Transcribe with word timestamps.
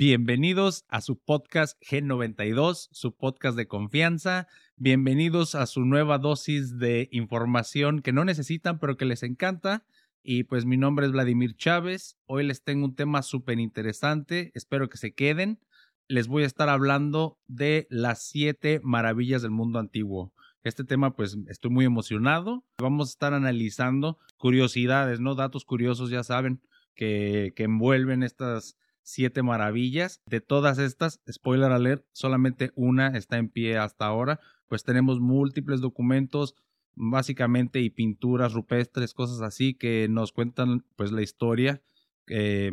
Bienvenidos 0.00 0.84
a 0.86 1.00
su 1.00 1.18
podcast 1.18 1.76
G92, 1.82 2.88
su 2.92 3.16
podcast 3.16 3.56
de 3.56 3.66
confianza. 3.66 4.46
Bienvenidos 4.76 5.56
a 5.56 5.66
su 5.66 5.84
nueva 5.84 6.18
dosis 6.18 6.78
de 6.78 7.08
información 7.10 8.00
que 8.00 8.12
no 8.12 8.24
necesitan, 8.24 8.78
pero 8.78 8.96
que 8.96 9.06
les 9.06 9.24
encanta. 9.24 9.84
Y 10.22 10.44
pues 10.44 10.66
mi 10.66 10.76
nombre 10.76 11.06
es 11.06 11.10
Vladimir 11.10 11.56
Chávez. 11.56 12.16
Hoy 12.26 12.46
les 12.46 12.62
tengo 12.62 12.84
un 12.84 12.94
tema 12.94 13.22
súper 13.22 13.58
interesante. 13.58 14.52
Espero 14.54 14.88
que 14.88 14.98
se 14.98 15.14
queden. 15.14 15.58
Les 16.06 16.28
voy 16.28 16.44
a 16.44 16.46
estar 16.46 16.68
hablando 16.68 17.40
de 17.48 17.88
las 17.90 18.22
siete 18.22 18.80
maravillas 18.84 19.42
del 19.42 19.50
mundo 19.50 19.80
antiguo. 19.80 20.32
Este 20.62 20.84
tema, 20.84 21.16
pues 21.16 21.36
estoy 21.48 21.72
muy 21.72 21.84
emocionado. 21.84 22.64
Vamos 22.80 23.08
a 23.08 23.10
estar 23.14 23.34
analizando 23.34 24.16
curiosidades, 24.36 25.18
¿no? 25.18 25.34
Datos 25.34 25.64
curiosos, 25.64 26.08
ya 26.08 26.22
saben, 26.22 26.60
que, 26.94 27.52
que 27.56 27.64
envuelven 27.64 28.22
estas 28.22 28.76
siete 29.08 29.42
maravillas. 29.42 30.20
De 30.26 30.40
todas 30.40 30.78
estas, 30.78 31.20
spoiler 31.30 31.72
alert, 31.72 32.04
solamente 32.12 32.72
una 32.74 33.08
está 33.16 33.38
en 33.38 33.48
pie 33.48 33.78
hasta 33.78 34.04
ahora, 34.04 34.38
pues 34.68 34.84
tenemos 34.84 35.18
múltiples 35.18 35.80
documentos 35.80 36.54
básicamente 36.94 37.80
y 37.80 37.88
pinturas 37.88 38.52
rupestres, 38.52 39.14
cosas 39.14 39.40
así 39.40 39.72
que 39.72 40.08
nos 40.10 40.32
cuentan 40.32 40.84
pues 40.96 41.10
la 41.10 41.22
historia, 41.22 41.80
eh, 42.26 42.72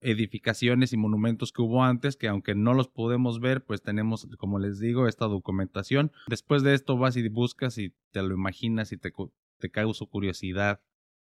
edificaciones 0.00 0.94
y 0.94 0.96
monumentos 0.96 1.52
que 1.52 1.60
hubo 1.60 1.84
antes, 1.84 2.16
que 2.16 2.28
aunque 2.28 2.54
no 2.54 2.72
los 2.72 2.88
podemos 2.88 3.40
ver, 3.40 3.62
pues 3.62 3.82
tenemos, 3.82 4.26
como 4.38 4.58
les 4.58 4.78
digo, 4.78 5.08
esta 5.08 5.26
documentación. 5.26 6.10
Después 6.28 6.62
de 6.62 6.72
esto 6.72 6.96
vas 6.96 7.16
y 7.16 7.28
buscas 7.28 7.76
y 7.76 7.92
te 8.12 8.22
lo 8.22 8.34
imaginas 8.34 8.92
y 8.92 8.96
te, 8.96 9.12
te 9.58 9.70
causa 9.70 10.06
curiosidad, 10.06 10.80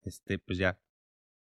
este, 0.02 0.40
pues 0.40 0.58
ya 0.58 0.80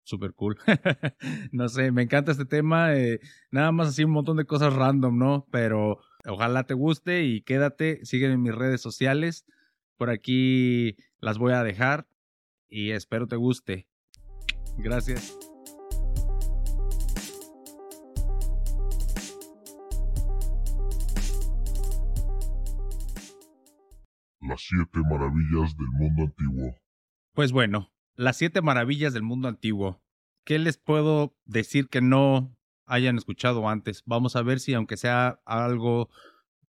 súper 0.06 0.34
cool. 0.34 0.58
no 1.52 1.68
sé, 1.68 1.92
me 1.92 2.04
encanta 2.04 2.32
este 2.32 2.46
tema. 2.46 2.96
Eh, 2.96 3.20
nada 3.52 3.72
más 3.72 3.90
así 3.90 4.04
un 4.04 4.12
montón 4.12 4.38
de 4.38 4.46
cosas 4.46 4.74
random, 4.74 5.18
¿no? 5.18 5.48
Pero 5.52 6.00
ojalá 6.26 6.64
te 6.64 6.74
guste 6.74 7.26
y 7.26 7.42
quédate. 7.42 8.06
Sígueme 8.06 8.36
en 8.36 8.42
mis 8.42 8.56
redes 8.56 8.82
sociales. 8.82 9.46
Por 9.98 10.10
aquí 10.10 10.96
las 11.20 11.38
voy 11.38 11.54
a 11.54 11.64
dejar 11.64 12.08
y 12.70 12.92
espero 12.92 13.28
te 13.28 13.36
guste. 13.36 13.88
Gracias. 14.78 15.38
Las 24.42 24.62
siete 24.62 25.00
maravillas 25.10 25.76
del 25.76 25.88
mundo 25.94 26.24
antiguo. 26.24 26.76
Pues 27.34 27.52
bueno, 27.52 27.92
las 28.16 28.38
siete 28.38 28.62
maravillas 28.62 29.14
del 29.14 29.24
mundo 29.24 29.48
antiguo. 29.48 30.02
¿Qué 30.46 30.60
les 30.60 30.78
puedo 30.78 31.36
decir 31.46 31.90
que 31.90 32.02
no 32.02 32.56
hayan 32.86 33.18
escuchado 33.18 33.68
antes? 33.68 34.04
Vamos 34.06 34.36
a 34.36 34.44
ver 34.44 34.60
si 34.60 34.76
aunque 34.76 34.96
sea 34.96 35.42
algo 35.44 36.10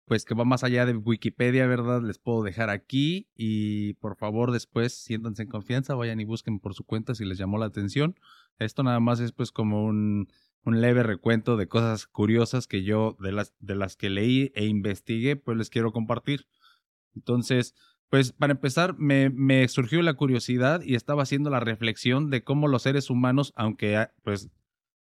pues 0.05 0.25
que 0.25 0.33
va 0.33 0.43
más 0.43 0.63
allá 0.63 0.87
de 0.87 0.95
Wikipedia, 0.95 1.67
¿verdad? 1.67 2.01
Les 2.01 2.17
puedo 2.17 2.41
dejar 2.41 2.71
aquí 2.71 3.29
y 3.35 3.93
por 3.93 4.15
favor 4.15 4.51
después 4.51 4.91
siéntanse 4.91 5.43
en 5.43 5.49
confianza, 5.49 5.93
vayan 5.93 6.19
y 6.19 6.25
busquen 6.25 6.59
por 6.59 6.73
su 6.73 6.83
cuenta 6.83 7.13
si 7.13 7.25
les 7.25 7.37
llamó 7.37 7.59
la 7.59 7.67
atención. 7.67 8.15
Esto 8.57 8.81
nada 8.81 8.99
más 8.99 9.19
es 9.19 9.33
pues 9.33 9.51
como 9.51 9.85
un, 9.85 10.27
leve 10.65 11.03
recuento 11.03 11.57
de 11.57 11.67
cosas 11.67 12.07
curiosas 12.07 12.65
que 12.65 12.81
yo 12.83 13.17
de 13.19 13.31
las, 13.31 13.53
de 13.59 13.75
las 13.75 13.95
que 13.95 14.09
leí 14.09 14.51
e 14.55 14.65
investigué, 14.65 15.35
pues 15.35 15.57
les 15.57 15.69
quiero 15.69 15.91
compartir. 15.91 16.47
Entonces, 17.15 17.75
pues 18.09 18.31
para 18.31 18.53
empezar, 18.53 18.97
me, 18.97 19.29
me, 19.29 19.67
surgió 19.67 20.01
la 20.01 20.15
curiosidad 20.15 20.81
y 20.81 20.95
estaba 20.95 21.23
haciendo 21.23 21.49
la 21.49 21.59
reflexión 21.59 22.29
de 22.29 22.43
cómo 22.43 22.67
los 22.67 22.83
seres 22.83 23.09
humanos, 23.09 23.53
aunque 23.55 24.07
pues 24.23 24.49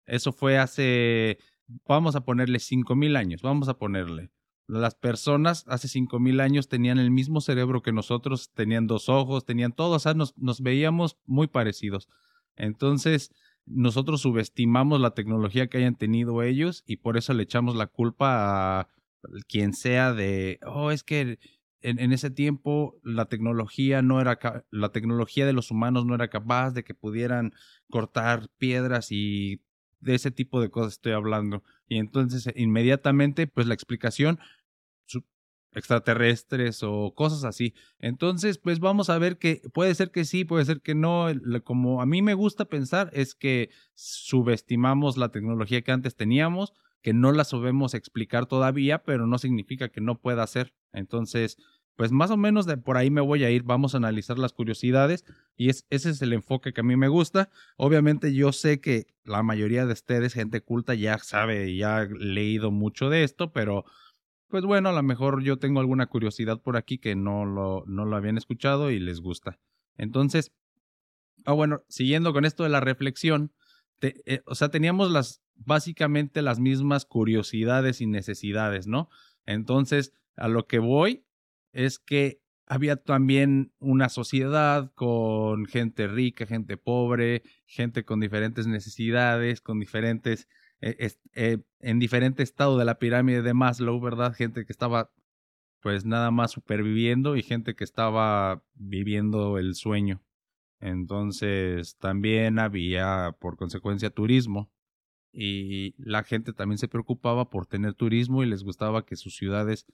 eso 0.06 0.32
fue 0.32 0.58
hace, 0.58 1.38
vamos 1.86 2.16
a 2.16 2.24
ponerle 2.24 2.58
5.000 2.58 3.16
años, 3.16 3.42
vamos 3.42 3.68
a 3.68 3.78
ponerle. 3.78 4.30
Las 4.66 4.94
personas 4.94 5.64
hace 5.68 5.88
5.000 5.88 6.40
años 6.40 6.68
tenían 6.68 6.98
el 6.98 7.10
mismo 7.10 7.42
cerebro 7.42 7.82
que 7.82 7.92
nosotros, 7.92 8.50
tenían 8.54 8.86
dos 8.86 9.10
ojos, 9.10 9.44
tenían 9.44 9.72
todo, 9.72 9.96
o 9.96 9.98
sea, 9.98 10.14
nos, 10.14 10.36
nos 10.38 10.62
veíamos 10.62 11.18
muy 11.26 11.46
parecidos. 11.46 12.08
Entonces, 12.56 13.30
nosotros 13.66 14.22
subestimamos 14.22 15.00
la 15.00 15.12
tecnología 15.12 15.66
que 15.66 15.78
hayan 15.78 15.96
tenido 15.96 16.42
ellos 16.42 16.84
y 16.86 16.96
por 16.96 17.18
eso 17.18 17.34
le 17.34 17.42
echamos 17.42 17.76
la 17.76 17.86
culpa 17.86 18.80
a 18.80 18.88
quien 19.48 19.74
sea 19.74 20.12
de, 20.12 20.58
oh, 20.66 20.90
es 20.90 21.02
que 21.02 21.38
en, 21.84 22.12
ese 22.12 22.30
tiempo 22.30 22.98
la 23.02 23.26
tecnología 23.26 24.02
no 24.02 24.20
era 24.20 24.38
la 24.70 24.90
tecnología 24.90 25.46
de 25.46 25.52
los 25.52 25.70
humanos 25.70 26.06
no 26.06 26.14
era 26.14 26.28
capaz 26.28 26.70
de 26.72 26.82
que 26.82 26.94
pudieran 26.94 27.52
cortar 27.90 28.48
piedras 28.58 29.12
y 29.12 29.60
de 30.00 30.14
ese 30.14 30.30
tipo 30.30 30.60
de 30.60 30.70
cosas 30.70 30.94
estoy 30.94 31.12
hablando. 31.12 31.62
Y 31.86 31.98
entonces 31.98 32.48
inmediatamente 32.56 33.46
pues 33.46 33.66
la 33.66 33.74
explicación 33.74 34.38
extraterrestres 35.74 36.82
o 36.82 37.12
cosas 37.14 37.44
así. 37.44 37.74
Entonces, 37.98 38.58
pues 38.58 38.80
vamos 38.80 39.10
a 39.10 39.18
ver 39.18 39.38
que 39.38 39.62
puede 39.72 39.94
ser 39.94 40.10
que 40.10 40.24
sí, 40.24 40.44
puede 40.44 40.64
ser 40.64 40.80
que 40.80 40.94
no. 40.94 41.26
Como 41.64 42.00
a 42.00 42.06
mí 42.06 42.22
me 42.22 42.34
gusta 42.34 42.64
pensar 42.64 43.10
es 43.12 43.34
que 43.34 43.70
subestimamos 43.94 45.16
la 45.16 45.30
tecnología 45.30 45.82
que 45.82 45.92
antes 45.92 46.16
teníamos, 46.16 46.72
que 47.02 47.12
no 47.12 47.32
la 47.32 47.44
sabemos 47.44 47.94
explicar 47.94 48.46
todavía, 48.46 49.02
pero 49.02 49.26
no 49.26 49.38
significa 49.38 49.88
que 49.88 50.00
no 50.00 50.20
pueda 50.20 50.46
ser. 50.46 50.74
Entonces, 50.92 51.58
pues 51.96 52.10
más 52.10 52.30
o 52.30 52.36
menos 52.36 52.66
de 52.66 52.76
por 52.76 52.96
ahí 52.96 53.10
me 53.10 53.20
voy 53.20 53.44
a 53.44 53.50
ir, 53.50 53.62
vamos 53.62 53.94
a 53.94 53.98
analizar 53.98 54.38
las 54.38 54.52
curiosidades 54.52 55.24
y 55.56 55.68
es, 55.68 55.86
ese 55.90 56.10
es 56.10 56.22
el 56.22 56.32
enfoque 56.32 56.72
que 56.72 56.80
a 56.80 56.84
mí 56.84 56.96
me 56.96 57.08
gusta. 57.08 57.50
Obviamente 57.76 58.34
yo 58.34 58.52
sé 58.52 58.80
que 58.80 59.06
la 59.24 59.42
mayoría 59.42 59.86
de 59.86 59.92
ustedes, 59.92 60.34
gente 60.34 60.60
culta, 60.60 60.94
ya 60.94 61.18
sabe, 61.18 61.76
ya 61.76 61.98
ha 61.98 62.04
leído 62.06 62.70
mucho 62.70 63.10
de 63.10 63.22
esto, 63.22 63.52
pero 63.52 63.84
pues 64.48 64.64
bueno, 64.64 64.88
a 64.88 64.92
lo 64.92 65.02
mejor 65.02 65.42
yo 65.42 65.58
tengo 65.58 65.80
alguna 65.80 66.06
curiosidad 66.06 66.60
por 66.60 66.76
aquí 66.76 66.98
que 66.98 67.14
no 67.14 67.44
lo, 67.44 67.84
no 67.86 68.04
lo 68.04 68.16
habían 68.16 68.38
escuchado 68.38 68.90
y 68.90 68.98
les 68.98 69.20
gusta. 69.20 69.58
Entonces, 69.96 70.52
ah 71.44 71.52
bueno, 71.52 71.82
siguiendo 71.88 72.32
con 72.32 72.44
esto 72.44 72.64
de 72.64 72.70
la 72.70 72.80
reflexión, 72.80 73.52
eh, 74.00 74.42
o 74.46 74.54
sea, 74.54 74.68
teníamos 74.68 75.10
las 75.10 75.42
básicamente 75.54 76.42
las 76.42 76.58
mismas 76.58 77.04
curiosidades 77.04 78.00
y 78.00 78.06
necesidades, 78.06 78.86
¿no? 78.86 79.08
Entonces, 79.46 80.12
a 80.36 80.48
lo 80.48 80.66
que 80.66 80.78
voy 80.78 81.23
es 81.74 81.98
que 81.98 82.40
había 82.66 82.96
también 82.96 83.72
una 83.78 84.08
sociedad 84.08 84.90
con 84.94 85.66
gente 85.66 86.06
rica, 86.06 86.46
gente 86.46 86.78
pobre, 86.78 87.42
gente 87.66 88.04
con 88.04 88.20
diferentes 88.20 88.66
necesidades, 88.66 89.60
con 89.60 89.78
diferentes, 89.78 90.48
eh, 90.80 91.10
eh, 91.34 91.58
en 91.80 91.98
diferente 91.98 92.42
estado 92.42 92.78
de 92.78 92.86
la 92.86 92.98
pirámide 92.98 93.42
de 93.42 93.52
Maslow, 93.52 94.00
¿verdad? 94.00 94.34
Gente 94.34 94.64
que 94.64 94.72
estaba 94.72 95.10
pues 95.80 96.06
nada 96.06 96.30
más 96.30 96.52
superviviendo 96.52 97.36
y 97.36 97.42
gente 97.42 97.74
que 97.74 97.84
estaba 97.84 98.62
viviendo 98.72 99.58
el 99.58 99.74
sueño. 99.74 100.22
Entonces 100.80 101.98
también 101.98 102.58
había 102.58 103.36
por 103.38 103.56
consecuencia 103.56 104.08
turismo 104.08 104.70
y 105.30 105.94
la 105.98 106.22
gente 106.22 106.54
también 106.54 106.78
se 106.78 106.88
preocupaba 106.88 107.50
por 107.50 107.66
tener 107.66 107.94
turismo 107.94 108.42
y 108.42 108.46
les 108.46 108.62
gustaba 108.62 109.04
que 109.04 109.16
sus 109.16 109.36
ciudades 109.36 109.86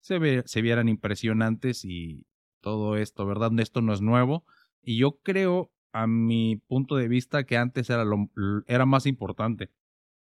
se, 0.00 0.42
se 0.46 0.62
vieran 0.62 0.88
impresionantes 0.88 1.84
y 1.84 2.26
todo 2.60 2.96
esto, 2.96 3.26
¿verdad? 3.26 3.50
Esto 3.60 3.80
no 3.80 3.92
es 3.92 4.00
nuevo. 4.00 4.44
Y 4.82 4.98
yo 4.98 5.18
creo, 5.22 5.72
a 5.92 6.06
mi 6.06 6.56
punto 6.66 6.96
de 6.96 7.08
vista, 7.08 7.44
que 7.44 7.56
antes 7.56 7.90
era, 7.90 8.04
lo, 8.04 8.30
era 8.66 8.86
más 8.86 9.06
importante. 9.06 9.70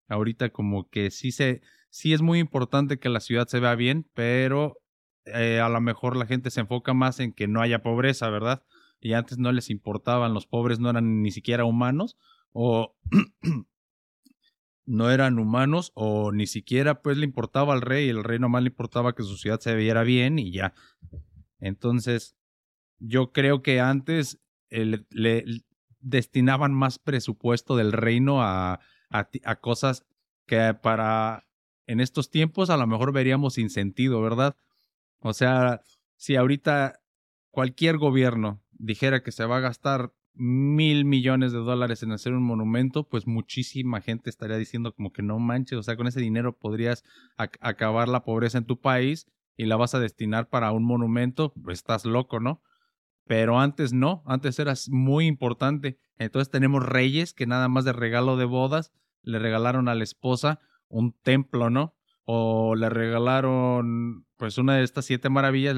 Ahorita 0.07 0.49
como 0.49 0.89
que 0.89 1.11
sí, 1.11 1.31
se, 1.31 1.61
sí 1.89 2.13
es 2.13 2.21
muy 2.21 2.39
importante 2.39 2.99
que 2.99 3.09
la 3.09 3.19
ciudad 3.19 3.47
se 3.47 3.59
vea 3.59 3.75
bien, 3.75 4.09
pero 4.13 4.77
eh, 5.25 5.59
a 5.59 5.69
lo 5.69 5.81
mejor 5.81 6.15
la 6.15 6.25
gente 6.25 6.49
se 6.49 6.61
enfoca 6.61 6.93
más 6.93 7.19
en 7.19 7.33
que 7.33 7.47
no 7.47 7.61
haya 7.61 7.81
pobreza, 7.81 8.29
¿verdad? 8.29 8.63
Y 8.99 9.13
antes 9.13 9.37
no 9.37 9.51
les 9.51 9.69
importaban, 9.69 10.33
los 10.33 10.47
pobres 10.47 10.79
no 10.79 10.89
eran 10.89 11.21
ni 11.21 11.31
siquiera 11.31 11.65
humanos 11.65 12.17
o 12.51 12.95
no 14.87 15.11
eran 15.11 15.37
humanos 15.37 15.91
o 15.93 16.31
ni 16.31 16.47
siquiera 16.47 17.01
pues 17.01 17.17
le 17.17 17.25
importaba 17.25 17.73
al 17.73 17.81
rey, 17.81 18.09
el 18.09 18.23
rey 18.23 18.39
nomás 18.39 18.63
le 18.63 18.69
importaba 18.69 19.13
que 19.13 19.23
su 19.23 19.37
ciudad 19.37 19.59
se 19.59 19.75
viera 19.75 20.03
bien 20.03 20.39
y 20.39 20.51
ya. 20.51 20.73
Entonces, 21.59 22.35
yo 22.97 23.33
creo 23.33 23.61
que 23.61 23.81
antes 23.81 24.39
eh, 24.69 25.03
le, 25.11 25.45
destinaban 25.99 26.73
más 26.73 26.99
presupuesto 26.99 27.75
del 27.75 27.91
reino 27.91 28.41
a, 28.41 28.79
a, 29.09 29.29
a, 29.43 29.55
cosas 29.59 30.05
que 30.45 30.73
para 30.73 31.45
en 31.85 31.99
estos 31.99 32.29
tiempos 32.29 32.69
a 32.69 32.77
lo 32.77 32.87
mejor 32.87 33.11
veríamos 33.11 33.55
sin 33.55 33.69
sentido, 33.69 34.21
¿verdad? 34.21 34.55
O 35.19 35.33
sea, 35.33 35.81
si 36.15 36.37
ahorita 36.37 37.01
cualquier 37.51 37.97
gobierno 37.97 38.63
dijera 38.71 39.21
que 39.21 39.33
se 39.33 39.45
va 39.45 39.57
a 39.57 39.61
gastar 39.61 40.13
mil 40.37 41.05
millones 41.05 41.51
de 41.51 41.59
dólares 41.59 42.03
en 42.03 42.11
hacer 42.11 42.33
un 42.33 42.43
monumento, 42.43 43.07
pues 43.07 43.27
muchísima 43.27 44.01
gente 44.01 44.29
estaría 44.29 44.57
diciendo 44.57 44.93
como 44.93 45.11
que 45.11 45.23
no 45.23 45.39
manches, 45.39 45.77
o 45.77 45.83
sea, 45.83 45.95
con 45.95 46.07
ese 46.07 46.21
dinero 46.21 46.57
podrías 46.57 47.03
acabar 47.35 48.07
la 48.07 48.23
pobreza 48.23 48.57
en 48.57 48.65
tu 48.65 48.79
país 48.79 49.27
y 49.55 49.65
la 49.65 49.75
vas 49.75 49.95
a 49.95 49.99
destinar 49.99 50.49
para 50.49 50.71
un 50.71 50.83
monumento, 50.83 51.53
pues 51.63 51.79
estás 51.79 52.05
loco, 52.05 52.39
¿no? 52.39 52.61
Pero 53.25 53.59
antes 53.59 53.91
no, 53.91 54.23
antes 54.25 54.57
era 54.59 54.73
muy 54.89 55.25
importante. 55.25 55.99
Entonces 56.17 56.49
tenemos 56.49 56.85
reyes 56.85 57.33
que 57.33 57.47
nada 57.47 57.67
más 57.67 57.83
de 57.83 57.93
regalo 57.93 58.37
de 58.37 58.45
bodas 58.45 58.93
le 59.23 59.39
regalaron 59.39 59.89
a 59.89 59.95
la 59.95 60.03
esposa 60.03 60.59
un 60.87 61.11
templo, 61.11 61.69
¿no? 61.69 61.95
O 62.23 62.75
le 62.75 62.89
regalaron, 62.89 64.25
pues 64.37 64.57
una 64.57 64.75
de 64.75 64.83
estas 64.83 65.05
siete 65.05 65.29
maravillas 65.29 65.73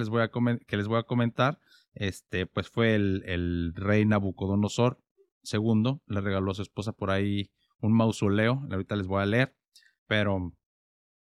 que 0.68 0.78
les 0.78 0.88
voy 0.88 1.00
a 1.00 1.04
comentar, 1.04 1.60
este, 2.00 2.48
pues 2.48 2.70
fue 2.70 2.96
el, 2.96 3.24
el 3.26 3.74
rey 3.76 4.06
Nabucodonosor 4.06 5.00
II, 5.44 6.00
le 6.08 6.22
regaló 6.22 6.52
a 6.52 6.56
su 6.56 6.64
esposa 6.64 6.94
por 6.94 7.12
ahí 7.12 7.52
un 7.80 7.94
mausoleo, 7.94 8.66
ahorita 8.72 8.96
les 8.96 9.06
voy 9.06 9.22
a 9.22 9.26
leer, 9.26 9.56
pero 10.08 10.54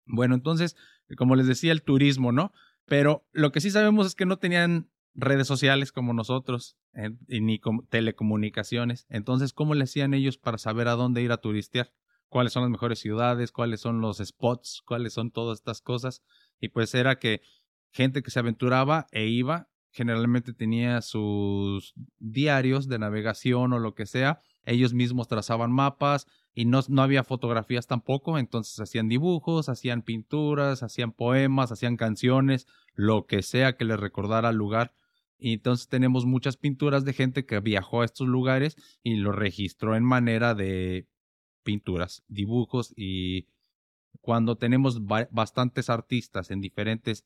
bueno, 0.05 0.35
entonces, 0.35 0.77
como 1.17 1.35
les 1.35 1.47
decía, 1.47 1.73
el 1.73 1.83
turismo, 1.83 2.31
¿no? 2.31 2.53
Pero 2.85 3.27
lo 3.33 3.51
que 3.53 3.61
sí 3.61 3.71
sabemos 3.71 4.07
es 4.07 4.15
que 4.15 4.27
no 4.27 4.39
tenían 4.39 4.91
redes 5.15 5.49
sociales 5.49 5.93
como 5.93 6.13
nosotros, 6.13 6.77
eh, 6.93 7.11
ni 7.27 7.61
telecomunicaciones. 7.89 9.07
Entonces, 9.09 9.53
¿cómo 9.53 9.75
le 9.75 9.85
hacían 9.85 10.15
ellos 10.15 10.39
para 10.39 10.59
saber 10.59 10.89
a 10.89 10.93
dónde 10.93 11.23
ir 11.23 11.33
a 11.33 11.39
turistear? 11.39 11.93
¿Cuáles 12.29 12.53
son 12.53 12.63
las 12.63 12.71
mejores 12.71 12.99
ciudades? 12.99 13.51
¿Cuáles 13.51 13.81
son 13.81 14.01
los 14.01 14.19
spots? 14.19 14.83
¿Cuáles 14.85 15.15
son 15.15 15.31
todas 15.31 15.59
estas 15.59 15.81
cosas? 15.81 16.23
Y 16.61 16.69
pues 16.69 16.95
era 16.95 17.19
que 17.19 17.41
gente 17.93 18.23
que 18.23 18.31
se 18.31 18.39
aventuraba 18.39 19.07
e 19.11 19.27
iba, 19.27 19.69
generalmente 19.97 20.53
tenía 20.53 21.01
sus 21.01 21.95
diarios 22.19 22.87
de 22.87 22.99
navegación 22.99 23.73
o 23.73 23.79
lo 23.79 23.95
que 23.95 24.05
sea. 24.05 24.41
Ellos 24.67 24.93
mismos 24.93 25.27
trazaban 25.27 25.73
mapas 25.73 26.27
y 26.55 26.67
no, 26.67 26.81
no 26.89 27.03
había 27.03 27.25
fotografías 27.25 27.87
tampoco, 27.87 28.39
entonces 28.39 28.79
hacían 28.79 29.09
dibujos, 29.09 29.71
hacían 29.71 30.03
pinturas, 30.03 30.83
hacían 30.83 31.13
poemas, 31.13 31.73
hacían 31.73 31.97
canciones, 31.97 32.67
lo 32.95 33.27
que 33.27 33.43
sea 33.43 33.77
que 33.77 33.87
les 33.87 33.99
recordara 33.99 34.51
al 34.51 34.57
lugar 34.57 34.93
y 35.39 35.55
entonces 35.55 35.89
tenemos 35.89 36.25
muchas 36.25 36.57
pinturas 36.57 37.05
de 37.05 37.13
gente 37.13 37.45
que 37.45 37.61
viajó 37.61 38.03
a 38.03 38.05
estos 38.05 38.27
lugares 38.27 38.77
y 39.03 39.17
lo 39.17 39.33
registró 39.33 39.97
en 39.97 40.05
manera 40.05 40.55
de 40.55 41.07
pinturas, 41.63 42.23
dibujos 42.29 42.93
y 42.97 43.49
cuando 44.21 44.57
tenemos 44.57 45.05
bastantes 45.05 45.91
artistas 45.91 46.51
en 46.51 46.61
diferentes, 46.61 47.25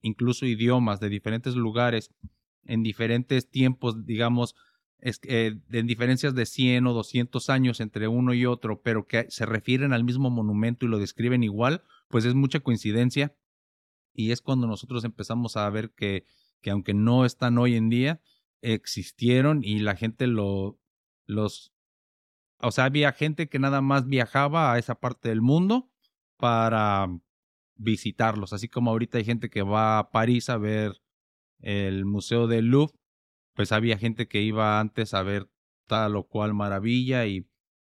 incluso 0.00 0.46
idiomas 0.46 1.00
de 1.00 1.08
diferentes 1.08 1.54
lugares, 1.54 2.12
en 2.64 2.82
diferentes 2.82 3.50
tiempos, 3.50 4.04
digamos, 4.04 4.54
eh, 5.00 5.58
en 5.70 5.86
diferencias 5.86 6.34
de 6.34 6.44
100 6.44 6.86
o 6.86 6.92
200 6.92 7.50
años 7.50 7.80
entre 7.80 8.08
uno 8.08 8.34
y 8.34 8.46
otro, 8.46 8.82
pero 8.82 9.06
que 9.06 9.26
se 9.30 9.46
refieren 9.46 9.92
al 9.92 10.04
mismo 10.04 10.28
monumento 10.30 10.86
y 10.86 10.88
lo 10.88 10.98
describen 10.98 11.42
igual, 11.42 11.82
pues 12.08 12.24
es 12.24 12.34
mucha 12.34 12.60
coincidencia. 12.60 13.34
Y 14.12 14.32
es 14.32 14.42
cuando 14.42 14.66
nosotros 14.66 15.04
empezamos 15.04 15.56
a 15.56 15.70
ver 15.70 15.92
que 15.92 16.24
que 16.60 16.70
aunque 16.70 16.94
no 16.94 17.24
están 17.24 17.58
hoy 17.58 17.76
en 17.76 17.88
día, 17.88 18.20
existieron 18.62 19.62
y 19.62 19.78
la 19.78 19.96
gente 19.96 20.26
lo, 20.26 20.78
los, 21.26 21.72
o 22.60 22.70
sea, 22.70 22.84
había 22.84 23.12
gente 23.12 23.48
que 23.48 23.58
nada 23.58 23.80
más 23.80 24.06
viajaba 24.06 24.72
a 24.72 24.78
esa 24.78 24.96
parte 24.96 25.28
del 25.28 25.40
mundo 25.40 25.90
para 26.36 27.08
visitarlos, 27.78 28.52
así 28.52 28.68
como 28.68 28.90
ahorita 28.90 29.18
hay 29.18 29.24
gente 29.24 29.48
que 29.48 29.62
va 29.62 29.98
a 29.98 30.10
París 30.10 30.50
a 30.50 30.58
ver 30.58 31.00
el 31.60 32.04
Museo 32.04 32.46
del 32.46 32.66
Louvre, 32.66 32.94
pues 33.54 33.72
había 33.72 33.98
gente 33.98 34.28
que 34.28 34.42
iba 34.42 34.78
antes 34.80 35.14
a 35.14 35.22
ver 35.22 35.48
tal 35.86 36.16
o 36.16 36.28
cual 36.28 36.54
maravilla 36.54 37.26
y 37.26 37.48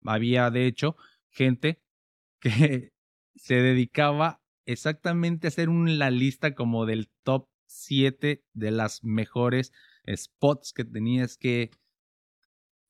había 0.05 0.51
de 0.51 0.67
hecho 0.67 0.97
gente 1.31 1.83
que 2.41 2.93
se 3.37 3.55
dedicaba 3.55 4.43
exactamente 4.67 5.47
a 5.47 5.49
hacer 5.49 5.69
una 5.69 6.11
lista 6.11 6.55
como 6.55 6.87
del 6.87 7.11
top 7.23 7.49
siete 7.67 8.45
de 8.53 8.71
las 8.71 9.03
mejores 9.05 9.73
spots 10.07 10.73
que 10.73 10.85
tenías 10.85 11.37
que 11.37 11.71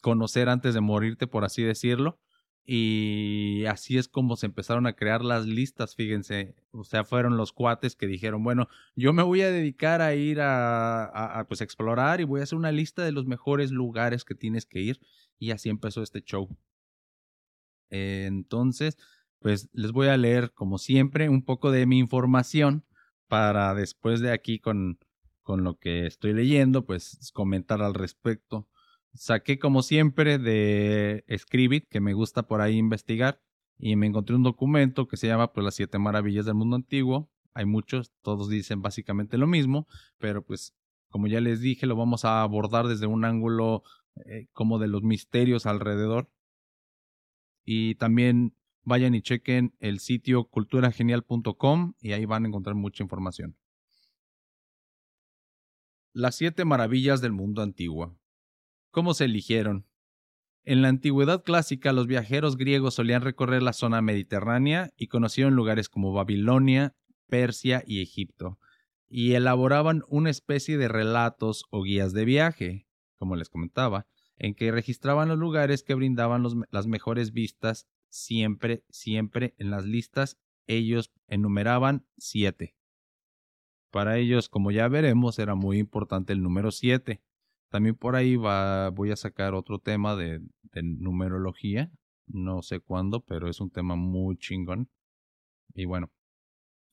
conocer 0.03 0.49
antes 0.49 0.75
de 0.75 0.81
morirte, 0.81 1.27
por 1.27 1.45
así 1.45 1.63
decirlo. 1.63 2.21
Y 2.67 3.67
así 3.67 3.99
es 3.99 4.09
como 4.09 4.37
se 4.37 4.47
empezaron 4.47 4.87
a 4.87 4.95
crear 4.95 5.23
las 5.23 5.47
listas, 5.47 5.95
fíjense. 5.95 6.55
O 6.71 6.85
sea, 6.85 7.05
fueron 7.05 7.37
los 7.37 7.53
cuates 7.53 7.95
que 7.95 8.07
dijeron, 8.07 8.43
bueno, 8.43 8.69
yo 8.97 9.13
me 9.13 9.23
voy 9.23 9.43
a 9.43 9.51
dedicar 9.51 10.01
a 10.01 10.15
ir 10.15 10.41
a, 10.41 11.05
a, 11.05 11.47
pues 11.47 11.61
explorar 11.61 12.21
y 12.21 12.25
voy 12.25 12.41
a 12.41 12.45
hacer 12.45 12.57
una 12.57 12.73
lista 12.73 13.05
de 13.05 13.13
los 13.13 13.27
mejores 13.27 13.71
lugares 13.71 14.25
que 14.25 14.35
tienes 14.35 14.65
que 14.65 14.81
ir. 14.81 15.01
Y 15.39 15.51
así 15.51 15.69
empezó 15.69 16.03
este 16.03 16.23
show. 16.23 16.49
entonces, 17.91 18.97
pues 19.41 19.69
les 19.73 19.93
voy 19.93 20.09
a 20.09 20.17
leer, 20.17 20.53
como 20.53 20.79
siempre, 20.79 21.29
un 21.29 21.45
poco 21.45 21.71
de 21.71 21.85
mi 21.87 21.99
información 21.99 22.85
para 23.29 23.75
después 23.75 24.21
de 24.21 24.33
aquí 24.33 24.59
con, 24.59 24.99
con 25.43 25.65
lo 25.65 25.79
que 25.79 26.07
estoy 26.07 26.33
leyendo, 26.33 26.87
pues 26.87 27.31
comentar 27.35 27.83
al 27.83 27.93
respecto. 27.93 28.69
Saqué 29.15 29.59
como 29.59 29.83
siempre 29.83 30.39
de 30.39 31.25
Scribit, 31.37 31.89
que 31.89 32.01
me 32.01 32.15
gusta 32.15 32.45
por 32.49 32.61
ahí 32.61 32.77
investigar, 32.77 33.41
y 33.79 33.97
me 33.97 34.07
encontré 34.07 34.37
un 34.37 34.43
documento 34.43 35.09
que 35.09 35.17
se 35.17 35.27
llama 35.27 35.53
pues 35.53 35.65
las 35.65 35.75
siete 35.75 35.99
maravillas 35.99 36.47
del 36.47 36.55
mundo 36.55 36.77
antiguo. 36.77 37.31
Hay 37.55 37.67
muchos, 37.67 38.13
todos 38.23 38.49
dicen 38.49 38.83
básicamente 38.83 39.39
lo 39.39 39.47
mismo, 39.47 39.87
pero 40.19 40.45
pues 40.45 40.75
como 41.09 41.29
ya 41.29 41.41
les 41.41 41.61
dije, 41.61 41.87
lo 41.87 41.97
vamos 41.97 42.25
a 42.25 42.43
abordar 42.43 42.89
desde 42.89 43.07
un 43.07 43.25
ángulo 43.25 43.85
eh, 44.27 44.49
como 44.53 44.79
de 44.79 44.89
los 44.89 45.03
misterios 45.03 45.67
alrededor. 45.67 46.29
Y 47.65 47.95
también 47.95 48.57
vayan 48.83 49.15
y 49.15 49.23
chequen 49.23 49.75
el 49.79 50.01
sitio 50.01 50.45
culturagenial.com 50.45 51.95
y 52.01 52.13
ahí 52.13 52.25
van 52.25 52.45
a 52.45 52.49
encontrar 52.49 52.75
mucha 52.75 53.03
información. 53.03 53.57
Las 56.13 56.37
siete 56.37 56.65
maravillas 56.65 57.21
del 57.21 57.33
mundo 57.33 57.63
antiguo. 57.63 58.19
¿Cómo 58.95 59.13
se 59.13 59.25
eligieron? 59.25 59.89
En 60.63 60.81
la 60.81 60.87
antigüedad 60.87 61.43
clásica 61.43 61.93
los 61.93 62.07
viajeros 62.07 62.57
griegos 62.57 62.95
solían 62.95 63.23
recorrer 63.23 63.61
la 63.61 63.73
zona 63.73 64.01
mediterránea 64.03 64.93
y 64.97 65.09
conocieron 65.09 65.57
lugares 65.57 65.89
como 65.89 66.13
Babilonia, 66.13 66.95
Persia 67.27 67.83
y 67.85 68.03
Egipto, 68.03 68.61
y 69.09 69.33
elaboraban 69.33 70.05
una 70.07 70.31
especie 70.31 70.79
de 70.79 70.87
relatos 70.87 71.65
o 71.71 71.83
guías 71.83 72.13
de 72.13 72.25
viaje, 72.25 72.87
como 73.17 73.35
les 73.35 73.49
comentaba, 73.49 74.07
en 74.37 74.55
que 74.55 74.71
registraban 74.71 75.29
los 75.29 75.39
lugares 75.39 75.83
que 75.83 75.95
brindaban 75.95 76.45
las 76.71 76.87
mejores 76.87 77.33
vistas 77.33 77.89
siempre, 78.11 78.85
siempre 78.91 79.57
en 79.59 79.73
las 79.73 79.85
listas 79.85 80.39
ellos 80.69 81.11
enumeraban 81.27 82.07
siete. 82.17 82.77
Para 83.91 84.19
ellos, 84.19 84.49
como 84.49 84.71
ya 84.71 84.87
veremos, 84.87 85.41
era 85.41 85.57
muy 85.57 85.79
importante 85.79 86.33
el 86.33 86.45
número 86.45 86.71
siete. 86.71 87.23
También 87.75 87.97
por 87.97 88.15
ahí 88.15 88.37
va, 88.37 88.91
voy 88.91 89.11
a 89.11 89.17
sacar 89.17 89.53
otro 89.53 89.81
tema 89.81 90.15
de, 90.15 90.41
numerología. 90.81 91.91
No 92.25 92.63
sé 92.63 92.79
cuándo, 92.79 93.25
pero 93.25 93.49
es 93.49 93.61
un 93.61 93.69
tema 93.69 93.97
muy 93.97 94.37
chingón. 94.37 94.89
Y 95.75 95.85
bueno, 95.85 96.13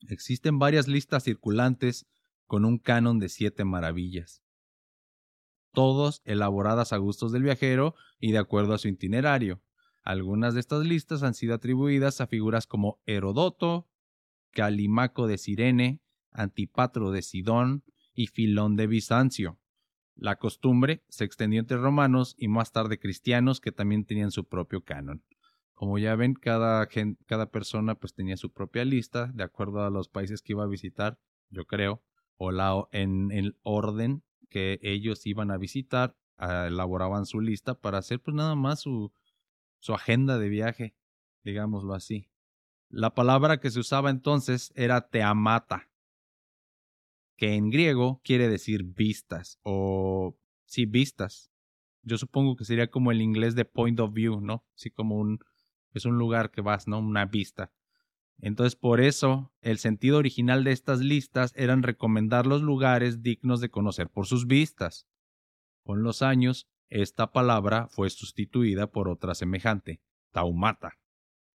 existen 0.08 0.58
varias 0.58 0.88
listas 0.88 1.22
circulantes 1.22 2.08
con 2.48 2.64
un 2.64 2.78
canon 2.78 3.20
de 3.20 3.28
siete 3.28 3.64
maravillas. 3.64 4.42
Todos 5.72 6.20
elaboradas 6.24 6.92
a 6.92 6.96
gustos 6.96 7.30
del 7.30 7.44
viajero 7.44 7.94
y 8.18 8.32
de 8.32 8.38
acuerdo 8.38 8.74
a 8.74 8.78
su 8.78 8.88
itinerario. 8.88 9.62
Algunas 10.02 10.54
de 10.54 10.58
estas 10.58 10.84
listas 10.84 11.22
han 11.22 11.34
sido 11.34 11.54
atribuidas 11.54 12.20
a 12.20 12.26
figuras 12.26 12.66
como 12.66 13.00
Herodoto, 13.06 13.88
Calimaco 14.50 15.28
de 15.28 15.38
Cirene, 15.38 16.02
Antipatro 16.32 17.12
de 17.12 17.22
Sidón 17.22 17.84
y 18.14 18.26
Filón 18.26 18.74
de 18.74 18.88
Bizancio. 18.88 19.61
La 20.14 20.36
costumbre 20.36 21.02
se 21.08 21.24
extendió 21.24 21.60
entre 21.60 21.78
romanos 21.78 22.34
y 22.38 22.48
más 22.48 22.72
tarde 22.72 22.98
cristianos 22.98 23.60
que 23.60 23.72
también 23.72 24.04
tenían 24.04 24.30
su 24.30 24.44
propio 24.44 24.84
canon. 24.84 25.24
Como 25.74 25.98
ya 25.98 26.14
ven, 26.14 26.34
cada, 26.34 26.86
cada 27.26 27.50
persona 27.50 27.96
pues 27.96 28.14
tenía 28.14 28.36
su 28.36 28.52
propia 28.52 28.84
lista 28.84 29.32
de 29.34 29.42
acuerdo 29.42 29.82
a 29.82 29.90
los 29.90 30.08
países 30.08 30.42
que 30.42 30.52
iba 30.52 30.64
a 30.64 30.68
visitar, 30.68 31.18
yo 31.50 31.64
creo, 31.64 32.02
o 32.36 32.52
la, 32.52 32.86
en 32.92 33.32
el 33.32 33.56
orden 33.62 34.22
que 34.48 34.78
ellos 34.82 35.26
iban 35.26 35.50
a 35.50 35.56
visitar, 35.56 36.16
elaboraban 36.38 37.26
su 37.26 37.40
lista 37.40 37.74
para 37.74 37.98
hacer 37.98 38.20
pues 38.20 38.34
nada 38.34 38.54
más 38.54 38.80
su, 38.80 39.12
su 39.78 39.94
agenda 39.94 40.38
de 40.38 40.48
viaje, 40.48 40.94
digámoslo 41.42 41.94
así. 41.94 42.28
La 42.88 43.14
palabra 43.14 43.58
que 43.58 43.70
se 43.70 43.80
usaba 43.80 44.10
entonces 44.10 44.72
era 44.76 45.08
teamata, 45.08 45.88
que 47.36 47.54
en 47.54 47.70
griego 47.70 48.20
quiere 48.24 48.48
decir 48.48 48.84
vistas 48.84 49.58
o 49.62 50.36
sí, 50.64 50.86
vistas. 50.86 51.50
Yo 52.02 52.18
supongo 52.18 52.56
que 52.56 52.64
sería 52.64 52.90
como 52.90 53.12
el 53.12 53.22
inglés 53.22 53.54
de 53.54 53.64
point 53.64 54.00
of 54.00 54.12
view, 54.12 54.40
¿no? 54.40 54.64
Así 54.74 54.90
como 54.90 55.16
un 55.16 55.38
es 55.94 56.04
un 56.04 56.18
lugar 56.18 56.50
que 56.50 56.60
vas, 56.60 56.88
¿no? 56.88 56.98
Una 56.98 57.26
vista. 57.26 57.70
Entonces, 58.38 58.76
por 58.76 59.00
eso, 59.00 59.52
el 59.60 59.78
sentido 59.78 60.18
original 60.18 60.64
de 60.64 60.72
estas 60.72 61.00
listas 61.00 61.52
eran 61.54 61.82
recomendar 61.82 62.46
los 62.46 62.62
lugares 62.62 63.22
dignos 63.22 63.60
de 63.60 63.70
conocer 63.70 64.08
por 64.08 64.26
sus 64.26 64.46
vistas. 64.46 65.06
Con 65.84 66.02
los 66.02 66.22
años, 66.22 66.68
esta 66.88 67.32
palabra 67.32 67.88
fue 67.88 68.10
sustituida 68.10 68.90
por 68.90 69.08
otra 69.08 69.34
semejante, 69.34 70.00
taumata. 70.32 70.98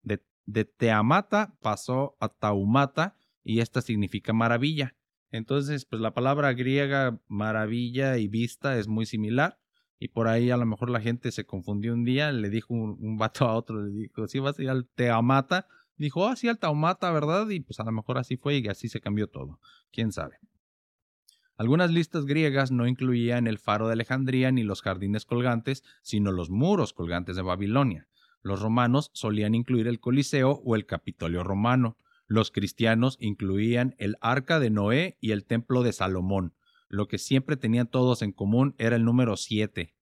De, 0.02 0.22
de 0.44 0.64
teamata 0.64 1.56
pasó 1.60 2.16
a 2.20 2.28
taumata 2.28 3.16
y 3.42 3.60
esta 3.60 3.80
significa 3.80 4.32
maravilla. 4.32 4.96
Entonces, 5.34 5.84
pues 5.84 6.00
la 6.00 6.14
palabra 6.14 6.52
griega 6.52 7.20
maravilla 7.26 8.18
y 8.18 8.28
vista 8.28 8.78
es 8.78 8.86
muy 8.86 9.04
similar. 9.04 9.58
Y 9.98 10.06
por 10.06 10.28
ahí 10.28 10.52
a 10.52 10.56
lo 10.56 10.64
mejor 10.64 10.90
la 10.90 11.00
gente 11.00 11.32
se 11.32 11.44
confundió 11.44 11.92
un 11.92 12.04
día, 12.04 12.30
le 12.30 12.50
dijo 12.50 12.72
un, 12.72 13.18
vato 13.18 13.44
a 13.44 13.56
otro, 13.56 13.82
le 13.82 13.90
dijo, 13.90 14.28
si 14.28 14.38
vas 14.38 14.56
a 14.56 14.62
ir 14.62 14.70
al 14.70 14.86
Teamata, 14.86 15.66
dijo, 15.96 16.28
ah, 16.28 16.36
sí, 16.36 16.46
al 16.46 16.60
taumata, 16.60 17.10
¿verdad? 17.10 17.48
Y 17.48 17.58
pues 17.58 17.80
a 17.80 17.84
lo 17.84 17.90
mejor 17.90 18.18
así 18.18 18.36
fue 18.36 18.58
y 18.58 18.68
así 18.68 18.88
se 18.88 19.00
cambió 19.00 19.26
todo. 19.26 19.58
¿Quién 19.90 20.12
sabe? 20.12 20.38
Algunas 21.56 21.90
listas 21.90 22.26
griegas 22.26 22.70
no 22.70 22.86
incluían 22.86 23.48
el 23.48 23.58
faro 23.58 23.88
de 23.88 23.94
Alejandría 23.94 24.52
ni 24.52 24.62
los 24.62 24.82
jardines 24.82 25.26
colgantes, 25.26 25.82
sino 26.02 26.30
los 26.30 26.48
muros 26.48 26.92
colgantes 26.92 27.34
de 27.34 27.42
Babilonia. 27.42 28.06
Los 28.40 28.62
romanos 28.62 29.10
solían 29.14 29.56
incluir 29.56 29.88
el 29.88 29.98
Coliseo 29.98 30.60
o 30.64 30.76
el 30.76 30.86
Capitolio 30.86 31.42
romano. 31.42 31.98
Los 32.26 32.50
cristianos 32.50 33.16
incluían 33.20 33.94
el 33.98 34.16
Arca 34.20 34.58
de 34.58 34.70
Noé 34.70 35.18
y 35.20 35.32
el 35.32 35.44
Templo 35.44 35.82
de 35.82 35.92
Salomón. 35.92 36.54
Lo 36.88 37.08
que 37.08 37.18
siempre 37.18 37.56
tenían 37.56 37.88
todos 37.88 38.22
en 38.22 38.32
común 38.32 38.74
era 38.78 38.96
el 38.96 39.04
número 39.04 39.36
7. 39.36 39.94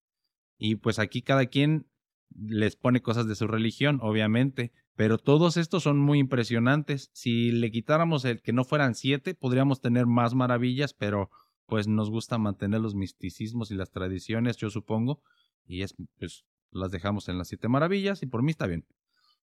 Y 0.59 0.77
pues 0.77 0.99
aquí 0.99 1.23
cada 1.23 1.47
quien 1.47 1.87
les 2.35 2.77
pone 2.77 3.03
cosas 3.03 3.27
de 3.27 3.35
su 3.35 3.47
religión, 3.47 3.99
obviamente, 4.03 4.73
pero 4.95 5.19
todos 5.19 5.57
estos 5.57 5.83
son 5.83 5.99
muy 5.99 6.19
impresionantes. 6.19 7.11
Si 7.13 7.51
le 7.51 7.71
quitáramos 7.71 8.25
el 8.25 8.41
que 8.43 8.53
no 8.53 8.65
fueran 8.65 8.95
siete, 8.95 9.35
podríamos 9.35 9.81
tener 9.81 10.07
más 10.07 10.35
maravillas, 10.35 10.95
pero 10.95 11.31
pues 11.67 11.89
nos 11.89 12.11
gusta 12.11 12.39
mantener 12.39 12.81
los 12.81 12.95
misticismos 12.95 13.71
y 13.71 13.75
las 13.75 13.91
tradiciones, 13.91 14.57
yo 14.57 14.69
supongo, 14.71 15.23
y 15.67 15.83
es, 15.83 15.95
pues 16.19 16.45
las 16.71 16.91
dejamos 16.91 17.29
en 17.29 17.39
las 17.39 17.49
siete 17.49 17.69
maravillas 17.69 18.23
y 18.23 18.27
por 18.27 18.43
mí 18.43 18.51
está 18.51 18.67
bien. 18.67 18.87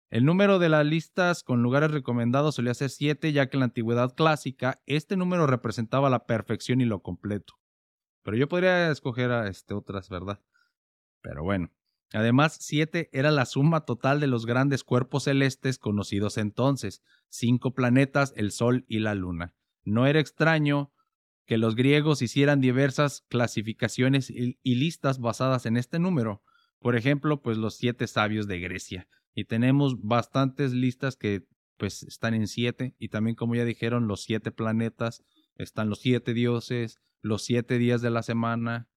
El 0.09 0.25
número 0.25 0.57
de 0.57 0.69
las 0.69 0.85
listas 0.85 1.43
con 1.43 1.61
lugares 1.61 1.91
recomendados 1.91 2.55
solía 2.55 2.73
ser 2.73 2.89
siete, 2.89 3.31
ya 3.31 3.47
que 3.47 3.57
en 3.57 3.59
la 3.59 3.65
antigüedad 3.65 4.15
clásica 4.15 4.81
este 4.87 5.15
número 5.15 5.45
representaba 5.45 6.09
la 6.09 6.25
perfección 6.25 6.81
y 6.81 6.85
lo 6.85 7.01
completo. 7.01 7.53
Pero 8.23 8.35
yo 8.35 8.47
podría 8.47 8.89
escoger 8.89 9.31
a 9.31 9.47
este, 9.47 9.73
otras, 9.73 10.09
¿verdad? 10.09 10.41
Pero 11.21 11.43
bueno. 11.43 11.71
Además, 12.11 12.57
siete 12.59 13.09
era 13.13 13.29
la 13.29 13.45
suma 13.45 13.85
total 13.85 14.19
de 14.19 14.25
los 14.25 14.47
grandes 14.47 14.83
cuerpos 14.83 15.25
celestes 15.25 15.77
conocidos 15.77 16.39
entonces, 16.39 17.03
cinco 17.27 17.75
planetas, 17.75 18.33
el 18.35 18.51
Sol 18.51 18.83
y 18.87 18.99
la 18.99 19.13
Luna. 19.13 19.53
No 19.83 20.07
era 20.07 20.19
extraño 20.19 20.91
que 21.45 21.59
los 21.59 21.75
griegos 21.75 22.23
hicieran 22.23 22.61
diversas 22.61 23.25
clasificaciones 23.29 24.29
y, 24.29 24.57
listas 24.63 25.19
basadas 25.19 25.67
en 25.67 25.77
este 25.77 25.99
número. 25.99 26.43
Por 26.79 26.95
ejemplo, 26.95 27.41
pues 27.41 27.57
los 27.57 27.75
siete 27.75 28.07
sabios 28.07 28.47
de 28.47 28.59
Grecia. 28.59 29.07
Y 29.33 29.45
tenemos 29.45 30.01
bastantes 30.01 30.73
listas 30.73 31.15
que 31.15 31.45
pues 31.77 32.03
están 32.03 32.33
en 32.33 32.47
siete. 32.47 32.95
Y 32.99 33.09
también, 33.09 33.35
como 33.35 33.55
ya 33.55 33.65
dijeron, 33.65 34.07
los 34.07 34.23
siete 34.23 34.51
planetas, 34.51 35.23
están 35.55 35.89
los 35.89 35.99
siete 35.99 36.33
dioses, 36.33 36.99
los 37.21 37.43
siete 37.43 37.77
días 37.77 38.01
de 38.01 38.09
la 38.09 38.23
semana, 38.23 38.89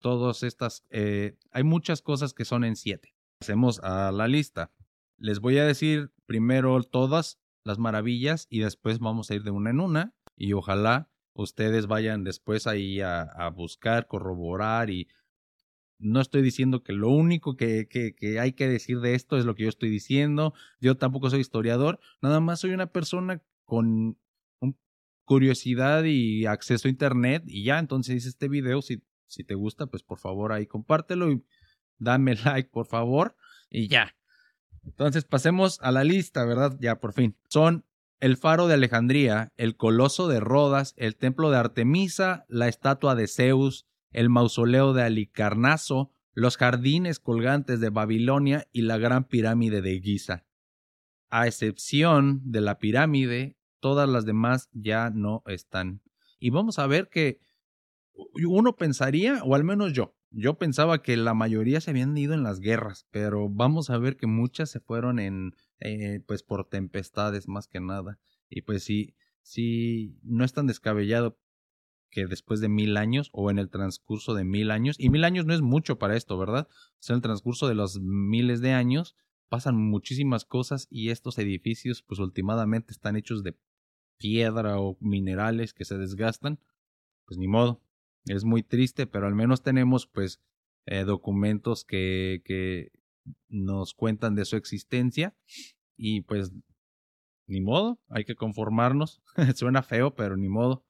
todas 0.00 0.42
estas, 0.42 0.84
eh, 0.90 1.36
hay 1.50 1.62
muchas 1.62 2.02
cosas 2.02 2.32
que 2.34 2.44
son 2.44 2.64
en 2.64 2.76
siete. 2.76 3.14
Hacemos 3.40 3.80
a 3.80 4.12
la 4.12 4.28
lista. 4.28 4.72
Les 5.18 5.40
voy 5.40 5.58
a 5.58 5.64
decir 5.64 6.12
primero 6.26 6.82
todas 6.82 7.38
las 7.64 7.78
maravillas 7.78 8.46
y 8.50 8.60
después 8.60 8.98
vamos 8.98 9.30
a 9.30 9.34
ir 9.34 9.42
de 9.42 9.50
una 9.50 9.70
en 9.70 9.80
una 9.80 10.14
y 10.36 10.54
ojalá 10.54 11.10
ustedes 11.34 11.86
vayan 11.86 12.24
después 12.24 12.66
ahí 12.66 13.00
a, 13.00 13.48
buscar, 13.54 14.06
corroborar 14.06 14.90
y 14.90 15.08
no 16.00 16.20
estoy 16.20 16.42
diciendo 16.42 16.82
que 16.82 16.92
lo 16.92 17.08
único 17.08 17.56
que, 17.56 17.86
que, 17.88 18.40
hay 18.40 18.52
que 18.52 18.68
decir 18.68 19.00
de 19.00 19.14
esto 19.14 19.36
es 19.36 19.44
lo 19.44 19.54
que 19.54 19.64
yo 19.64 19.68
estoy 19.68 19.90
diciendo. 19.90 20.54
Yo 20.80 20.96
tampoco 20.96 21.30
soy 21.30 21.40
historiador, 21.40 22.00
nada 22.22 22.40
más 22.40 22.60
soy 22.60 22.72
una 22.72 22.86
persona 22.86 23.42
con 23.64 24.18
curiosidad 25.24 26.02
y 26.04 26.46
acceso 26.46 26.88
a 26.88 26.90
internet 26.90 27.44
y 27.46 27.62
ya, 27.62 27.78
entonces 27.78 28.26
este 28.26 28.48
video, 28.48 28.82
si 28.82 29.00
si 29.30 29.44
te 29.44 29.54
gusta, 29.54 29.86
pues 29.86 30.02
por 30.02 30.18
favor 30.18 30.52
ahí 30.52 30.66
compártelo 30.66 31.30
y 31.30 31.44
dame 31.98 32.34
like, 32.44 32.68
por 32.70 32.86
favor. 32.86 33.36
Y 33.70 33.88
ya. 33.88 34.16
Entonces 34.84 35.24
pasemos 35.24 35.78
a 35.82 35.92
la 35.92 36.04
lista, 36.04 36.44
¿verdad? 36.44 36.76
Ya 36.80 36.98
por 36.98 37.12
fin. 37.12 37.36
Son 37.48 37.84
el 38.18 38.36
faro 38.36 38.66
de 38.66 38.74
Alejandría, 38.74 39.52
el 39.56 39.76
coloso 39.76 40.28
de 40.28 40.40
Rodas, 40.40 40.94
el 40.96 41.16
templo 41.16 41.50
de 41.50 41.58
Artemisa, 41.58 42.44
la 42.48 42.68
estatua 42.68 43.14
de 43.14 43.28
Zeus, 43.28 43.86
el 44.10 44.28
mausoleo 44.28 44.92
de 44.92 45.02
Alicarnaso, 45.02 46.10
los 46.32 46.56
jardines 46.56 47.18
colgantes 47.18 47.80
de 47.80 47.90
Babilonia 47.90 48.66
y 48.72 48.82
la 48.82 48.98
gran 48.98 49.24
pirámide 49.24 49.82
de 49.82 50.00
Giza. 50.00 50.46
A 51.28 51.46
excepción 51.46 52.40
de 52.44 52.60
la 52.60 52.78
pirámide, 52.78 53.56
todas 53.80 54.08
las 54.08 54.24
demás 54.24 54.68
ya 54.72 55.10
no 55.10 55.42
están. 55.46 56.02
Y 56.38 56.50
vamos 56.50 56.78
a 56.78 56.86
ver 56.86 57.08
que 57.08 57.38
uno 58.46 58.76
pensaría, 58.76 59.42
o 59.44 59.54
al 59.54 59.64
menos 59.64 59.92
yo, 59.92 60.14
yo 60.30 60.58
pensaba 60.58 61.02
que 61.02 61.16
la 61.16 61.34
mayoría 61.34 61.80
se 61.80 61.90
habían 61.90 62.16
ido 62.16 62.34
en 62.34 62.42
las 62.42 62.60
guerras, 62.60 63.06
pero 63.10 63.48
vamos 63.48 63.90
a 63.90 63.98
ver 63.98 64.16
que 64.16 64.26
muchas 64.26 64.70
se 64.70 64.80
fueron 64.80 65.18
en, 65.18 65.54
eh, 65.80 66.20
pues 66.26 66.42
por 66.42 66.68
tempestades 66.68 67.48
más 67.48 67.66
que 67.66 67.80
nada. 67.80 68.18
Y 68.48 68.62
pues 68.62 68.84
sí, 68.84 69.14
sí, 69.42 70.18
no 70.22 70.44
es 70.44 70.52
tan 70.52 70.66
descabellado 70.66 71.38
que 72.10 72.26
después 72.26 72.60
de 72.60 72.68
mil 72.68 72.96
años 72.96 73.30
o 73.32 73.50
en 73.50 73.58
el 73.58 73.70
transcurso 73.70 74.34
de 74.34 74.44
mil 74.44 74.70
años, 74.70 74.96
y 74.98 75.10
mil 75.10 75.24
años 75.24 75.46
no 75.46 75.54
es 75.54 75.60
mucho 75.60 75.98
para 75.98 76.16
esto, 76.16 76.36
¿verdad? 76.38 76.68
O 76.70 76.96
sea, 76.98 77.14
en 77.14 77.18
el 77.18 77.22
transcurso 77.22 77.68
de 77.68 77.74
los 77.74 78.00
miles 78.00 78.60
de 78.60 78.72
años 78.72 79.16
pasan 79.48 79.76
muchísimas 79.76 80.44
cosas 80.44 80.86
y 80.90 81.10
estos 81.10 81.38
edificios 81.38 82.02
pues 82.02 82.20
últimamente 82.20 82.92
están 82.92 83.16
hechos 83.16 83.42
de 83.42 83.56
piedra 84.18 84.80
o 84.80 84.96
minerales 85.00 85.72
que 85.72 85.84
se 85.84 85.98
desgastan, 85.98 86.60
pues 87.26 87.38
ni 87.38 87.48
modo, 87.48 87.82
es 88.26 88.44
muy 88.44 88.62
triste, 88.62 89.06
pero 89.06 89.26
al 89.26 89.34
menos 89.34 89.62
tenemos 89.62 90.06
pues 90.06 90.40
eh, 90.86 91.04
documentos 91.04 91.84
que, 91.84 92.42
que 92.44 92.92
nos 93.48 93.94
cuentan 93.94 94.34
de 94.34 94.44
su 94.44 94.56
existencia 94.56 95.34
y 95.96 96.22
pues 96.22 96.52
ni 97.50 97.60
modo, 97.60 98.00
hay 98.08 98.24
que 98.24 98.36
conformarnos. 98.36 99.20
Suena 99.56 99.82
feo, 99.82 100.14
pero 100.14 100.36
ni 100.36 100.48
modo. 100.48 100.84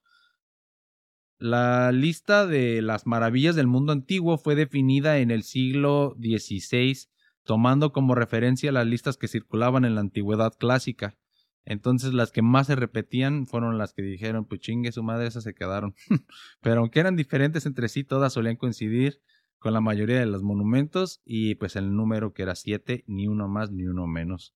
La 1.40 1.90
lista 1.90 2.46
de 2.46 2.82
las 2.82 3.06
maravillas 3.06 3.56
del 3.56 3.66
mundo 3.66 3.92
antiguo 3.92 4.36
fue 4.36 4.54
definida 4.54 5.20
en 5.20 5.30
el 5.30 5.42
siglo 5.42 6.14
XVI, 6.20 7.08
tomando 7.44 7.92
como 7.92 8.14
referencia 8.14 8.70
las 8.72 8.86
listas 8.86 9.16
que 9.16 9.26
circulaban 9.26 9.86
en 9.86 9.94
la 9.94 10.02
antigüedad 10.02 10.52
clásica. 10.52 11.16
Entonces 11.64 12.12
las 12.12 12.30
que 12.30 12.42
más 12.42 12.66
se 12.66 12.76
repetían 12.76 13.46
fueron 13.46 13.78
las 13.78 13.94
que 13.94 14.02
dijeron, 14.02 14.44
pues 14.44 14.60
chingue 14.60 14.92
su 14.92 15.02
madre, 15.02 15.28
esas 15.28 15.44
se 15.44 15.54
quedaron. 15.54 15.94
Pero 16.60 16.80
aunque 16.80 17.00
eran 17.00 17.16
diferentes 17.16 17.64
entre 17.64 17.88
sí, 17.88 18.04
todas 18.04 18.34
solían 18.34 18.56
coincidir 18.56 19.22
con 19.58 19.72
la 19.72 19.80
mayoría 19.80 20.20
de 20.20 20.26
los 20.26 20.42
monumentos 20.42 21.22
y 21.24 21.54
pues 21.54 21.74
el 21.74 21.96
número 21.96 22.34
que 22.34 22.42
era 22.42 22.54
siete, 22.54 23.02
ni 23.06 23.28
uno 23.28 23.48
más 23.48 23.70
ni 23.70 23.86
uno 23.86 24.06
menos. 24.06 24.54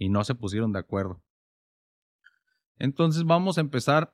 Y 0.00 0.08
no 0.08 0.24
se 0.24 0.34
pusieron 0.34 0.72
de 0.72 0.80
acuerdo. 0.80 1.22
Entonces 2.76 3.22
vamos 3.22 3.56
a 3.56 3.60
empezar 3.60 4.12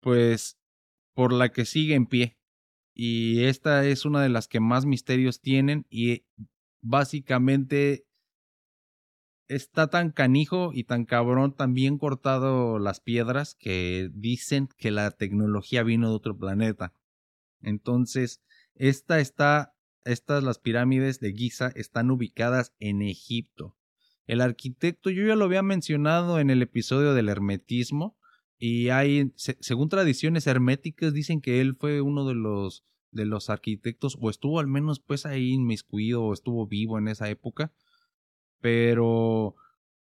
pues 0.00 0.58
por 1.14 1.32
la 1.32 1.50
que 1.50 1.64
sigue 1.64 1.94
en 1.94 2.06
pie. 2.06 2.38
Y 2.94 3.44
esta 3.44 3.86
es 3.86 4.04
una 4.04 4.22
de 4.22 4.28
las 4.28 4.48
que 4.48 4.60
más 4.60 4.84
misterios 4.84 5.40
tienen 5.40 5.86
y 5.88 6.24
básicamente 6.82 8.04
está 9.48 9.88
tan 9.88 10.10
canijo 10.10 10.70
y 10.72 10.84
tan 10.84 11.04
cabrón, 11.04 11.54
tan 11.54 11.74
bien 11.74 11.98
cortado 11.98 12.78
las 12.78 13.00
piedras 13.00 13.54
que 13.58 14.10
dicen 14.12 14.68
que 14.76 14.90
la 14.90 15.10
tecnología 15.10 15.82
vino 15.82 16.08
de 16.08 16.16
otro 16.16 16.36
planeta. 16.36 16.92
Entonces, 17.60 18.42
esta 18.74 19.20
está, 19.20 19.74
estas 20.04 20.42
las 20.42 20.58
pirámides 20.58 21.20
de 21.20 21.32
Giza 21.32 21.72
están 21.74 22.10
ubicadas 22.10 22.74
en 22.78 23.02
Egipto. 23.02 23.76
El 24.26 24.40
arquitecto, 24.40 25.10
yo 25.10 25.26
ya 25.26 25.36
lo 25.36 25.44
había 25.44 25.62
mencionado 25.62 26.38
en 26.38 26.50
el 26.50 26.62
episodio 26.62 27.14
del 27.14 27.28
hermetismo, 27.28 28.16
y 28.64 28.90
hay, 28.90 29.32
según 29.34 29.88
tradiciones 29.88 30.46
herméticas, 30.46 31.12
dicen 31.12 31.40
que 31.40 31.60
él 31.60 31.74
fue 31.74 32.00
uno 32.00 32.24
de 32.28 32.36
los 32.36 32.84
de 33.10 33.26
los 33.26 33.50
arquitectos, 33.50 34.16
o 34.20 34.30
estuvo 34.30 34.60
al 34.60 34.68
menos 34.68 35.00
pues 35.00 35.26
ahí 35.26 35.50
inmiscuido, 35.50 36.22
o 36.22 36.32
estuvo 36.32 36.68
vivo 36.68 36.96
en 36.96 37.08
esa 37.08 37.28
época, 37.28 37.72
pero 38.60 39.56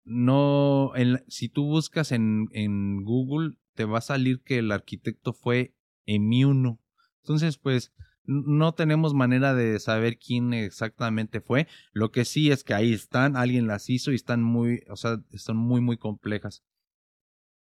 no, 0.05 0.93
si 1.27 1.49
tú 1.49 1.65
buscas 1.65 2.13
en, 2.13 2.47
en 2.53 3.03
Google, 3.03 3.57
te 3.73 3.83
va 3.83 3.97
a 3.97 4.01
salir 4.01 4.41
que 4.43 4.59
el 4.59 4.71
arquitecto 4.71 5.33
fue 5.33 5.75
Emiuno. 6.05 6.79
Entonces, 7.23 7.57
pues, 7.57 7.91
no 8.23 8.73
tenemos 8.73 9.13
manera 9.13 9.55
de 9.55 9.77
saber 9.81 10.19
quién 10.19 10.53
exactamente 10.53 11.41
fue. 11.41 11.67
Lo 11.91 12.11
que 12.11 12.23
sí 12.23 12.49
es 12.49 12.63
que 12.63 12.73
ahí 12.73 12.93
están, 12.93 13.35
alguien 13.35 13.67
las 13.67 13.89
hizo 13.89 14.13
y 14.13 14.15
están 14.15 14.41
muy, 14.41 14.83
o 14.89 14.95
sea, 14.95 15.21
están 15.31 15.57
muy, 15.57 15.81
muy 15.81 15.97
complejas. 15.97 16.63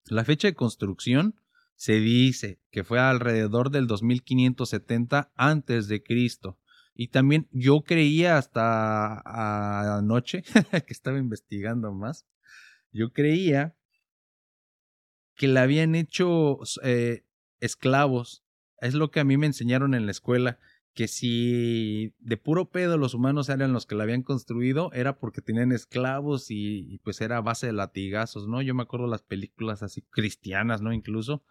La 0.05 0.25
fecha 0.25 0.47
de 0.47 0.55
construcción 0.55 1.35
se 1.75 1.93
dice 1.93 2.59
que 2.69 2.83
fue 2.83 2.99
alrededor 2.99 3.71
del 3.71 3.87
2570 3.87 5.31
antes 5.35 5.87
de 5.87 6.03
Cristo. 6.03 6.59
Y 6.93 7.07
también 7.07 7.47
yo 7.51 7.81
creía 7.81 8.37
hasta 8.37 9.97
anoche 9.97 10.43
que 10.85 10.93
estaba 10.93 11.17
investigando 11.17 11.91
más, 11.91 12.27
yo 12.91 13.11
creía 13.13 13.75
que 15.35 15.47
la 15.47 15.63
habían 15.63 15.95
hecho 15.95 16.59
eh, 16.83 17.25
esclavos. 17.59 18.43
Es 18.79 18.93
lo 18.93 19.09
que 19.09 19.19
a 19.19 19.23
mí 19.23 19.37
me 19.37 19.47
enseñaron 19.47 19.93
en 19.93 20.05
la 20.05 20.11
escuela, 20.11 20.59
que 20.93 21.07
si 21.07 22.13
de 22.19 22.37
puro 22.37 22.69
pedo 22.69 22.97
los 22.97 23.13
humanos 23.13 23.49
eran 23.49 23.73
los 23.73 23.85
que 23.85 23.95
la 23.95 24.03
habían 24.03 24.23
construido, 24.23 24.91
era 24.93 25.17
porque 25.17 25.41
tenían 25.41 25.71
esclavos 25.71 26.47
y, 26.49 26.99
pues 27.03 27.21
era 27.21 27.37
a 27.37 27.41
base 27.41 27.67
de 27.67 27.73
latigazos, 27.73 28.47
¿no? 28.47 28.61
Yo 28.61 28.73
me 28.75 28.83
acuerdo 28.83 29.07
las 29.07 29.23
películas 29.23 29.83
así 29.83 30.01
cristianas, 30.01 30.81
¿no? 30.81 30.91
Incluso. 30.93 31.43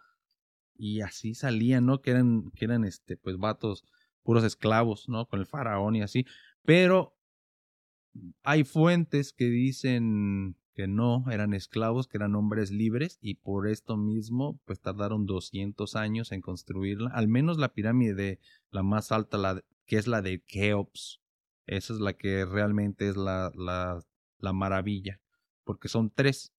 Y 0.77 1.01
así 1.01 1.35
salían, 1.35 1.85
¿no? 1.85 2.01
Que 2.01 2.11
eran, 2.11 2.51
que 2.51 2.65
eran 2.65 2.85
este, 2.85 3.17
pues 3.17 3.37
vatos, 3.37 3.85
puros 4.23 4.43
esclavos, 4.43 5.09
¿no? 5.09 5.27
Con 5.27 5.39
el 5.39 5.47
faraón 5.47 5.95
y 5.95 6.01
así. 6.01 6.25
Pero 6.63 7.17
hay 8.43 8.63
fuentes 8.63 9.33
que 9.33 9.45
dicen 9.45 10.55
no 10.87 11.25
eran 11.31 11.53
esclavos, 11.53 12.07
que 12.07 12.17
eran 12.17 12.35
hombres 12.35 12.71
libres 12.71 13.17
y 13.21 13.35
por 13.35 13.67
esto 13.67 13.97
mismo 13.97 14.59
pues 14.65 14.79
tardaron 14.79 15.25
200 15.25 15.95
años 15.95 16.31
en 16.31 16.41
construirla, 16.41 17.09
al 17.11 17.27
menos 17.27 17.57
la 17.57 17.73
pirámide 17.73 18.39
la 18.69 18.83
más 18.83 19.11
alta, 19.11 19.37
la, 19.37 19.63
que 19.85 19.97
es 19.97 20.07
la 20.07 20.21
de 20.21 20.41
Keops, 20.41 21.21
esa 21.67 21.93
es 21.93 21.99
la 21.99 22.13
que 22.13 22.45
realmente 22.45 23.07
es 23.07 23.15
la, 23.15 23.51
la, 23.55 23.99
la 24.39 24.53
maravilla, 24.53 25.21
porque 25.63 25.87
son 25.87 26.09
tres, 26.09 26.53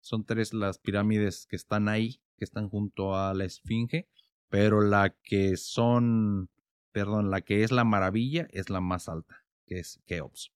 son 0.00 0.24
tres 0.24 0.54
las 0.54 0.78
pirámides 0.78 1.46
que 1.46 1.56
están 1.56 1.88
ahí, 1.88 2.20
que 2.36 2.44
están 2.44 2.68
junto 2.68 3.16
a 3.16 3.34
la 3.34 3.44
Esfinge, 3.44 4.08
pero 4.48 4.80
la 4.80 5.10
que 5.10 5.56
son, 5.56 6.50
perdón, 6.92 7.30
la 7.30 7.40
que 7.40 7.62
es 7.62 7.72
la 7.72 7.84
maravilla 7.84 8.46
es 8.50 8.70
la 8.70 8.80
más 8.80 9.08
alta, 9.08 9.44
que 9.66 9.78
es 9.78 10.00
Keops. 10.06 10.55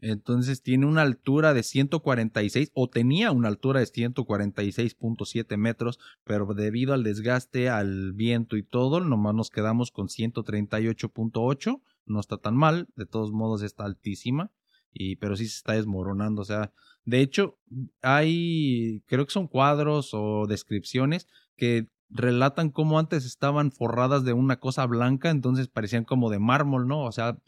Entonces 0.00 0.62
tiene 0.62 0.86
una 0.86 1.02
altura 1.02 1.52
de 1.52 1.62
146 1.62 2.70
o 2.74 2.88
tenía 2.88 3.32
una 3.32 3.48
altura 3.48 3.80
de 3.80 3.86
146.7 3.86 5.56
metros, 5.56 5.98
pero 6.24 6.46
debido 6.54 6.94
al 6.94 7.04
desgaste, 7.04 7.68
al 7.68 8.12
viento 8.12 8.56
y 8.56 8.62
todo, 8.62 9.00
nomás 9.00 9.34
nos 9.34 9.50
quedamos 9.50 9.90
con 9.90 10.08
138.8. 10.08 11.80
No 12.06 12.20
está 12.20 12.38
tan 12.38 12.56
mal, 12.56 12.88
de 12.96 13.06
todos 13.06 13.30
modos 13.30 13.62
está 13.62 13.84
altísima, 13.84 14.50
y, 14.92 15.16
pero 15.16 15.36
sí 15.36 15.46
se 15.46 15.56
está 15.56 15.74
desmoronando. 15.74 16.42
O 16.42 16.46
sea, 16.46 16.72
de 17.04 17.20
hecho, 17.20 17.58
hay, 18.02 19.02
creo 19.06 19.26
que 19.26 19.32
son 19.32 19.48
cuadros 19.48 20.10
o 20.12 20.46
descripciones 20.46 21.28
que 21.56 21.88
relatan 22.08 22.70
cómo 22.70 22.98
antes 22.98 23.24
estaban 23.24 23.70
forradas 23.70 24.24
de 24.24 24.32
una 24.32 24.58
cosa 24.58 24.86
blanca, 24.86 25.30
entonces 25.30 25.68
parecían 25.68 26.04
como 26.04 26.30
de 26.30 26.38
mármol, 26.40 26.88
¿no? 26.88 27.04
O 27.04 27.12
sea, 27.12 27.38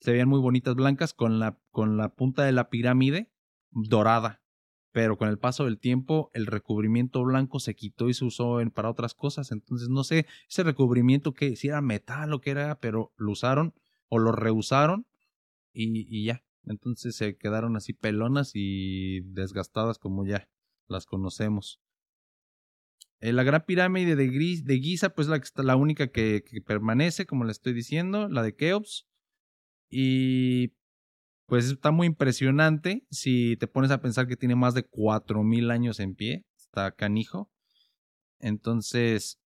se 0.00 0.12
veían 0.12 0.28
muy 0.28 0.40
bonitas 0.40 0.74
blancas 0.74 1.14
con 1.14 1.38
la, 1.38 1.58
con 1.70 1.96
la 1.96 2.14
punta 2.14 2.44
de 2.44 2.52
la 2.52 2.68
pirámide 2.68 3.30
dorada. 3.70 4.42
Pero 4.92 5.18
con 5.18 5.28
el 5.28 5.38
paso 5.38 5.64
del 5.64 5.78
tiempo 5.78 6.30
el 6.32 6.46
recubrimiento 6.46 7.22
blanco 7.22 7.60
se 7.60 7.74
quitó 7.74 8.08
y 8.08 8.14
se 8.14 8.24
usó 8.24 8.60
en, 8.60 8.70
para 8.70 8.90
otras 8.90 9.14
cosas. 9.14 9.52
Entonces 9.52 9.88
no 9.88 10.04
sé 10.04 10.26
ese 10.48 10.62
recubrimiento 10.62 11.34
que 11.34 11.54
si 11.56 11.68
era 11.68 11.82
metal 11.82 12.32
o 12.32 12.40
qué 12.40 12.50
era, 12.50 12.80
pero 12.80 13.12
lo 13.16 13.32
usaron 13.32 13.74
o 14.08 14.18
lo 14.18 14.32
reusaron 14.32 15.06
y, 15.72 16.06
y 16.08 16.24
ya. 16.24 16.42
Entonces 16.64 17.14
se 17.14 17.36
quedaron 17.36 17.76
así 17.76 17.92
pelonas 17.92 18.52
y 18.54 19.20
desgastadas 19.20 19.98
como 19.98 20.26
ya 20.26 20.48
las 20.88 21.06
conocemos. 21.06 21.80
Eh, 23.20 23.32
la 23.32 23.44
Gran 23.44 23.64
Pirámide 23.64 24.14
de, 24.14 24.28
Gris, 24.28 24.64
de 24.64 24.78
Giza, 24.78 25.10
pues 25.10 25.28
la, 25.28 25.40
la 25.62 25.76
única 25.76 26.08
que, 26.08 26.44
que, 26.44 26.60
permanece, 26.60 27.26
como 27.26 27.44
le 27.44 27.52
estoy 27.52 27.72
diciendo, 27.72 28.28
la 28.28 28.42
de 28.42 28.54
Keops. 28.54 29.06
Y 29.98 30.74
pues 31.46 31.70
está 31.70 31.90
muy 31.90 32.06
impresionante 32.06 33.06
si 33.10 33.56
te 33.56 33.66
pones 33.66 33.90
a 33.90 34.02
pensar 34.02 34.28
que 34.28 34.36
tiene 34.36 34.54
más 34.54 34.74
de 34.74 34.82
4000 34.82 35.70
años 35.70 36.00
en 36.00 36.14
pie, 36.14 36.44
está 36.58 36.90
canijo. 36.92 37.50
Entonces, 38.38 39.40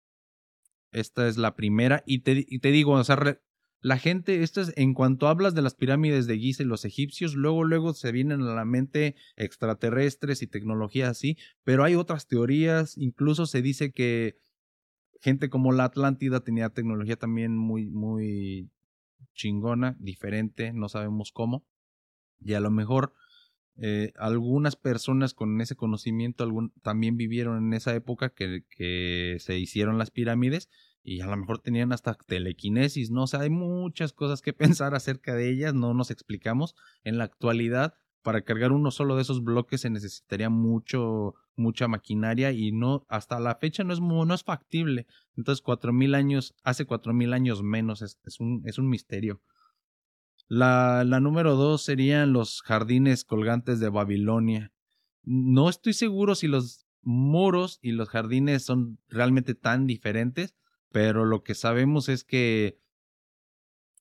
esta 0.90 1.28
es 1.28 1.36
la 1.36 1.54
primera. 1.54 2.02
Y 2.06 2.20
te, 2.20 2.46
y 2.48 2.60
te 2.60 2.70
digo, 2.70 2.92
o 2.92 3.04
sea, 3.04 3.38
la 3.82 3.98
gente, 3.98 4.42
esto 4.42 4.62
es, 4.62 4.72
en 4.76 4.94
cuanto 4.94 5.28
hablas 5.28 5.54
de 5.54 5.60
las 5.60 5.74
pirámides 5.74 6.26
de 6.26 6.38
Giza 6.38 6.62
y 6.62 6.66
los 6.66 6.86
egipcios, 6.86 7.34
luego, 7.34 7.64
luego 7.64 7.92
se 7.92 8.10
vienen 8.10 8.40
a 8.40 8.54
la 8.54 8.64
mente 8.64 9.16
extraterrestres 9.36 10.40
y 10.40 10.46
tecnología 10.46 11.10
así, 11.10 11.36
pero 11.62 11.84
hay 11.84 11.94
otras 11.94 12.26
teorías, 12.26 12.96
incluso 12.96 13.44
se 13.44 13.60
dice 13.60 13.92
que 13.92 14.38
gente 15.20 15.50
como 15.50 15.72
la 15.72 15.84
Atlántida 15.84 16.40
tenía 16.40 16.70
tecnología 16.70 17.16
también 17.16 17.54
muy, 17.54 17.90
muy 17.90 18.70
chingona, 19.38 19.96
diferente, 19.98 20.72
no 20.74 20.90
sabemos 20.90 21.32
cómo. 21.32 21.64
Y 22.40 22.52
a 22.54 22.60
lo 22.60 22.70
mejor 22.70 23.14
eh, 23.80 24.12
algunas 24.16 24.74
personas 24.74 25.34
con 25.34 25.60
ese 25.60 25.76
conocimiento 25.76 26.46
también 26.82 27.16
vivieron 27.16 27.58
en 27.58 27.72
esa 27.72 27.94
época 27.94 28.30
que, 28.30 28.64
que, 28.68 29.36
se 29.38 29.56
hicieron 29.56 29.98
las 29.98 30.10
pirámides 30.10 30.68
y 31.04 31.20
a 31.20 31.26
lo 31.26 31.36
mejor 31.36 31.60
tenían 31.60 31.92
hasta 31.92 32.14
telequinesis, 32.14 33.12
¿no? 33.12 33.22
O 33.22 33.26
sea, 33.28 33.40
hay 33.40 33.50
muchas 33.50 34.12
cosas 34.12 34.42
que 34.42 34.52
pensar 34.82 34.94
acerca 34.94 35.34
de 35.34 35.48
ellas, 35.48 35.74
no 35.74 35.94
nos 35.94 36.10
explicamos. 36.10 36.74
En 37.04 37.18
la 37.18 37.24
actualidad, 37.24 37.94
para 38.28 38.42
cargar 38.42 38.72
uno 38.72 38.90
solo 38.90 39.16
de 39.16 39.22
esos 39.22 39.42
bloques 39.42 39.80
se 39.80 39.88
necesitaría 39.88 40.50
mucho 40.50 41.34
mucha 41.56 41.88
maquinaria 41.88 42.52
y 42.52 42.72
no 42.72 43.06
hasta 43.08 43.40
la 43.40 43.54
fecha 43.54 43.84
no 43.84 43.94
es 43.94 44.02
no 44.02 44.34
es 44.34 44.44
factible. 44.44 45.06
Entonces, 45.34 45.62
cuatro 45.62 45.94
mil 45.94 46.14
años, 46.14 46.54
hace 46.62 46.84
cuatro 46.84 47.14
mil 47.14 47.32
años 47.32 47.62
menos, 47.62 48.02
es, 48.02 48.20
es, 48.26 48.38
un, 48.38 48.60
es 48.66 48.76
un 48.76 48.90
misterio. 48.90 49.40
La, 50.46 51.04
la 51.06 51.20
número 51.20 51.56
dos 51.56 51.80
serían 51.80 52.34
los 52.34 52.60
jardines 52.60 53.24
colgantes 53.24 53.80
de 53.80 53.88
Babilonia. 53.88 54.72
No 55.22 55.70
estoy 55.70 55.94
seguro 55.94 56.34
si 56.34 56.48
los 56.48 56.86
muros 57.00 57.78
y 57.80 57.92
los 57.92 58.10
jardines 58.10 58.62
son 58.62 58.98
realmente 59.08 59.54
tan 59.54 59.86
diferentes, 59.86 60.54
pero 60.92 61.24
lo 61.24 61.42
que 61.42 61.54
sabemos 61.54 62.10
es 62.10 62.24
que 62.24 62.78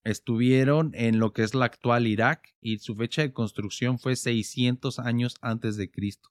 estuvieron 0.03 0.91
en 0.93 1.19
lo 1.19 1.33
que 1.33 1.43
es 1.43 1.53
la 1.53 1.65
actual 1.65 2.07
Irak 2.07 2.55
y 2.62 2.79
su 2.79 2.95
fecha 2.95 3.21
de 3.21 3.33
construcción 3.33 3.99
fue 3.99 4.15
600 4.15 4.99
años 4.99 5.36
antes 5.41 5.77
de 5.77 5.89
Cristo. 5.91 6.29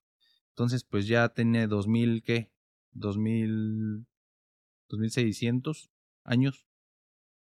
Entonces, 0.51 0.85
pues 0.85 1.07
ya 1.07 1.29
tiene 1.31 1.67
2000, 1.67 2.23
¿qué? 2.23 2.51
2000, 2.93 4.07
2600 4.89 5.91
años. 6.25 6.67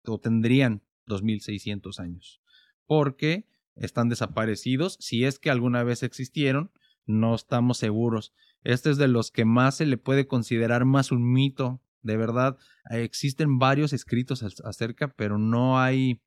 O 0.06 0.20
tendrían 0.20 0.82
2600 1.08 2.00
años. 2.00 2.42
Porque 2.86 3.46
están 3.76 4.10
desaparecidos. 4.10 4.98
Si 5.00 5.26
es 5.26 5.40
que 5.40 5.50
alguna 5.50 5.84
vez 5.84 6.04
existieron, 6.04 6.72
no 7.06 7.36
estamos 7.36 7.78
seguros. 7.78 8.34
Este 8.64 8.90
es 8.90 8.98
de 8.98 9.08
los 9.08 9.32
que 9.32 9.46
más 9.46 9.78
se 9.78 9.86
le 9.86 9.98
puede 9.98 10.28
considerar 10.28 10.86
más 10.86 11.12
un 11.12 11.30
mito. 11.32 11.82
De 12.04 12.18
verdad, 12.18 12.58
existen 12.92 13.58
varios 13.58 13.94
escritos 13.94 14.44
acerca, 14.64 15.08
pero 15.08 15.38
no 15.38 15.80
hay. 15.80 16.22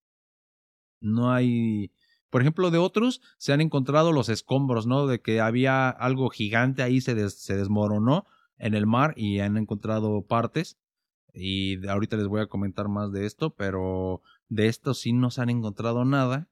No 1.00 1.32
hay 1.32 1.92
por 2.30 2.42
ejemplo, 2.42 2.70
de 2.70 2.78
otros 2.78 3.22
se 3.38 3.52
han 3.52 3.60
encontrado 3.60 4.12
los 4.12 4.28
escombros, 4.28 4.86
¿no? 4.86 5.06
De 5.06 5.20
que 5.20 5.40
había 5.40 5.88
algo 5.88 6.28
gigante 6.28 6.82
ahí, 6.82 7.00
se, 7.00 7.30
se 7.30 7.56
desmoronó 7.56 8.26
en 8.58 8.74
el 8.74 8.86
mar 8.86 9.14
y 9.16 9.40
han 9.40 9.56
encontrado 9.56 10.22
partes. 10.22 10.78
Y 11.32 11.86
ahorita 11.86 12.16
les 12.16 12.26
voy 12.26 12.40
a 12.40 12.46
comentar 12.46 12.88
más 12.88 13.12
de 13.12 13.26
esto, 13.26 13.54
pero 13.54 14.22
de 14.48 14.66
esto 14.68 14.94
sí 14.94 15.12
no 15.12 15.30
se 15.30 15.42
han 15.42 15.50
encontrado 15.50 16.04
nada. 16.04 16.48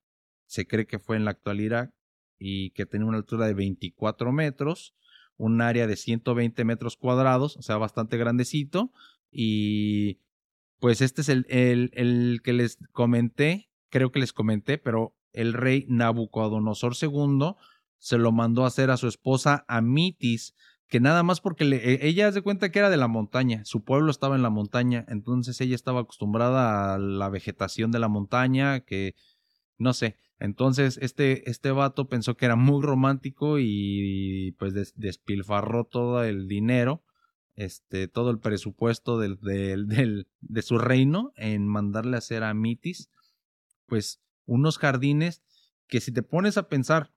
Se 0.46 0.66
cree 0.66 0.86
que 0.86 0.98
fue 0.98 1.16
en 1.16 1.24
la 1.24 1.32
actualidad 1.32 1.92
y 2.38 2.70
que 2.70 2.86
tenía 2.86 3.06
una 3.06 3.18
altura 3.18 3.46
de 3.46 3.54
24 3.54 4.32
metros, 4.32 4.94
un 5.36 5.60
área 5.60 5.86
de 5.86 5.96
120 5.96 6.64
metros 6.64 6.96
cuadrados, 6.96 7.56
o 7.56 7.62
sea, 7.62 7.76
bastante 7.76 8.16
grandecito. 8.16 8.92
Y 9.34 10.20
pues 10.78 11.00
este 11.00 11.22
es 11.22 11.28
el, 11.28 11.46
el, 11.48 12.40
que 12.44 12.52
les 12.52 12.78
comenté, 12.92 13.70
creo 13.90 14.12
que 14.12 14.20
les 14.20 14.32
comenté, 14.32 14.78
pero 14.78 15.16
el 15.32 15.52
rey 15.52 15.86
Nabucodonosor 15.88 16.94
II 17.00 17.54
se 17.98 18.18
lo 18.18 18.30
mandó 18.30 18.64
a 18.64 18.68
hacer 18.68 18.90
a 18.90 18.96
su 18.96 19.08
esposa 19.08 19.64
Amitis, 19.66 20.54
que 20.86 21.00
nada 21.00 21.22
más 21.22 21.40
porque 21.40 21.64
e, 21.64 22.06
ella 22.06 22.30
se 22.30 22.42
cuenta 22.42 22.70
que 22.70 22.78
era 22.78 22.90
de 22.90 22.96
la 22.96 23.08
montaña, 23.08 23.64
su 23.64 23.82
pueblo 23.82 24.10
estaba 24.10 24.36
en 24.36 24.42
la 24.42 24.50
montaña, 24.50 25.04
entonces 25.08 25.60
ella 25.60 25.74
estaba 25.74 26.00
acostumbrada 26.00 26.94
a 26.94 26.98
la 26.98 27.28
vegetación 27.30 27.90
de 27.90 27.98
la 27.98 28.08
montaña, 28.08 28.80
que 28.80 29.14
no 29.78 29.94
sé, 29.94 30.18
entonces 30.38 30.98
este, 31.00 31.48
este 31.50 31.70
vato 31.70 32.08
pensó 32.08 32.36
que 32.36 32.44
era 32.44 32.56
muy 32.56 32.82
romántico 32.82 33.58
y 33.58 34.54
pues 34.58 34.94
despilfarró 34.94 35.84
todo 35.84 36.22
el 36.22 36.46
dinero, 36.46 37.02
este, 37.56 38.08
todo 38.08 38.30
el 38.30 38.38
presupuesto 38.38 39.18
del, 39.18 39.38
del, 39.40 40.28
de 40.40 40.62
su 40.62 40.78
reino 40.78 41.32
en 41.36 41.68
mandarle 41.68 42.16
a 42.16 42.18
hacer 42.18 42.42
a 42.42 42.50
Amitis, 42.50 43.10
pues 43.86 44.20
unos 44.46 44.78
jardines 44.78 45.42
que 45.86 46.00
si 46.00 46.12
te 46.12 46.22
pones 46.22 46.58
a 46.58 46.68
pensar, 46.68 47.12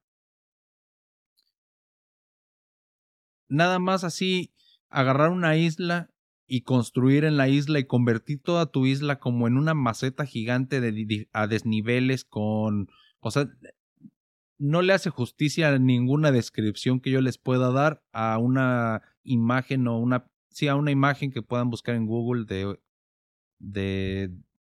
nada 3.47 3.79
más 3.79 4.03
así, 4.03 4.53
agarrar 4.89 5.29
una 5.29 5.55
isla 5.57 6.11
y 6.45 6.61
construir 6.61 7.25
en 7.25 7.37
la 7.37 7.49
isla 7.49 7.79
y 7.79 7.85
convertir 7.85 8.41
toda 8.41 8.67
tu 8.67 8.85
isla 8.85 9.19
como 9.19 9.47
en 9.47 9.57
una 9.57 9.73
maceta 9.73 10.25
gigante 10.25 10.79
de, 10.79 11.29
a 11.33 11.47
desniveles 11.47 12.23
con, 12.23 12.89
o 13.19 13.31
sea, 13.31 13.49
no 14.57 14.81
le 14.81 14.93
hace 14.93 15.09
justicia 15.09 15.77
ninguna 15.77 16.31
descripción 16.31 16.99
que 16.99 17.11
yo 17.11 17.21
les 17.21 17.37
pueda 17.37 17.71
dar 17.71 18.03
a 18.11 18.37
una 18.37 19.01
imagen 19.23 19.87
o 19.87 19.99
una, 19.99 20.29
sí, 20.49 20.67
a 20.67 20.75
una 20.75 20.91
imagen 20.91 21.31
que 21.31 21.41
puedan 21.41 21.69
buscar 21.69 21.95
en 21.95 22.05
Google 22.05 22.45
de, 22.45 22.79
de 23.59 24.31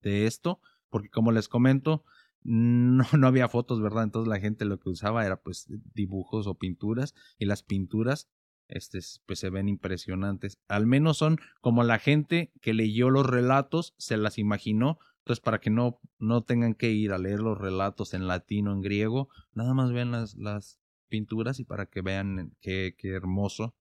de 0.02 0.26
esto, 0.26 0.62
porque 0.90 1.10
como 1.10 1.32
les 1.32 1.48
comento, 1.48 2.04
no, 2.44 3.04
no 3.18 3.28
había 3.28 3.48
fotos, 3.48 3.82
¿verdad? 3.82 4.04
Entonces 4.04 4.30
la 4.30 4.40
gente 4.40 4.66
lo 4.66 4.80
que 4.80 4.90
usaba 4.90 5.26
era 5.26 5.42
pues 5.42 5.68
dibujos 5.94 6.48
o 6.48 6.56
pinturas 6.56 7.13
y 7.38 7.46
las 7.46 7.63
pinturas 7.63 8.30
este, 8.68 9.00
pues 9.26 9.40
se 9.40 9.50
ven 9.50 9.70
impresionantes. 9.70 10.60
Al 10.68 10.88
menos 10.88 11.18
son 11.18 11.40
como 11.62 11.84
la 11.84 12.00
gente 12.00 12.52
que 12.62 12.74
leyó 12.74 13.10
los 13.10 13.26
relatos 13.26 13.94
se 13.98 14.18
las 14.18 14.38
imaginó. 14.38 15.00
Entonces, 15.28 15.44
para 15.44 15.60
que 15.60 15.70
no, 15.70 16.00
no 16.20 16.44
tengan 16.44 16.74
que 16.74 16.92
ir 16.92 17.12
a 17.12 17.18
leer 17.18 17.42
los 17.42 17.58
relatos 17.58 18.13
en 18.13 18.28
latino, 18.28 18.72
en 18.72 18.80
griego, 18.80 19.28
nada 19.52 19.74
más 19.74 19.92
vean 19.92 20.10
las, 20.10 20.36
las 20.36 20.80
pinturas 21.10 21.60
y 21.60 21.66
para 21.66 21.88
que 21.88 22.02
vean 22.02 22.56
qué, 22.62 22.96
qué 22.98 23.10
hermoso. 23.10 23.76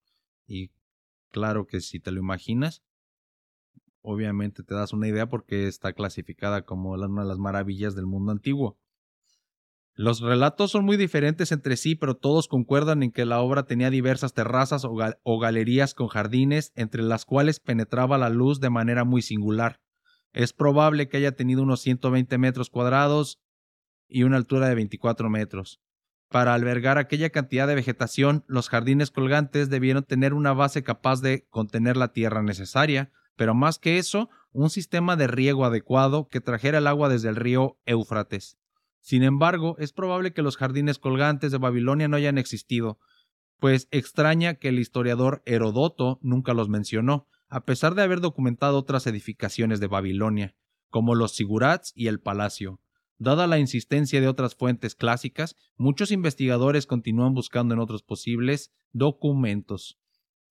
Y 0.48 0.72
claro 1.30 1.68
que 1.68 1.80
si 1.80 2.00
te 2.00 2.10
lo 2.10 2.18
imaginas, 2.18 2.82
obviamente 4.02 4.64
te 4.64 4.74
das 4.74 4.92
una 4.92 5.06
idea 5.06 5.28
porque 5.28 5.68
está 5.68 5.92
clasificada 5.92 6.62
como 6.62 6.94
una 6.94 7.22
de 7.22 7.28
las 7.28 7.38
maravillas 7.38 7.94
del 7.94 8.06
mundo 8.06 8.32
antiguo. 8.32 8.76
Los 9.94 10.20
relatos 10.20 10.72
son 10.72 10.84
muy 10.84 10.96
diferentes 10.96 11.52
entre 11.52 11.76
sí, 11.76 11.94
pero 11.94 12.16
todos 12.16 12.48
concuerdan 12.48 13.04
en 13.04 13.12
que 13.12 13.24
la 13.24 13.40
obra 13.40 13.66
tenía 13.66 13.90
diversas 13.90 14.34
terrazas 14.34 14.84
o, 14.84 15.38
galerías 15.38 15.94
con 15.94 16.08
jardines, 16.08 16.72
entre 16.74 17.04
las 17.04 17.24
cuales 17.24 17.60
penetraba 17.60 18.18
la 18.18 18.30
luz 18.30 18.58
de 18.58 18.68
manera 18.68 19.04
muy 19.04 19.22
singular. 19.22 19.80
Es 20.36 20.52
probable 20.52 21.08
que 21.08 21.16
haya 21.16 21.32
tenido 21.32 21.62
unos 21.62 21.80
120 21.80 22.36
metros 22.36 22.68
cuadrados 22.68 23.40
y 24.06 24.24
una 24.24 24.36
altura 24.36 24.68
de 24.68 24.74
24 24.74 25.30
metros. 25.30 25.80
Para 26.28 26.52
albergar 26.52 26.98
aquella 26.98 27.30
cantidad 27.30 27.66
de 27.66 27.74
vegetación, 27.74 28.44
los 28.46 28.68
jardines 28.68 29.10
colgantes 29.10 29.70
debieron 29.70 30.04
tener 30.04 30.34
una 30.34 30.52
base 30.52 30.82
capaz 30.82 31.22
de 31.22 31.46
contener 31.48 31.96
la 31.96 32.12
tierra 32.12 32.42
necesaria, 32.42 33.10
pero 33.34 33.54
más 33.54 33.78
que 33.78 33.96
eso, 33.96 34.28
un 34.52 34.68
sistema 34.68 35.16
de 35.16 35.26
riego 35.26 35.64
adecuado 35.64 36.28
que 36.28 36.42
trajera 36.42 36.78
el 36.78 36.86
agua 36.86 37.08
desde 37.08 37.30
el 37.30 37.36
río 37.36 37.78
Éufrates. 37.86 38.58
Sin 39.00 39.22
embargo, 39.22 39.76
es 39.78 39.94
probable 39.94 40.34
que 40.34 40.42
los 40.42 40.58
jardines 40.58 40.98
colgantes 40.98 41.50
de 41.50 41.56
Babilonia 41.58 42.08
no 42.08 42.16
hayan 42.18 42.36
existido, 42.36 42.98
pues 43.58 43.88
extraña 43.90 44.56
que 44.56 44.68
el 44.68 44.78
historiador 44.78 45.42
Herodoto 45.46 46.18
nunca 46.20 46.52
los 46.52 46.68
mencionó, 46.68 47.26
a 47.48 47.64
pesar 47.64 47.94
de 47.94 48.02
haber 48.02 48.20
documentado 48.20 48.78
otras 48.78 49.06
edificaciones 49.06 49.80
de 49.80 49.86
Babilonia, 49.86 50.56
como 50.90 51.14
los 51.14 51.34
sigurats 51.34 51.92
y 51.94 52.08
el 52.08 52.20
palacio. 52.20 52.80
Dada 53.18 53.46
la 53.46 53.58
insistencia 53.58 54.20
de 54.20 54.28
otras 54.28 54.54
fuentes 54.54 54.94
clásicas, 54.94 55.56
muchos 55.76 56.10
investigadores 56.10 56.86
continúan 56.86 57.34
buscando 57.34 57.74
en 57.74 57.80
otros 57.80 58.02
posibles 58.02 58.72
documentos. 58.92 59.98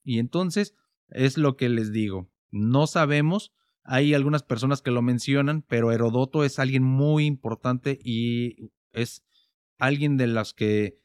Y 0.04 0.20
entonces 0.20 0.76
es 1.10 1.38
lo 1.38 1.58
que 1.58 1.70
les 1.70 1.92
digo. 1.92 2.30
No 2.50 2.88
sabemos 2.88 3.52
hay 3.86 4.16
algunas 4.16 4.42
personas 4.42 4.82
que 4.82 4.90
lo 4.90 5.04
mencionan, 5.04 5.62
pero 5.62 5.92
Herodoto 5.92 6.44
es 6.44 6.58
alguien 6.58 6.84
muy 6.84 7.26
importante 7.26 8.00
y 8.04 8.72
es 8.92 9.24
alguien 9.78 10.18
de 10.18 10.26
las 10.26 10.54
que 10.54 10.98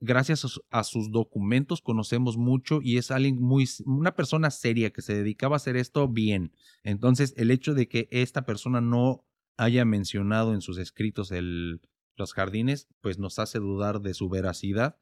gracias 0.00 0.60
a, 0.70 0.84
sus 0.84 1.10
documentos 1.10 1.82
conocemos 1.82 2.36
mucho 2.36 2.80
y 2.82 2.98
es 2.98 3.10
alguien 3.10 3.40
muy 3.40 3.68
una 3.84 4.14
persona 4.14 4.50
seria 4.50 4.90
que 4.90 5.02
se 5.02 5.14
dedicaba 5.14 5.56
a 5.56 5.58
hacer 5.58 5.76
esto 5.76 6.08
bien. 6.08 6.52
Entonces, 6.82 7.34
el 7.36 7.50
hecho 7.50 7.74
de 7.74 7.88
que 7.88 8.08
esta 8.10 8.44
persona 8.44 8.80
no 8.80 9.24
haya 9.56 9.84
mencionado 9.84 10.54
en 10.54 10.60
sus 10.60 10.78
escritos 10.78 11.32
el, 11.32 11.80
los 12.16 12.32
jardines, 12.32 12.88
pues 13.00 13.18
nos 13.18 13.38
hace 13.38 13.58
dudar 13.58 14.00
de 14.00 14.14
su 14.14 14.28
veracidad. 14.28 14.96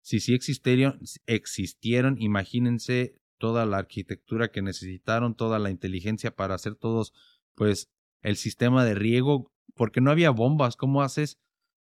Si 0.00 0.20
sí 0.20 0.34
existieron, 0.34 1.00
existieron, 1.26 2.16
imagínense 2.20 3.16
toda 3.38 3.66
la 3.66 3.78
arquitectura 3.78 4.48
que 4.48 4.62
necesitaron, 4.62 5.34
toda 5.34 5.58
la 5.58 5.70
inteligencia 5.70 6.34
para 6.34 6.54
hacer 6.54 6.76
todos, 6.76 7.12
pues, 7.54 7.90
el 8.22 8.36
sistema 8.36 8.84
de 8.84 8.94
riego, 8.94 9.52
porque 9.74 10.00
no 10.00 10.10
había 10.10 10.30
bombas. 10.30 10.76
¿Cómo 10.76 11.02
haces 11.02 11.38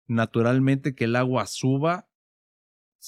naturalmente 0.07 0.95
que 0.95 1.05
el 1.05 1.15
agua 1.15 1.45
suba 1.45 2.09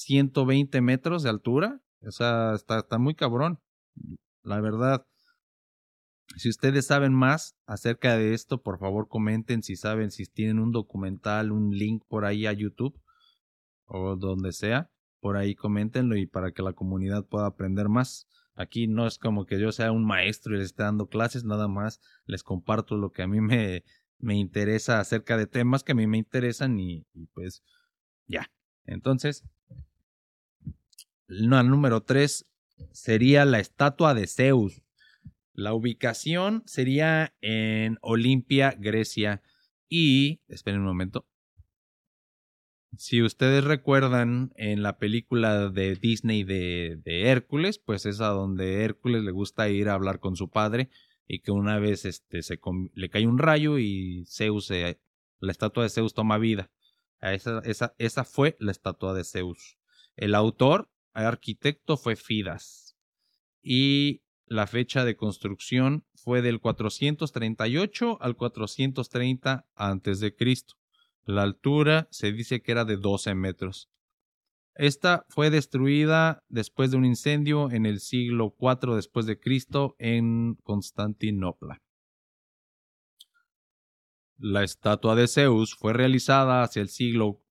120 0.02 0.80
metros 0.80 1.22
de 1.22 1.30
altura? 1.30 1.80
O 2.06 2.10
sea, 2.10 2.54
está, 2.54 2.98
muy 2.98 3.14
cabrón. 3.14 3.60
La 4.42 4.60
verdad. 4.60 5.06
Si 6.36 6.48
ustedes 6.48 6.86
saben 6.86 7.14
más 7.14 7.56
acerca 7.66 8.16
de 8.16 8.34
esto, 8.34 8.62
por 8.62 8.78
favor 8.78 9.08
comenten 9.08 9.62
si 9.62 9.76
saben, 9.76 10.10
si 10.10 10.26
tienen 10.26 10.58
un 10.58 10.72
documental, 10.72 11.52
un 11.52 11.70
link 11.70 12.04
por 12.06 12.26
ahí 12.26 12.46
a 12.46 12.52
YouTube 12.52 13.00
o 13.86 14.14
donde 14.14 14.52
sea, 14.52 14.90
por 15.20 15.38
ahí 15.38 15.54
coméntenlo 15.54 16.16
y 16.16 16.26
para 16.26 16.52
que 16.52 16.62
la 16.62 16.74
comunidad 16.74 17.24
pueda 17.24 17.46
aprender 17.46 17.88
más. 17.88 18.28
Aquí 18.54 18.88
no 18.88 19.06
es 19.06 19.18
como 19.18 19.46
que 19.46 19.58
yo 19.58 19.72
sea 19.72 19.90
un 19.90 20.04
maestro 20.04 20.54
y 20.54 20.58
les 20.58 20.66
esté 20.66 20.82
dando 20.82 21.06
clases, 21.06 21.44
nada 21.44 21.66
más 21.66 22.00
les 22.26 22.42
comparto 22.42 22.96
lo 22.96 23.10
que 23.10 23.22
a 23.22 23.26
mí 23.26 23.40
me, 23.40 23.84
me 24.18 24.36
interesa 24.36 25.00
acerca 25.00 25.36
de 25.36 25.46
temas 25.46 25.82
que 25.82 25.92
a 25.92 25.94
mí 25.94 26.06
me 26.06 26.18
interesan 26.18 26.78
y, 26.78 27.06
pues 27.32 27.62
ya. 28.26 28.50
Entonces, 28.84 29.44
el 31.28 31.70
número 31.70 32.02
tres 32.02 32.46
sería 32.92 33.44
la 33.44 33.60
estatua 33.60 34.14
de 34.14 34.26
Zeus. 34.26 34.82
La 35.52 35.74
ubicación 35.74 36.62
sería 36.66 37.34
en 37.40 37.98
Olimpia, 38.00 38.74
Grecia. 38.78 39.42
Y, 39.88 40.40
esperen 40.48 40.80
un 40.80 40.86
momento, 40.86 41.26
si 42.96 43.22
ustedes 43.22 43.64
recuerdan 43.64 44.52
en 44.56 44.82
la 44.82 44.98
película 44.98 45.68
de 45.68 45.94
Disney 45.96 46.44
de, 46.44 47.00
de, 47.04 47.28
Hércules, 47.28 47.78
pues 47.78 48.06
es 48.06 48.20
a 48.20 48.28
donde 48.28 48.84
Hércules 48.84 49.22
le 49.22 49.30
gusta 49.30 49.68
ir 49.68 49.88
a 49.88 49.94
hablar 49.94 50.20
con 50.20 50.36
su 50.36 50.50
padre 50.50 50.90
y 51.26 51.40
que 51.40 51.50
una 51.50 51.78
vez 51.78 52.04
este, 52.04 52.42
se, 52.42 52.58
le 52.94 53.10
cae 53.10 53.26
un 53.26 53.38
rayo 53.38 53.78
y 53.78 54.24
Zeus, 54.26 54.70
la 54.70 55.50
estatua 55.52 55.82
de 55.82 55.90
Zeus 55.90 56.14
toma 56.14 56.38
vida. 56.38 56.70
Esa, 57.20 57.60
esa, 57.64 57.94
esa 57.98 58.24
fue 58.24 58.56
la 58.60 58.70
estatua 58.70 59.12
de 59.12 59.24
Zeus. 59.24 59.78
El 60.16 60.34
autor, 60.34 60.90
el 61.14 61.24
arquitecto 61.24 61.96
fue 61.96 62.16
Fidas 62.16 62.96
y 63.62 64.22
la 64.46 64.66
fecha 64.66 65.04
de 65.04 65.16
construcción 65.16 66.06
fue 66.14 66.40
del 66.40 66.60
438 66.60 68.18
al 68.20 68.36
430 68.36 69.66
antes 69.74 70.20
de 70.20 70.34
Cristo. 70.34 70.74
La 71.24 71.42
altura 71.42 72.08
se 72.10 72.32
dice 72.32 72.62
que 72.62 72.72
era 72.72 72.86
de 72.86 72.96
12 72.96 73.34
metros. 73.34 73.90
Esta 74.74 75.26
fue 75.28 75.50
destruida 75.50 76.44
después 76.48 76.90
de 76.90 76.96
un 76.96 77.04
incendio 77.04 77.70
en 77.70 77.84
el 77.84 78.00
siglo 78.00 78.56
IV 78.58 78.94
después 78.94 79.26
de 79.26 79.38
Cristo 79.38 79.96
en 79.98 80.54
Constantinopla. 80.62 81.82
La 84.38 84.62
estatua 84.62 85.16
de 85.16 85.26
Zeus 85.26 85.74
fue 85.74 85.92
realizada 85.92 86.62
hacia 86.62 86.80
el 86.80 86.88
siglo 86.88 87.42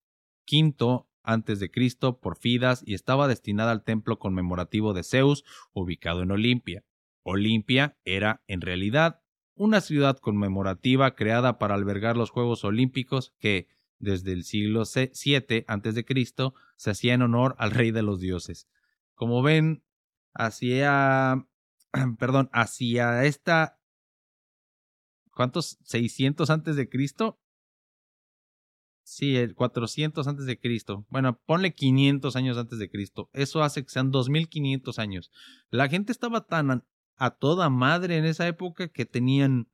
V 0.49 1.05
antes 1.27 1.59
de 1.59 1.69
Cristo 1.69 2.19
por 2.19 2.37
Fidas 2.37 2.81
y 2.85 2.93
estaba 2.93 3.27
destinada 3.27 3.71
al 3.71 3.83
templo 3.83 4.17
conmemorativo 4.17 4.93
de 4.93 5.03
Zeus 5.03 5.43
ubicado 5.73 6.23
en 6.23 6.31
Olimpia. 6.31 6.85
Olimpia 7.21 7.97
era 8.05 8.41
en 8.47 8.61
realidad 8.61 9.21
una 9.53 9.81
ciudad 9.81 10.17
conmemorativa 10.17 11.15
creada 11.15 11.59
para 11.59 11.75
albergar 11.75 12.15
los 12.15 12.29
Juegos 12.29 12.63
Olímpicos 12.63 13.33
que, 13.39 13.67
desde 13.99 14.31
el 14.31 14.45
siglo 14.45 14.83
VII 14.85 15.65
a.C., 15.67 16.05
se 16.77 16.89
hacía 16.89 17.13
en 17.13 17.23
honor 17.23 17.55
al 17.57 17.71
rey 17.71 17.91
de 17.91 18.03
los 18.03 18.21
dioses. 18.21 18.69
Como 19.13 19.41
ven, 19.41 19.83
hacia, 20.33 21.45
perdón, 22.19 22.49
hacia 22.53 23.25
esta, 23.25 23.81
¿cuántos? 25.31 25.77
600 25.83 26.49
antes 26.49 26.77
de 26.77 26.87
Cristo. 26.87 27.41
Sí, 29.09 29.37
el 29.37 29.55
400 29.55 30.27
antes 30.27 30.45
de 30.45 30.59
Cristo. 30.59 31.05
Bueno, 31.09 31.39
ponle 31.45 31.73
500 31.73 32.35
años 32.35 32.57
antes 32.57 32.77
de 32.77 32.89
Cristo. 32.89 33.29
Eso 33.31 33.63
hace 33.63 33.81
que 33.81 33.89
sean 33.89 34.11
2500 34.11 34.99
años. 34.99 35.31
La 35.69 35.87
gente 35.87 36.11
estaba 36.11 36.45
tan 36.45 36.83
a 37.15 37.29
toda 37.31 37.69
madre 37.69 38.17
en 38.17 38.25
esa 38.25 38.45
época 38.49 38.89
que 38.89 39.05
tenían 39.05 39.69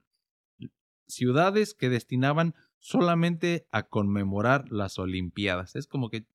ciudades 1.07 1.73
que 1.73 1.89
destinaban 1.89 2.53
solamente 2.77 3.65
a 3.71 3.87
conmemorar 3.87 4.71
las 4.71 4.99
Olimpiadas. 4.99 5.75
Es 5.75 5.87
como 5.87 6.11
que 6.11 6.27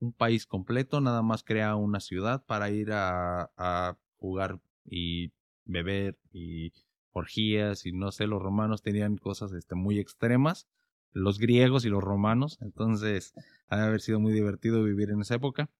un 0.00 0.12
país 0.12 0.44
completo 0.44 1.00
nada 1.00 1.22
más 1.22 1.44
crea 1.44 1.76
una 1.76 2.00
ciudad 2.00 2.44
para 2.46 2.70
ir 2.70 2.90
a, 2.92 3.96
jugar 4.16 4.60
y 4.84 5.30
beber 5.66 6.18
y 6.32 6.72
orgías 7.12 7.86
y 7.86 7.92
no 7.92 8.10
sé, 8.10 8.26
los 8.26 8.42
romanos 8.42 8.82
tenían 8.82 9.18
cosas 9.18 9.52
este, 9.52 9.76
muy 9.76 10.00
extremas, 10.00 10.66
los 11.12 11.38
griegos 11.38 11.84
y 11.84 11.88
los 11.88 12.02
romanos, 12.02 12.58
entonces 12.60 13.34
ha 13.68 13.84
haber 13.84 14.00
sido 14.00 14.20
muy 14.20 14.32
divertido 14.32 14.82
vivir 14.82 15.10
en 15.10 15.20
esa 15.20 15.34
época. 15.36 15.70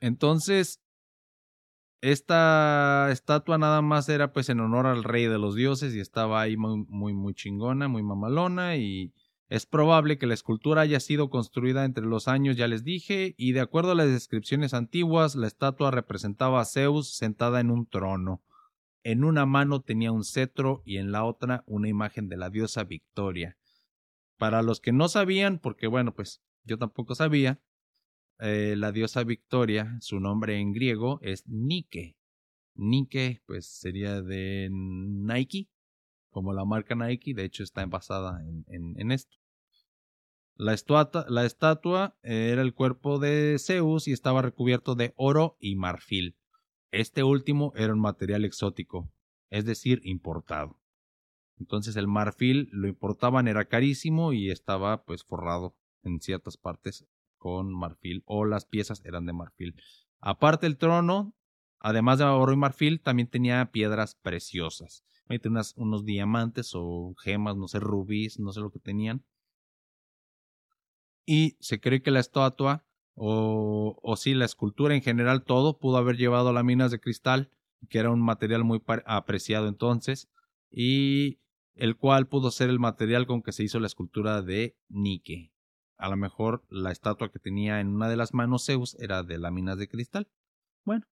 entonces, 0.00 0.80
esta 2.00 3.10
estatua 3.10 3.58
nada 3.58 3.82
más 3.82 4.08
era 4.08 4.32
pues 4.32 4.48
en 4.48 4.60
honor 4.60 4.86
al 4.86 5.04
rey 5.04 5.26
de 5.26 5.38
los 5.38 5.54
dioses 5.54 5.94
y 5.94 6.00
estaba 6.00 6.40
ahí 6.40 6.56
muy, 6.56 6.84
muy, 6.88 7.14
muy 7.14 7.34
chingona, 7.34 7.88
muy 7.88 8.02
mamalona 8.02 8.76
y 8.76 9.12
es 9.48 9.64
probable 9.64 10.18
que 10.18 10.26
la 10.26 10.34
escultura 10.34 10.82
haya 10.82 10.98
sido 11.00 11.30
construida 11.30 11.84
entre 11.84 12.04
los 12.04 12.26
años, 12.26 12.56
ya 12.56 12.66
les 12.66 12.82
dije, 12.82 13.34
y 13.38 13.52
de 13.52 13.60
acuerdo 13.60 13.92
a 13.92 13.94
las 13.94 14.08
descripciones 14.08 14.74
antiguas, 14.74 15.36
la 15.36 15.46
estatua 15.46 15.92
representaba 15.92 16.60
a 16.60 16.64
Zeus 16.64 17.16
sentada 17.16 17.60
en 17.60 17.70
un 17.70 17.86
trono. 17.86 18.42
En 19.08 19.22
una 19.22 19.46
mano 19.46 19.82
tenía 19.82 20.10
un 20.10 20.24
cetro 20.24 20.82
y 20.84 20.96
en 20.96 21.12
la 21.12 21.24
otra 21.24 21.62
una 21.68 21.88
imagen 21.88 22.28
de 22.28 22.36
la 22.36 22.50
diosa 22.50 22.82
Victoria. 22.82 23.56
Para 24.36 24.62
los 24.62 24.80
que 24.80 24.90
no 24.90 25.06
sabían, 25.06 25.60
porque 25.60 25.86
bueno, 25.86 26.12
pues 26.12 26.42
yo 26.64 26.76
tampoco 26.76 27.14
sabía, 27.14 27.60
eh, 28.40 28.74
la 28.76 28.90
diosa 28.90 29.22
Victoria, 29.22 29.96
su 30.00 30.18
nombre 30.18 30.58
en 30.58 30.72
griego 30.72 31.20
es 31.22 31.46
Nike. 31.46 32.16
Nike, 32.74 33.42
pues 33.46 33.68
sería 33.68 34.22
de 34.22 34.70
Nike, 34.72 35.68
como 36.30 36.52
la 36.52 36.64
marca 36.64 36.96
Nike, 36.96 37.32
de 37.32 37.44
hecho 37.44 37.62
está 37.62 37.86
basada 37.86 38.42
en, 38.66 39.12
esto. 39.12 39.36
La, 40.56 40.74
la 41.28 41.44
estatua 41.44 42.18
era 42.22 42.60
el 42.60 42.74
cuerpo 42.74 43.20
de 43.20 43.58
Zeus 43.60 44.08
y 44.08 44.12
estaba 44.12 44.42
recubierto 44.42 44.96
de 44.96 45.14
oro 45.16 45.56
y 45.60 45.76
marfil. 45.76 46.36
Este 46.90 47.22
último 47.22 47.72
era 47.76 47.92
un 47.92 48.00
material 48.00 48.44
exótico, 48.44 49.10
es 49.50 49.64
decir, 49.64 50.00
importado. 50.04 50.78
Entonces 51.58 51.96
el 51.96 52.06
marfil 52.06 52.68
lo 52.72 52.88
importaban, 52.88 53.48
era 53.48 53.66
carísimo 53.66 54.32
y 54.32 54.50
estaba 54.50 55.04
pues 55.04 55.24
forrado 55.24 55.74
en 56.02 56.20
ciertas 56.20 56.56
partes 56.56 57.06
con 57.38 57.72
marfil 57.72 58.22
o 58.26 58.44
las 58.44 58.66
piezas 58.66 59.02
eran 59.04 59.26
de 59.26 59.32
marfil. 59.32 59.74
Aparte 60.20 60.66
el 60.66 60.76
trono, 60.76 61.34
además 61.78 62.18
de 62.18 62.24
oro 62.24 62.52
y 62.52 62.56
marfil, 62.56 63.00
también 63.00 63.28
tenía 63.28 63.70
piedras 63.72 64.14
preciosas 64.14 65.04
unos 65.76 66.04
diamantes 66.04 66.72
o 66.74 67.14
gemas, 67.22 67.56
no 67.56 67.68
sé, 67.68 67.80
rubíes, 67.80 68.38
no 68.38 68.52
sé 68.52 68.60
lo 68.60 68.70
que 68.70 68.78
tenían. 68.78 69.24
Y 71.24 71.56
se 71.60 71.80
cree 71.80 72.02
que 72.02 72.12
la 72.12 72.20
estatua, 72.20 72.84
o, 73.16 73.98
o 74.02 74.16
sí, 74.16 74.34
la 74.34 74.44
escultura 74.44 74.94
en 74.94 75.02
general, 75.02 75.42
todo 75.42 75.78
pudo 75.78 75.96
haber 75.96 76.16
llevado 76.16 76.50
a 76.50 76.52
las 76.52 76.64
minas 76.64 76.90
de 76.90 77.00
cristal, 77.00 77.50
que 77.88 77.98
era 77.98 78.10
un 78.10 78.20
material 78.20 78.62
muy 78.62 78.80
apreciado 79.06 79.68
entonces, 79.68 80.28
y 80.70 81.40
el 81.74 81.96
cual 81.96 82.28
pudo 82.28 82.50
ser 82.50 82.70
el 82.70 82.78
material 82.78 83.26
con 83.26 83.42
que 83.42 83.52
se 83.52 83.64
hizo 83.64 83.80
la 83.80 83.86
escultura 83.86 84.42
de 84.42 84.76
Nike. 84.88 85.52
A 85.96 86.08
lo 86.10 86.16
mejor 86.16 86.64
la 86.68 86.92
estatua 86.92 87.30
que 87.30 87.38
tenía 87.38 87.80
en 87.80 87.88
una 87.88 88.08
de 88.08 88.16
las 88.16 88.34
manos 88.34 88.66
Zeus 88.66 88.96
era 89.00 89.22
de 89.22 89.38
láminas 89.38 89.78
de 89.78 89.88
cristal. 89.88 90.28
Bueno, 90.84 91.06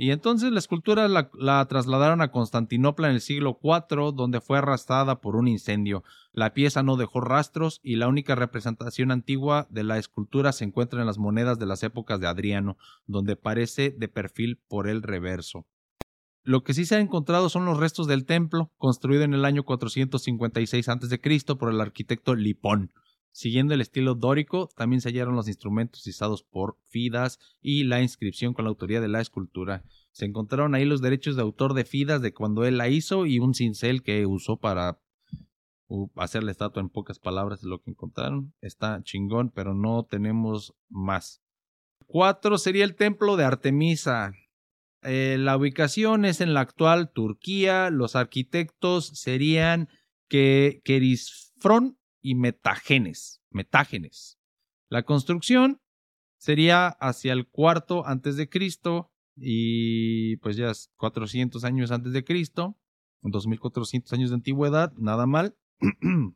y 0.00 0.12
entonces 0.12 0.52
la 0.52 0.60
escultura 0.60 1.08
la, 1.08 1.66
trasladaron 1.66 2.20
a 2.20 2.30
Constantinopla 2.30 3.08
en 3.08 3.14
el 3.14 3.20
siglo 3.20 3.58
IV, 3.60 4.12
donde 4.14 4.40
fue 4.40 4.58
arrastrada 4.58 5.20
por 5.20 5.34
un 5.34 5.48
incendio. 5.48 6.04
La 6.32 6.54
pieza 6.54 6.84
no 6.84 6.96
dejó 6.96 7.20
rastros 7.20 7.80
y 7.82 7.96
la 7.96 8.06
única 8.06 8.36
representación 8.36 9.10
antigua 9.10 9.66
de 9.70 9.82
la 9.82 9.98
escultura 9.98 10.52
se 10.52 10.64
encuentra 10.64 11.00
en 11.00 11.06
las 11.06 11.18
monedas 11.18 11.58
de 11.58 11.66
las 11.66 11.82
épocas 11.82 12.20
de 12.20 12.28
Adriano, 12.28 12.76
donde 13.08 13.34
parece 13.34 13.90
de 13.90 14.06
perfil 14.06 14.60
por 14.68 14.86
el 14.86 15.02
reverso. 15.02 15.66
Lo 16.44 16.62
que 16.62 16.74
sí 16.74 16.84
se 16.84 16.94
ha 16.94 17.00
encontrado 17.00 17.48
son 17.48 17.64
los 17.64 17.76
restos 17.76 18.06
del 18.06 18.24
templo, 18.24 18.70
construido 18.76 19.24
en 19.24 19.34
el 19.34 19.44
año 19.44 19.64
456 19.64 20.88
a.C. 20.88 21.56
por 21.56 21.72
el 21.72 21.80
arquitecto 21.80 22.36
Lipón. 22.36 22.92
Siguiendo 23.32 23.74
el 23.74 23.80
estilo 23.80 24.14
dórico, 24.14 24.68
también 24.76 25.00
se 25.00 25.10
hallaron 25.10 25.36
los 25.36 25.48
instrumentos 25.48 26.06
usados 26.06 26.42
por 26.42 26.76
Fidas 26.88 27.38
y 27.60 27.84
la 27.84 28.02
inscripción 28.02 28.52
con 28.52 28.64
la 28.64 28.70
autoría 28.70 29.00
de 29.00 29.08
la 29.08 29.20
escultura. 29.20 29.84
Se 30.12 30.24
encontraron 30.24 30.74
ahí 30.74 30.84
los 30.84 31.00
derechos 31.00 31.36
de 31.36 31.42
autor 31.42 31.74
de 31.74 31.84
Fidas 31.84 32.20
de 32.20 32.34
cuando 32.34 32.64
él 32.64 32.78
la 32.78 32.88
hizo 32.88 33.26
y 33.26 33.38
un 33.38 33.54
cincel 33.54 34.02
que 34.02 34.26
usó 34.26 34.56
para 34.56 35.00
hacer 36.16 36.42
la 36.42 36.50
estatua 36.50 36.82
en 36.82 36.90
pocas 36.90 37.18
palabras 37.18 37.60
de 37.62 37.68
lo 37.68 37.80
que 37.80 37.90
encontraron. 37.90 38.54
Está 38.60 39.02
chingón, 39.02 39.50
pero 39.50 39.74
no 39.74 40.04
tenemos 40.04 40.74
más. 40.88 41.42
Cuatro 42.06 42.58
sería 42.58 42.84
el 42.84 42.94
templo 42.96 43.36
de 43.36 43.44
Artemisa. 43.44 44.32
Eh, 45.02 45.36
la 45.38 45.56
ubicación 45.56 46.24
es 46.24 46.40
en 46.40 46.54
la 46.54 46.60
actual 46.60 47.10
Turquía. 47.12 47.90
Los 47.90 48.16
arquitectos 48.16 49.06
serían 49.08 49.88
Kerisfron 50.28 51.97
y 52.20 52.34
Metágenes. 52.34 53.42
Metágenes. 53.50 54.38
La 54.88 55.02
construcción 55.02 55.80
sería 56.36 56.88
hacia 56.88 57.32
el 57.32 57.48
cuarto 57.48 58.06
antes 58.06 58.36
de 58.36 58.48
Cristo 58.48 59.12
y 59.36 60.36
pues 60.38 60.56
ya 60.56 60.72
400 60.96 61.64
años 61.64 61.90
antes 61.90 62.12
de 62.12 62.24
Cristo, 62.24 62.78
2400 63.22 64.12
años 64.12 64.30
de 64.30 64.36
antigüedad, 64.36 64.92
nada 64.96 65.26
mal. 65.26 65.56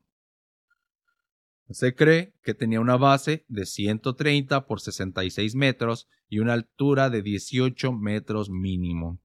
Se 1.71 1.95
cree 1.95 2.35
que 2.43 2.55
tenía 2.55 2.81
una 2.81 2.97
base 2.97 3.47
de 3.49 3.65
130 3.65 4.67
por 4.67 4.81
66 4.81 5.55
metros 5.55 6.09
y 6.29 6.41
una 6.41 6.53
altura 6.53 7.09
de 7.09 7.23
18 7.23 7.93
metros 7.93 8.51
mínimo. 8.51 9.22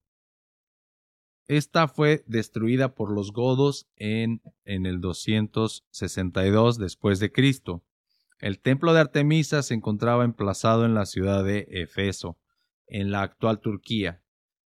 Esta 1.47 1.87
fue 1.87 2.23
destruida 2.27 2.93
por 2.93 3.11
los 3.11 3.31
godos 3.31 3.87
en, 3.95 4.41
en 4.65 4.85
el 4.85 4.99
262 4.99 6.77
después 6.77 7.19
de 7.19 7.31
Cristo. 7.31 7.83
El 8.39 8.59
templo 8.59 8.93
de 8.93 8.99
Artemisa 8.99 9.63
se 9.63 9.73
encontraba 9.73 10.25
emplazado 10.25 10.85
en 10.85 10.93
la 10.93 11.05
ciudad 11.05 11.43
de 11.43 11.67
Efeso, 11.69 12.37
en 12.85 13.11
la 13.11 13.21
actual 13.21 13.61
Turquía. 13.61 14.21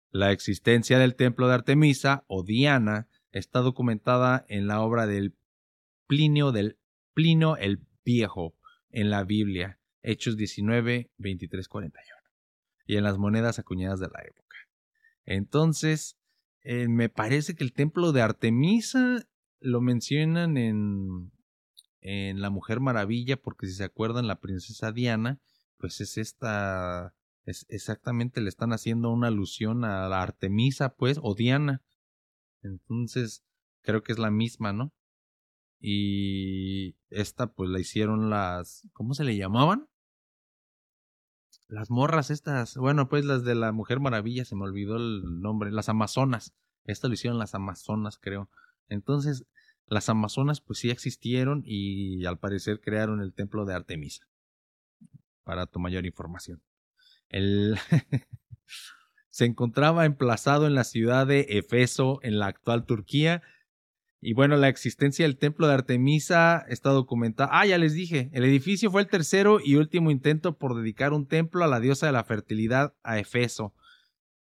La 0.09 0.31
existencia 0.31 0.97
del 0.97 1.15
templo 1.15 1.47
de 1.47 1.55
Artemisa 1.55 2.23
o 2.27 2.43
Diana 2.43 3.07
está 3.31 3.59
documentada 3.59 4.45
en 4.47 4.67
la 4.67 4.81
obra 4.81 5.05
del 5.05 5.35
Plinio 6.07 6.51
el 7.57 7.79
Viejo 8.03 8.55
en 8.89 9.09
la 9.09 9.23
Biblia, 9.23 9.79
Hechos 10.01 10.35
19, 10.37 11.11
23, 11.17 11.67
41, 11.67 12.21
y 12.87 12.95
en 12.95 13.03
las 13.03 13.17
monedas 13.17 13.59
acuñadas 13.59 13.99
de 13.99 14.07
la 14.07 14.21
época. 14.23 14.57
Entonces, 15.25 16.18
eh, 16.63 16.87
me 16.87 17.09
parece 17.09 17.55
que 17.55 17.63
el 17.63 17.73
templo 17.73 18.11
de 18.11 18.21
Artemisa 18.21 19.27
lo 19.59 19.81
mencionan 19.81 20.57
en, 20.57 21.31
en 22.01 22.41
La 22.41 22.49
Mujer 22.49 22.79
Maravilla, 22.79 23.37
porque 23.37 23.67
si 23.67 23.73
se 23.73 23.83
acuerdan, 23.83 24.27
la 24.27 24.39
princesa 24.39 24.91
Diana, 24.91 25.39
pues 25.77 26.01
es 26.01 26.17
esta, 26.17 27.15
es 27.45 27.65
exactamente 27.69 28.41
le 28.41 28.49
están 28.49 28.73
haciendo 28.73 29.11
una 29.11 29.27
alusión 29.27 29.83
a 29.83 30.07
la 30.07 30.21
Artemisa, 30.21 30.95
pues, 30.95 31.19
o 31.21 31.35
Diana. 31.35 31.81
Entonces, 32.61 33.43
creo 33.81 34.03
que 34.03 34.11
es 34.11 34.19
la 34.19 34.31
misma, 34.31 34.73
¿no? 34.73 34.93
Y 35.79 36.97
esta, 37.09 37.53
pues, 37.53 37.69
la 37.69 37.79
hicieron 37.79 38.29
las, 38.29 38.87
¿cómo 38.93 39.13
se 39.13 39.23
le 39.23 39.35
llamaban? 39.35 39.88
Las 41.69 41.91
morras 41.91 42.31
estas, 42.31 42.75
bueno, 42.75 43.07
pues 43.09 43.23
las 43.25 43.43
de 43.43 43.53
la 43.53 43.71
Mujer 43.71 43.99
Maravilla, 43.99 44.43
se 44.43 44.55
me 44.55 44.63
olvidó 44.63 44.97
el 44.97 45.39
nombre, 45.39 45.71
las 45.71 45.87
Amazonas. 45.87 46.53
Esto 46.83 47.07
lo 47.07 47.13
hicieron 47.13 47.37
las 47.37 47.53
Amazonas, 47.53 48.17
creo. 48.19 48.49
Entonces, 48.87 49.45
las 49.85 50.09
Amazonas 50.09 50.61
pues 50.61 50.79
sí 50.79 50.89
existieron 50.89 51.61
y 51.65 52.25
al 52.25 52.39
parecer 52.39 52.81
crearon 52.81 53.21
el 53.21 53.33
templo 53.33 53.65
de 53.65 53.75
Artemisa. 53.75 54.27
Para 55.43 55.67
tu 55.67 55.79
mayor 55.79 56.07
información. 56.07 56.61
El 57.29 57.77
se 59.29 59.45
encontraba 59.45 60.05
emplazado 60.05 60.65
en 60.65 60.73
la 60.73 60.83
ciudad 60.83 61.27
de 61.27 61.45
Efeso, 61.49 62.19
en 62.23 62.39
la 62.39 62.47
actual 62.47 62.85
Turquía, 62.87 63.43
y 64.21 64.33
bueno, 64.33 64.57
la 64.57 64.67
existencia 64.67 65.25
del 65.25 65.37
templo 65.37 65.67
de 65.67 65.73
Artemisa 65.73 66.65
está 66.67 66.89
documentada. 66.89 67.49
Ah, 67.53 67.65
ya 67.65 67.77
les 67.77 67.93
dije, 67.93 68.29
el 68.33 68.43
edificio 68.43 68.91
fue 68.91 69.01
el 69.01 69.07
tercero 69.07 69.59
y 69.63 69.75
último 69.75 70.11
intento 70.11 70.57
por 70.57 70.75
dedicar 70.75 71.13
un 71.13 71.25
templo 71.25 71.63
a 71.63 71.67
la 71.67 71.79
diosa 71.79 72.07
de 72.07 72.11
la 72.11 72.25
fertilidad 72.25 72.93
a 73.03 73.17
Efeso. 73.17 73.73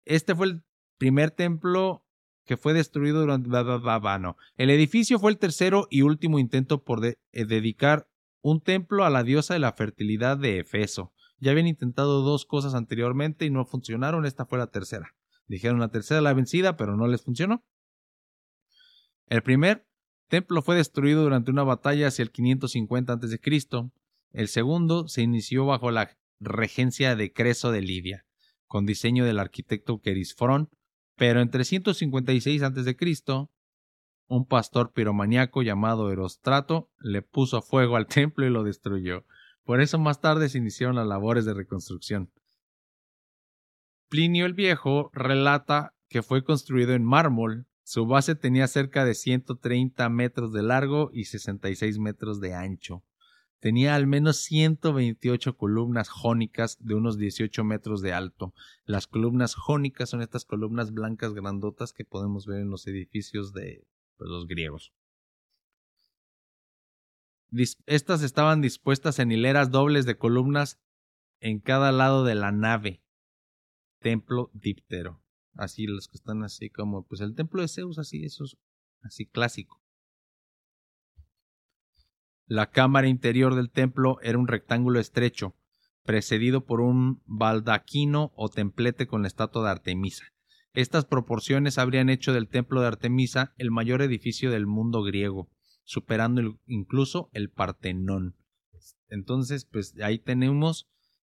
Este 0.04 0.34
fue 0.34 0.48
el 0.48 0.62
primer 0.98 1.30
templo 1.30 2.04
que 2.44 2.58
fue 2.58 2.74
destruido 2.74 3.20
durante... 3.20 3.48
No. 3.48 4.36
El 4.56 4.68
edificio 4.68 5.18
fue 5.18 5.30
el 5.30 5.38
tercero 5.38 5.86
y 5.90 6.02
último 6.02 6.38
intento 6.38 6.84
por 6.84 7.04
eh, 7.06 7.16
dedicar 7.32 8.06
un 8.42 8.60
templo 8.60 9.04
a 9.06 9.10
la 9.10 9.22
diosa 9.22 9.54
de 9.54 9.60
la 9.60 9.72
fertilidad 9.72 10.36
de 10.36 10.58
Efeso. 10.58 11.14
Ya 11.38 11.52
habían 11.52 11.66
intentado 11.66 12.20
dos 12.20 12.44
cosas 12.44 12.74
anteriormente 12.74 13.46
y 13.46 13.50
no 13.50 13.64
funcionaron, 13.64 14.26
esta 14.26 14.44
fue 14.44 14.58
la 14.58 14.66
tercera. 14.66 15.14
Dijeron 15.46 15.80
la 15.80 15.88
tercera 15.88 16.20
la 16.20 16.34
vencida, 16.34 16.76
pero 16.76 16.96
no 16.96 17.06
les 17.06 17.22
funcionó. 17.22 17.64
El 19.26 19.42
primer 19.42 19.86
templo 20.28 20.62
fue 20.62 20.76
destruido 20.76 21.22
durante 21.22 21.50
una 21.50 21.64
batalla 21.64 22.08
hacia 22.08 22.22
el 22.22 22.30
550 22.30 23.12
a.C. 23.12 23.40
El 24.32 24.48
segundo 24.48 25.08
se 25.08 25.22
inició 25.22 25.66
bajo 25.66 25.90
la 25.90 26.16
regencia 26.40 27.16
de 27.16 27.32
Creso 27.32 27.70
de 27.70 27.80
Lidia, 27.80 28.26
con 28.66 28.86
diseño 28.86 29.24
del 29.24 29.38
arquitecto 29.38 30.00
Querisfrón, 30.00 30.70
pero 31.16 31.40
en 31.40 31.50
356 31.50 32.62
a.C., 32.62 32.96
un 34.26 34.46
pastor 34.46 34.92
piromaniaco 34.92 35.62
llamado 35.62 36.10
Erostrato 36.10 36.90
le 36.98 37.22
puso 37.22 37.62
fuego 37.62 37.96
al 37.96 38.06
templo 38.08 38.46
y 38.46 38.50
lo 38.50 38.64
destruyó. 38.64 39.24
Por 39.64 39.80
eso 39.80 39.98
más 39.98 40.20
tarde 40.20 40.48
se 40.48 40.58
iniciaron 40.58 40.96
las 40.96 41.06
labores 41.06 41.44
de 41.44 41.54
reconstrucción. 41.54 42.30
Plinio 44.08 44.46
el 44.46 44.54
Viejo 44.54 45.10
relata 45.12 45.94
que 46.08 46.22
fue 46.22 46.44
construido 46.44 46.92
en 46.92 47.04
mármol 47.04 47.66
su 47.84 48.06
base 48.06 48.34
tenía 48.34 48.66
cerca 48.66 49.04
de 49.04 49.14
130 49.14 50.08
metros 50.08 50.52
de 50.54 50.62
largo 50.62 51.10
y 51.12 51.26
66 51.26 51.98
metros 51.98 52.40
de 52.40 52.54
ancho. 52.54 53.04
tenía 53.60 53.94
al 53.94 54.06
menos 54.06 54.38
128 54.38 55.56
columnas 55.56 56.10
jónicas 56.10 56.76
de 56.80 56.94
unos 56.94 57.16
18 57.16 57.64
metros 57.64 58.02
de 58.02 58.12
alto. 58.12 58.52
Las 58.84 59.06
columnas 59.06 59.54
jónicas 59.54 60.10
son 60.10 60.20
estas 60.20 60.44
columnas 60.44 60.92
blancas 60.92 61.32
grandotas 61.32 61.94
que 61.94 62.04
podemos 62.04 62.46
ver 62.46 62.60
en 62.60 62.68
los 62.68 62.86
edificios 62.86 63.54
de 63.54 63.86
pues, 64.18 64.28
los 64.28 64.46
griegos. 64.46 64.92
Estas 67.86 68.22
estaban 68.22 68.60
dispuestas 68.60 69.18
en 69.18 69.32
hileras 69.32 69.70
dobles 69.70 70.04
de 70.04 70.18
columnas 70.18 70.78
en 71.40 71.60
cada 71.60 71.90
lado 71.92 72.24
de 72.24 72.34
la 72.34 72.52
nave. 72.52 73.02
Templo 74.00 74.50
díptero. 74.52 75.23
Así 75.54 75.86
los 75.86 76.08
que 76.08 76.16
están 76.16 76.42
así 76.42 76.70
como, 76.70 77.06
pues 77.06 77.20
el 77.20 77.34
templo 77.34 77.62
de 77.62 77.68
Zeus, 77.68 77.98
así, 77.98 78.24
eso 78.24 78.44
es 78.44 78.56
así 79.02 79.26
clásico. 79.26 79.80
La 82.46 82.70
cámara 82.70 83.08
interior 83.08 83.54
del 83.54 83.70
templo 83.70 84.18
era 84.22 84.38
un 84.38 84.48
rectángulo 84.48 85.00
estrecho, 85.00 85.56
precedido 86.02 86.66
por 86.66 86.80
un 86.80 87.22
baldaquino 87.24 88.32
o 88.36 88.50
templete 88.50 89.06
con 89.06 89.22
la 89.22 89.28
estatua 89.28 89.64
de 89.64 89.70
Artemisa. 89.70 90.26
Estas 90.74 91.04
proporciones 91.04 91.78
habrían 91.78 92.10
hecho 92.10 92.32
del 92.32 92.48
templo 92.48 92.80
de 92.80 92.88
Artemisa 92.88 93.54
el 93.56 93.70
mayor 93.70 94.02
edificio 94.02 94.50
del 94.50 94.66
mundo 94.66 95.02
griego, 95.02 95.48
superando 95.84 96.58
incluso 96.66 97.30
el 97.32 97.48
Partenón. 97.48 98.36
Entonces, 99.08 99.64
pues 99.64 99.94
ahí 100.02 100.18
tenemos 100.18 100.90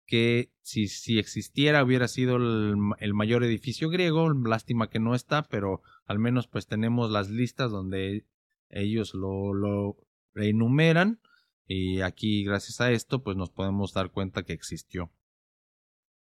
que 0.07 0.51
si, 0.61 0.87
si 0.87 1.19
existiera 1.19 1.83
hubiera 1.83 2.07
sido 2.07 2.37
el, 2.37 3.13
mayor 3.13 3.43
edificio 3.43 3.89
griego, 3.89 4.33
lástima 4.33 4.89
que 4.89 4.99
no 4.99 5.13
está, 5.13 5.43
pero 5.43 5.81
al 6.05 6.17
menos 6.17 6.47
pues 6.47 6.65
tenemos 6.65 7.11
las 7.11 7.29
listas 7.29 7.69
donde 7.69 8.25
ellos 8.69 9.13
lo, 9.13 9.53
lo 9.53 9.97
enumeran 10.35 11.19
y 11.67 12.01
aquí 12.01 12.43
gracias 12.43 12.81
a 12.81 12.91
esto 12.91 13.21
pues 13.21 13.37
nos 13.37 13.49
podemos 13.49 13.93
dar 13.93 14.11
cuenta 14.11 14.43
que 14.43 14.53
existió. 14.53 15.11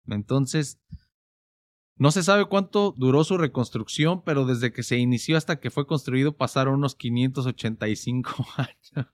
Entonces, 0.07 0.79
no 1.97 2.11
se 2.11 2.23
sabe 2.23 2.45
cuánto 2.45 2.93
duró 2.97 3.23
su 3.23 3.37
reconstrucción, 3.37 4.21
pero 4.23 4.45
desde 4.45 4.73
que 4.73 4.83
se 4.83 4.97
inició 4.97 5.37
hasta 5.37 5.59
que 5.59 5.71
fue 5.71 5.87
construido 5.87 6.35
pasaron 6.35 6.75
unos 6.75 6.95
585 6.95 8.45
años. 8.57 9.07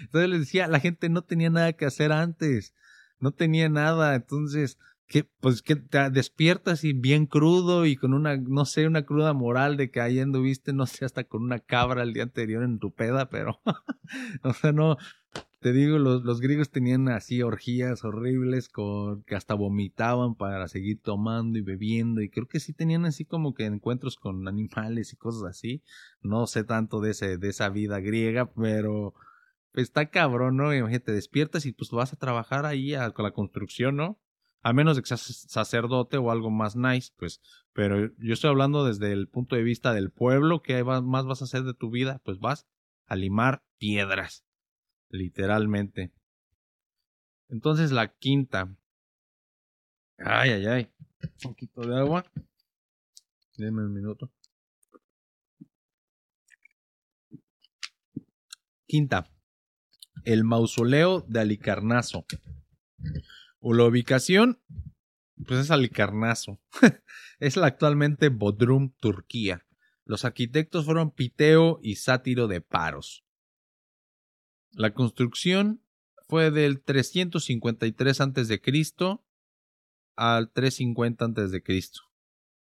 Entonces 0.00 0.30
les 0.30 0.40
decía, 0.40 0.66
la 0.66 0.80
gente 0.80 1.08
no 1.08 1.22
tenía 1.22 1.50
nada 1.50 1.74
que 1.74 1.84
hacer 1.84 2.10
antes, 2.10 2.74
no 3.22 3.30
tenía 3.30 3.68
nada, 3.68 4.14
entonces 4.14 4.78
que 5.06 5.24
pues 5.40 5.62
que 5.62 5.76
te 5.76 6.10
despiertas 6.10 6.84
y 6.84 6.92
bien 6.92 7.26
crudo 7.26 7.86
y 7.86 7.96
con 7.96 8.14
una, 8.14 8.36
no 8.36 8.64
sé, 8.64 8.86
una 8.86 9.04
cruda 9.04 9.32
moral 9.32 9.76
de 9.76 9.90
que 9.90 10.00
ahí 10.00 10.18
anduviste, 10.18 10.72
no 10.72 10.86
sé, 10.86 11.04
hasta 11.04 11.24
con 11.24 11.42
una 11.42 11.60
cabra 11.60 12.02
el 12.02 12.14
día 12.14 12.24
anterior 12.24 12.64
en 12.64 12.78
tu 12.78 12.92
peda, 12.92 13.28
pero, 13.28 13.60
o 14.42 14.52
sea, 14.54 14.72
no, 14.72 14.96
te 15.60 15.72
digo, 15.72 15.98
los, 15.98 16.24
los 16.24 16.40
griegos 16.40 16.70
tenían 16.70 17.08
así 17.08 17.42
orgías 17.42 18.04
horribles 18.04 18.68
con 18.68 19.22
que 19.22 19.36
hasta 19.36 19.54
vomitaban 19.54 20.34
para 20.34 20.66
seguir 20.66 21.00
tomando 21.00 21.58
y 21.58 21.62
bebiendo 21.62 22.22
y 22.22 22.28
creo 22.28 22.48
que 22.48 22.58
sí 22.58 22.72
tenían 22.72 23.04
así 23.04 23.24
como 23.24 23.54
que 23.54 23.66
encuentros 23.66 24.16
con 24.16 24.48
animales 24.48 25.12
y 25.12 25.16
cosas 25.16 25.44
así. 25.44 25.82
No 26.20 26.48
sé 26.48 26.64
tanto 26.64 27.00
de 27.00 27.12
ese 27.12 27.38
de 27.38 27.50
esa 27.50 27.68
vida 27.68 28.00
griega, 28.00 28.50
pero 28.52 29.14
está 29.74 30.10
cabrón, 30.10 30.56
¿no? 30.56 30.74
Imagínate, 30.74 31.06
te 31.06 31.12
despiertas 31.12 31.66
y 31.66 31.72
pues 31.72 31.90
vas 31.90 32.12
a 32.12 32.16
trabajar 32.16 32.66
ahí 32.66 32.94
con 33.14 33.24
la 33.24 33.32
construcción, 33.32 33.96
¿no? 33.96 34.20
a 34.62 34.72
menos 34.72 34.96
de 34.96 35.02
que 35.02 35.08
seas 35.08 35.22
sacerdote 35.48 36.16
o 36.16 36.30
algo 36.30 36.50
más 36.50 36.76
nice, 36.76 37.12
pues, 37.16 37.40
pero 37.72 38.14
yo 38.18 38.32
estoy 38.32 38.50
hablando 38.50 38.84
desde 38.84 39.12
el 39.12 39.28
punto 39.28 39.56
de 39.56 39.62
vista 39.62 39.92
del 39.92 40.10
pueblo, 40.10 40.62
¿qué 40.62 40.82
más 40.84 41.26
vas 41.26 41.42
a 41.42 41.44
hacer 41.44 41.64
de 41.64 41.74
tu 41.74 41.90
vida? 41.90 42.20
Pues 42.24 42.38
vas 42.38 42.66
a 43.06 43.16
limar 43.16 43.64
piedras, 43.78 44.44
literalmente. 45.08 46.12
Entonces 47.48 47.90
la 47.90 48.08
quinta. 48.14 48.74
Ay, 50.18 50.50
ay, 50.50 50.66
ay. 50.66 50.92
Un 51.22 51.50
poquito 51.50 51.82
de 51.82 51.98
agua. 51.98 52.24
Deme 53.56 53.84
un 53.84 53.92
minuto. 53.92 54.30
Quinta. 58.86 59.26
El 60.24 60.44
mausoleo 60.44 61.24
de 61.28 61.40
Alicarnaso. 61.40 62.24
O 63.60 63.74
la 63.74 63.84
ubicación, 63.84 64.60
pues 65.46 65.60
es 65.60 65.70
Alicarnaso. 65.70 66.60
es 67.40 67.56
la 67.56 67.66
actualmente 67.66 68.28
Bodrum, 68.28 68.92
Turquía. 69.00 69.66
Los 70.04 70.24
arquitectos 70.24 70.84
fueron 70.84 71.10
Piteo 71.10 71.78
y 71.82 71.96
Sátiro 71.96 72.48
de 72.48 72.60
Paros. 72.60 73.24
La 74.72 74.94
construcción 74.94 75.82
fue 76.28 76.50
del 76.50 76.82
353 76.82 78.20
a.C. 78.20 78.62
al 80.16 80.50
350 80.50 81.24
a.C. 81.26 81.62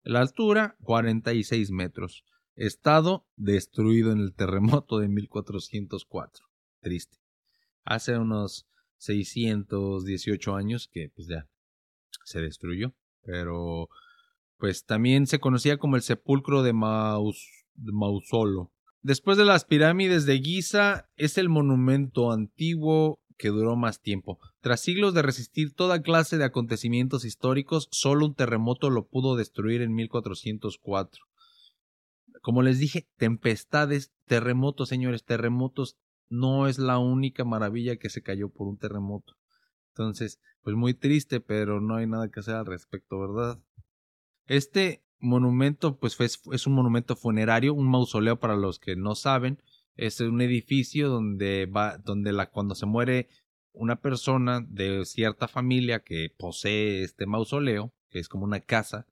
La 0.03 0.19
altura, 0.19 0.75
46 0.83 1.71
metros. 1.71 2.25
Estado, 2.55 3.25
destruido 3.35 4.11
en 4.11 4.19
el 4.19 4.33
terremoto 4.33 4.99
de 4.99 5.07
1404. 5.07 6.45
Triste. 6.81 7.22
Hace 7.83 8.17
unos 8.17 8.67
618 8.97 10.55
años 10.55 10.89
que 10.91 11.09
pues 11.15 11.27
ya 11.27 11.47
se 12.25 12.41
destruyó. 12.41 12.93
Pero 13.21 13.89
pues 14.57 14.85
también 14.85 15.27
se 15.27 15.39
conocía 15.39 15.77
como 15.77 15.95
el 15.95 16.01
sepulcro 16.01 16.63
de, 16.63 16.73
Mausolo. 16.73 18.71
Después 19.01 19.37
de 19.37 19.45
las 19.45 19.65
pirámides 19.65 20.25
de 20.25 20.39
Giza, 20.39 21.09
es 21.17 21.37
el 21.37 21.49
monumento 21.49 22.31
antiguo 22.31 23.19
que 23.37 23.49
duró 23.49 23.75
más 23.75 23.99
tiempo. 23.99 24.39
Tras 24.61 24.79
siglos 24.79 25.13
de 25.13 25.21
resistir 25.21 25.73
toda 25.73 26.01
clase 26.01 26.37
de 26.37 26.45
acontecimientos 26.45 27.25
históricos, 27.25 27.89
solo 27.91 28.25
un 28.25 28.35
terremoto 28.35 28.89
lo 28.89 29.07
pudo 29.07 29.35
destruir 29.35 29.81
en 29.81 29.93
1404. 29.95 31.21
Como 32.41 32.61
les 32.61 32.79
dije, 32.79 33.07
tempestades, 33.17 34.13
terremotos, 34.25 34.87
señores, 34.87 35.25
terremotos 35.25 35.97
no 36.29 36.67
es 36.67 36.79
la 36.79 36.97
única 36.97 37.43
maravilla 37.43 37.97
que 37.97 38.09
se 38.09 38.23
cayó 38.23 38.49
por 38.49 38.67
un 38.67 38.77
terremoto. 38.77 39.35
Entonces, 39.89 40.39
pues 40.61 40.75
muy 40.75 40.93
triste, 40.93 41.39
pero 41.39 41.81
no 41.81 41.95
hay 41.95 42.07
nada 42.07 42.29
que 42.29 42.39
hacer 42.39 42.55
al 42.55 42.65
respecto, 42.65 43.19
¿verdad? 43.19 43.59
Este 44.47 45.03
monumento, 45.19 45.97
pues 45.97 46.19
es 46.19 46.67
un 46.67 46.73
monumento 46.73 47.15
funerario, 47.15 47.73
un 47.73 47.89
mausoleo 47.89 48.39
para 48.39 48.55
los 48.55 48.79
que 48.79 48.95
no 48.95 49.15
saben. 49.15 49.61
Es 49.95 50.19
un 50.19 50.41
edificio 50.41 51.09
donde 51.09 51.65
va, 51.65 51.97
donde 51.97 52.33
la, 52.33 52.49
cuando 52.49 52.75
se 52.75 52.85
muere 52.85 53.29
una 53.71 54.01
persona 54.01 54.61
de 54.67 55.05
cierta 55.05 55.47
familia 55.47 55.99
que 55.99 56.33
posee 56.37 57.03
este 57.03 57.25
mausoleo, 57.25 57.93
que 58.09 58.19
es 58.19 58.27
como 58.27 58.45
una 58.45 58.59
casa 58.59 59.07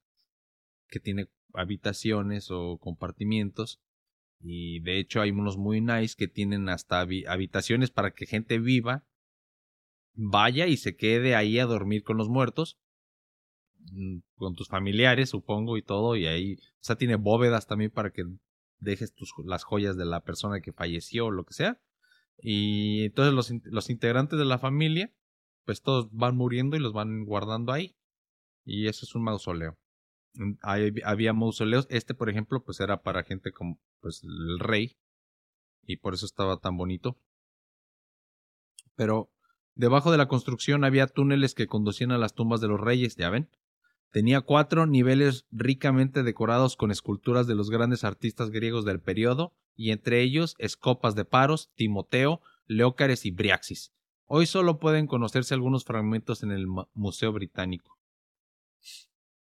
que 0.87 0.99
tiene 0.99 1.29
habitaciones 1.53 2.49
o 2.51 2.77
compartimientos, 2.77 3.79
y 4.43 4.79
de 4.81 4.99
hecho 4.99 5.21
hay 5.21 5.31
unos 5.31 5.57
muy 5.57 5.81
nice 5.81 6.15
que 6.17 6.27
tienen 6.27 6.69
hasta 6.69 7.01
habitaciones 7.01 7.91
para 7.91 8.11
que 8.11 8.25
gente 8.25 8.59
viva 8.59 9.05
vaya 10.13 10.67
y 10.67 10.77
se 10.77 10.95
quede 10.95 11.35
ahí 11.35 11.59
a 11.59 11.65
dormir 11.65 12.03
con 12.03 12.17
los 12.17 12.29
muertos. 12.29 12.77
Mm, 13.91 14.19
con 14.35 14.55
tus 14.55 14.67
familiares, 14.67 15.29
supongo, 15.29 15.77
y 15.77 15.81
todo. 15.81 16.15
Y 16.15 16.27
ahí, 16.27 16.55
o 16.55 16.83
sea, 16.83 16.95
tiene 16.95 17.15
bóvedas 17.15 17.67
también 17.67 17.91
para 17.91 18.11
que 18.11 18.23
dejes 18.79 19.13
tus, 19.13 19.33
las 19.45 19.63
joyas 19.63 19.97
de 19.97 20.05
la 20.05 20.21
persona 20.21 20.61
que 20.61 20.73
falleció 20.73 21.27
o 21.27 21.31
lo 21.31 21.45
que 21.45 21.53
sea. 21.53 21.81
Y 22.37 23.05
entonces 23.05 23.33
los, 23.33 23.51
los 23.65 23.89
integrantes 23.89 24.37
de 24.39 24.45
la 24.45 24.59
familia, 24.59 25.13
pues 25.65 25.81
todos 25.81 26.09
van 26.11 26.35
muriendo 26.35 26.75
y 26.75 26.79
los 26.79 26.93
van 26.93 27.25
guardando 27.25 27.71
ahí. 27.71 27.95
Y 28.65 28.87
eso 28.87 29.05
es 29.05 29.15
un 29.15 29.23
mausoleo. 29.23 29.77
Mm, 30.35 30.53
había 31.03 31.33
mausoleos. 31.33 31.87
Este, 31.89 32.13
por 32.13 32.29
ejemplo, 32.29 32.63
pues 32.63 32.79
era 32.79 33.01
para 33.01 33.23
gente 33.23 33.51
como 33.51 33.79
pues, 34.01 34.23
el 34.23 34.59
rey. 34.59 34.97
Y 35.85 35.97
por 35.97 36.13
eso 36.13 36.25
estaba 36.25 36.57
tan 36.57 36.77
bonito. 36.77 37.17
Pero 38.95 39.31
debajo 39.75 40.11
de 40.11 40.17
la 40.17 40.27
construcción 40.27 40.83
había 40.83 41.07
túneles 41.07 41.53
que 41.55 41.67
conducían 41.67 42.11
a 42.11 42.17
las 42.17 42.33
tumbas 42.33 42.61
de 42.61 42.67
los 42.67 42.79
reyes, 42.79 43.15
ya 43.15 43.29
ven. 43.29 43.49
Tenía 44.11 44.41
cuatro 44.41 44.85
niveles 44.85 45.45
ricamente 45.51 46.23
decorados 46.23 46.75
con 46.75 46.91
esculturas 46.91 47.47
de 47.47 47.55
los 47.55 47.69
grandes 47.69 48.03
artistas 48.03 48.49
griegos 48.49 48.83
del 48.83 48.99
periodo, 48.99 49.53
y 49.75 49.91
entre 49.91 50.21
ellos 50.21 50.55
escopas 50.57 51.15
de 51.15 51.23
Paros, 51.23 51.71
Timoteo, 51.75 52.41
Leócares 52.67 53.25
y 53.25 53.31
Briaxis. 53.31 53.93
Hoy 54.25 54.45
solo 54.45 54.79
pueden 54.79 55.07
conocerse 55.07 55.53
algunos 55.53 55.85
fragmentos 55.85 56.43
en 56.43 56.51
el 56.51 56.67
Museo 56.93 57.31
Británico. 57.31 58.00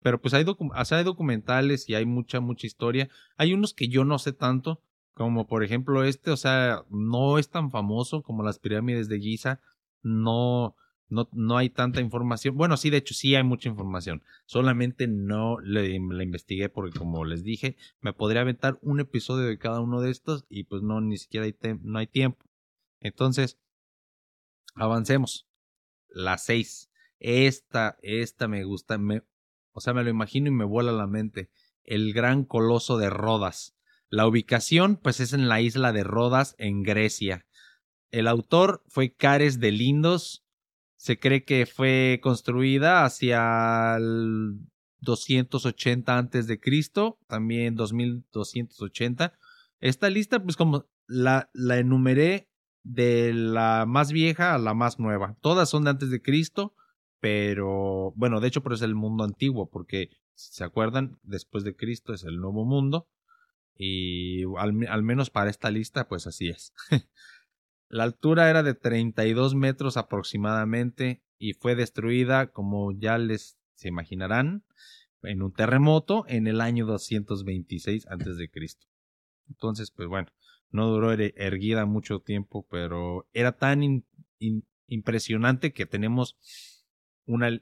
Pero 0.01 0.21
pues 0.21 0.33
hay, 0.33 0.45
hay 0.45 1.03
documentales 1.03 1.89
y 1.89 1.95
hay 1.95 2.05
mucha, 2.05 2.39
mucha 2.39 2.67
historia. 2.67 3.09
Hay 3.35 3.53
unos 3.53 3.73
que 3.73 3.87
yo 3.87 4.05
no 4.05 4.19
sé 4.19 4.33
tanto, 4.33 4.81
como 5.13 5.47
por 5.47 5.63
ejemplo 5.63 6.03
este, 6.03 6.31
o 6.31 6.37
sea, 6.37 6.83
no 6.89 7.37
es 7.37 7.49
tan 7.49 7.71
famoso 7.71 8.21
como 8.21 8.43
las 8.43 8.59
pirámides 8.59 9.09
de 9.09 9.19
Giza. 9.19 9.59
No, 10.03 10.75
no, 11.09 11.27
no 11.33 11.57
hay 11.57 11.69
tanta 11.69 12.01
información. 12.01 12.55
Bueno, 12.55 12.77
sí, 12.77 12.89
de 12.89 12.97
hecho 12.97 13.13
sí 13.13 13.35
hay 13.35 13.43
mucha 13.43 13.69
información. 13.69 14.23
Solamente 14.45 15.07
no 15.07 15.59
le, 15.59 15.99
la 15.99 16.23
investigué 16.23 16.69
porque 16.69 16.97
como 16.97 17.25
les 17.25 17.43
dije, 17.43 17.77
me 18.01 18.13
podría 18.13 18.41
aventar 18.41 18.77
un 18.81 18.99
episodio 18.99 19.47
de 19.47 19.57
cada 19.57 19.81
uno 19.81 20.01
de 20.01 20.11
estos 20.11 20.45
y 20.49 20.63
pues 20.65 20.83
no, 20.83 21.01
ni 21.01 21.17
siquiera 21.17 21.45
hay, 21.45 21.55
no 21.81 21.99
hay 21.99 22.07
tiempo. 22.07 22.45
Entonces, 22.99 23.59
Avancemos. 24.77 25.47
La 26.09 26.37
6. 26.37 26.89
Esta, 27.19 27.97
esta 28.01 28.47
me 28.47 28.63
gusta. 28.63 28.97
Me, 28.97 29.23
o 29.77 29.79
sea, 29.79 29.93
me 29.93 30.03
lo 30.03 30.09
imagino 30.09 30.47
y 30.47 30.51
me 30.51 30.65
vuela 30.65 30.91
la 30.91 31.05
mente. 31.05 31.51
El 31.83 32.11
gran 32.11 32.45
coloso 32.45 32.97
de 32.97 33.11
Rodas. 33.11 33.75
La 34.09 34.25
ubicación, 34.25 34.95
pues, 34.95 35.19
es 35.19 35.33
en 35.33 35.47
la 35.47 35.61
isla 35.61 35.93
de 35.93 36.03
Rodas, 36.03 36.55
en 36.57 36.81
Grecia. 36.81 37.45
El 38.09 38.27
autor 38.27 38.83
fue 38.87 39.13
Cares 39.13 39.59
de 39.59 39.71
Lindos. 39.71 40.43
Se 40.95 41.19
cree 41.19 41.45
que 41.45 41.67
fue 41.67 42.19
construida 42.23 43.05
hacia 43.05 43.97
el 43.97 44.61
280 45.01 46.17
antes 46.17 46.47
de 46.47 46.59
Cristo, 46.59 47.19
también 47.27 47.75
2280. 47.75 49.37
Esta 49.79 50.09
lista, 50.09 50.41
pues 50.41 50.57
como 50.57 50.87
la, 51.05 51.51
la 51.53 51.77
enumeré 51.77 52.49
de 52.81 53.31
la 53.31 53.85
más 53.87 54.11
vieja 54.11 54.55
a 54.55 54.57
la 54.57 54.73
más 54.73 54.97
nueva. 54.97 55.37
Todas 55.39 55.69
son 55.69 55.83
de 55.83 55.91
antes 55.91 56.09
de 56.09 56.23
Cristo, 56.23 56.73
pero 57.19 58.13
bueno, 58.15 58.39
de 58.39 58.47
hecho, 58.47 58.61
pero 58.61 58.75
es 58.75 58.81
el 58.81 58.95
mundo 58.95 59.23
antiguo, 59.23 59.69
porque 59.69 60.09
si 60.33 60.53
se 60.53 60.63
acuerdan, 60.63 61.19
después 61.23 61.63
de 61.63 61.75
Cristo 61.75 62.13
es 62.13 62.23
el 62.23 62.37
nuevo 62.37 62.65
mundo. 62.65 63.07
Y 63.75 64.43
al, 64.57 64.87
al 64.87 65.03
menos 65.03 65.29
para 65.29 65.49
esta 65.49 65.69
lista, 65.69 66.07
pues 66.07 66.25
así 66.27 66.49
es. 66.49 66.73
la 67.89 68.03
altura 68.03 68.49
era 68.49 68.63
de 68.63 68.73
32 68.73 69.55
metros 69.55 69.97
aproximadamente 69.97 71.21
y 71.37 71.53
fue 71.53 71.75
destruida, 71.75 72.51
como 72.51 72.91
ya 72.91 73.17
les 73.17 73.57
se 73.75 73.87
imaginarán, 73.87 74.63
en 75.21 75.41
un 75.41 75.53
terremoto 75.53 76.25
en 76.27 76.47
el 76.47 76.61
año 76.61 76.85
226 76.85 78.07
antes 78.07 78.37
de 78.37 78.49
Cristo. 78.49 78.87
Entonces, 79.47 79.91
pues 79.91 80.07
bueno, 80.07 80.29
no 80.71 80.87
duró 80.87 81.11
erguida 81.13 81.85
mucho 81.85 82.19
tiempo, 82.19 82.65
pero 82.69 83.27
era 83.33 83.53
tan 83.53 84.03
impresionante 84.87 85.73
que 85.73 85.85
tenemos 85.85 86.37
una... 87.27 87.61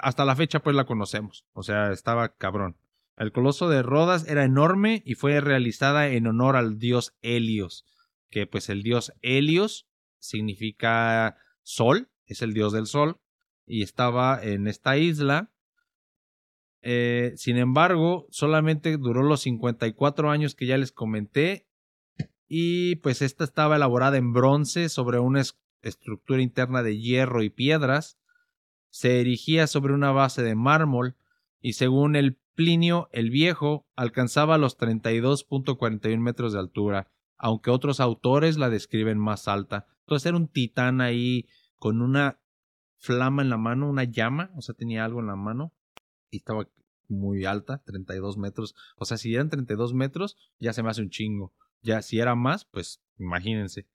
Hasta 0.00 0.24
la 0.24 0.36
fecha 0.36 0.60
pues 0.60 0.76
la 0.76 0.86
conocemos, 0.86 1.44
o 1.52 1.62
sea, 1.62 1.90
estaba 1.90 2.36
cabrón. 2.36 2.76
El 3.16 3.32
coloso 3.32 3.68
de 3.68 3.82
Rodas 3.82 4.26
era 4.28 4.44
enorme 4.44 5.02
y 5.04 5.14
fue 5.14 5.40
realizada 5.40 6.08
en 6.08 6.26
honor 6.26 6.56
al 6.56 6.78
dios 6.78 7.14
Helios, 7.20 7.84
que 8.30 8.46
pues 8.46 8.68
el 8.68 8.82
dios 8.82 9.12
Helios 9.20 9.86
significa 10.18 11.36
sol, 11.62 12.08
es 12.26 12.40
el 12.40 12.54
dios 12.54 12.72
del 12.72 12.86
sol, 12.86 13.20
y 13.66 13.82
estaba 13.82 14.42
en 14.42 14.66
esta 14.66 14.96
isla. 14.96 15.50
Eh, 16.80 17.32
sin 17.36 17.58
embargo, 17.58 18.26
solamente 18.30 18.96
duró 18.96 19.22
los 19.22 19.42
54 19.42 20.30
años 20.30 20.54
que 20.54 20.66
ya 20.66 20.78
les 20.78 20.92
comenté 20.92 21.68
y 22.48 22.96
pues 22.96 23.22
esta 23.22 23.44
estaba 23.44 23.76
elaborada 23.76 24.16
en 24.16 24.32
bronce 24.32 24.88
sobre 24.88 25.18
una 25.18 25.42
estructura 25.80 26.42
interna 26.42 26.82
de 26.82 26.98
hierro 26.98 27.42
y 27.42 27.50
piedras, 27.50 28.18
se 28.92 29.20
erigía 29.20 29.66
sobre 29.66 29.94
una 29.94 30.12
base 30.12 30.42
de 30.42 30.54
mármol 30.54 31.16
y 31.62 31.72
según 31.72 32.14
el 32.14 32.36
Plinio 32.54 33.08
el 33.10 33.30
Viejo 33.30 33.86
alcanzaba 33.96 34.58
los 34.58 34.78
32.41 34.78 36.18
metros 36.18 36.52
de 36.52 36.58
altura, 36.58 37.10
aunque 37.38 37.70
otros 37.70 38.00
autores 38.00 38.58
la 38.58 38.68
describen 38.68 39.18
más 39.18 39.48
alta. 39.48 39.86
Entonces 40.00 40.26
era 40.26 40.36
un 40.36 40.46
titán 40.46 41.00
ahí 41.00 41.48
con 41.78 42.02
una 42.02 42.38
flama 42.98 43.40
en 43.40 43.48
la 43.48 43.56
mano, 43.56 43.88
una 43.88 44.04
llama, 44.04 44.50
o 44.56 44.60
sea, 44.60 44.74
tenía 44.74 45.06
algo 45.06 45.20
en 45.20 45.26
la 45.28 45.36
mano 45.36 45.72
y 46.30 46.36
estaba 46.36 46.68
muy 47.08 47.46
alta, 47.46 47.82
32 47.86 48.36
metros. 48.36 48.74
O 48.96 49.06
sea, 49.06 49.16
si 49.16 49.34
eran 49.34 49.48
32 49.48 49.94
metros, 49.94 50.36
ya 50.58 50.74
se 50.74 50.82
me 50.82 50.90
hace 50.90 51.00
un 51.00 51.08
chingo. 51.08 51.54
Ya 51.80 52.02
si 52.02 52.20
era 52.20 52.34
más, 52.34 52.66
pues 52.66 53.02
imagínense. 53.18 53.88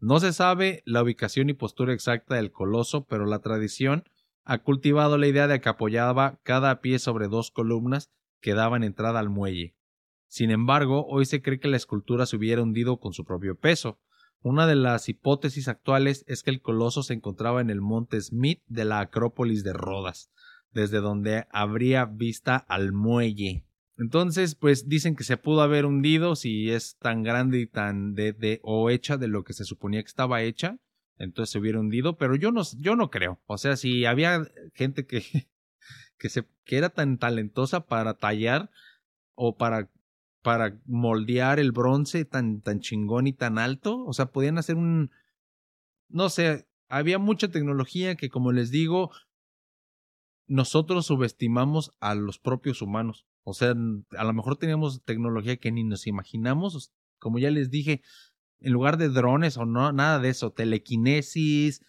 No 0.00 0.20
se 0.20 0.32
sabe 0.32 0.82
la 0.86 1.02
ubicación 1.02 1.50
y 1.50 1.54
postura 1.54 1.92
exacta 1.92 2.36
del 2.36 2.50
coloso, 2.50 3.04
pero 3.04 3.26
la 3.26 3.40
tradición 3.40 4.04
ha 4.44 4.58
cultivado 4.58 5.18
la 5.18 5.26
idea 5.26 5.46
de 5.46 5.60
que 5.60 5.68
apoyaba 5.68 6.40
cada 6.42 6.80
pie 6.80 6.98
sobre 6.98 7.28
dos 7.28 7.50
columnas 7.50 8.10
que 8.40 8.54
daban 8.54 8.82
entrada 8.84 9.20
al 9.20 9.30
muelle. 9.30 9.76
Sin 10.26 10.50
embargo, 10.50 11.06
hoy 11.06 11.26
se 11.26 11.42
cree 11.42 11.60
que 11.60 11.68
la 11.68 11.76
escultura 11.76 12.26
se 12.26 12.36
hubiera 12.36 12.62
hundido 12.62 12.98
con 12.98 13.12
su 13.12 13.24
propio 13.24 13.56
peso. 13.56 14.00
Una 14.40 14.66
de 14.66 14.74
las 14.74 15.08
hipótesis 15.08 15.68
actuales 15.68 16.24
es 16.26 16.42
que 16.42 16.50
el 16.50 16.60
coloso 16.60 17.02
se 17.02 17.14
encontraba 17.14 17.60
en 17.60 17.70
el 17.70 17.80
monte 17.80 18.20
Smith 18.20 18.62
de 18.66 18.84
la 18.84 19.00
Acrópolis 19.00 19.62
de 19.62 19.72
Rodas, 19.72 20.30
desde 20.72 21.00
donde 21.00 21.46
habría 21.50 22.06
vista 22.06 22.56
al 22.56 22.92
muelle. 22.92 23.64
Entonces, 23.98 24.54
pues 24.54 24.88
dicen 24.88 25.14
que 25.14 25.22
se 25.22 25.36
pudo 25.36 25.60
haber 25.60 25.84
hundido 25.86 26.34
si 26.34 26.70
es 26.70 26.96
tan 26.96 27.22
grande 27.22 27.60
y 27.60 27.66
tan 27.66 28.14
de, 28.14 28.58
o 28.62 28.90
hecha 28.90 29.16
de 29.16 29.28
lo 29.28 29.44
que 29.44 29.52
se 29.52 29.64
suponía 29.64 30.02
que 30.02 30.08
estaba 30.08 30.42
hecha, 30.42 30.78
entonces 31.18 31.52
se 31.52 31.58
hubiera 31.58 31.80
hundido, 31.80 32.16
pero 32.16 32.36
yo 32.36 32.52
no, 32.52 32.62
yo 32.78 32.96
no 32.96 33.10
creo. 33.10 33.40
O 33.46 33.58
sea, 33.58 33.76
si 33.76 34.04
había 34.04 34.46
gente 34.74 35.06
que, 35.06 35.22
que, 36.18 36.28
se, 36.28 36.46
que 36.64 36.76
era 36.76 36.90
tan 36.90 37.18
talentosa 37.18 37.86
para 37.86 38.14
tallar 38.14 38.70
o 39.34 39.56
para, 39.56 39.90
para 40.42 40.78
moldear 40.86 41.60
el 41.60 41.72
bronce 41.72 42.24
tan, 42.24 42.60
tan 42.60 42.80
chingón 42.80 43.26
y 43.26 43.32
tan 43.32 43.58
alto, 43.58 44.04
o 44.04 44.12
sea, 44.12 44.26
podían 44.26 44.58
hacer 44.58 44.76
un, 44.76 45.10
no 46.08 46.28
sé, 46.28 46.66
había 46.88 47.18
mucha 47.18 47.48
tecnología 47.48 48.16
que, 48.16 48.28
como 48.28 48.52
les 48.52 48.70
digo, 48.70 49.10
nosotros 50.46 51.06
subestimamos 51.06 51.92
a 52.00 52.14
los 52.14 52.38
propios 52.38 52.82
humanos. 52.82 53.26
O 53.44 53.54
sea, 53.54 53.70
a 53.70 54.24
lo 54.24 54.32
mejor 54.32 54.56
teníamos 54.56 55.02
tecnología 55.02 55.56
que 55.56 55.72
ni 55.72 55.84
nos 55.84 56.06
imaginamos. 56.06 56.92
Como 57.18 57.38
ya 57.38 57.50
les 57.50 57.70
dije, 57.70 58.02
en 58.62 58.72
lugar 58.72 58.96
de 58.96 59.08
drones 59.08 59.56
o 59.56 59.64
no, 59.64 59.92
nada 59.92 60.18
de 60.18 60.30
eso, 60.30 60.52
telequinesis, 60.52 61.84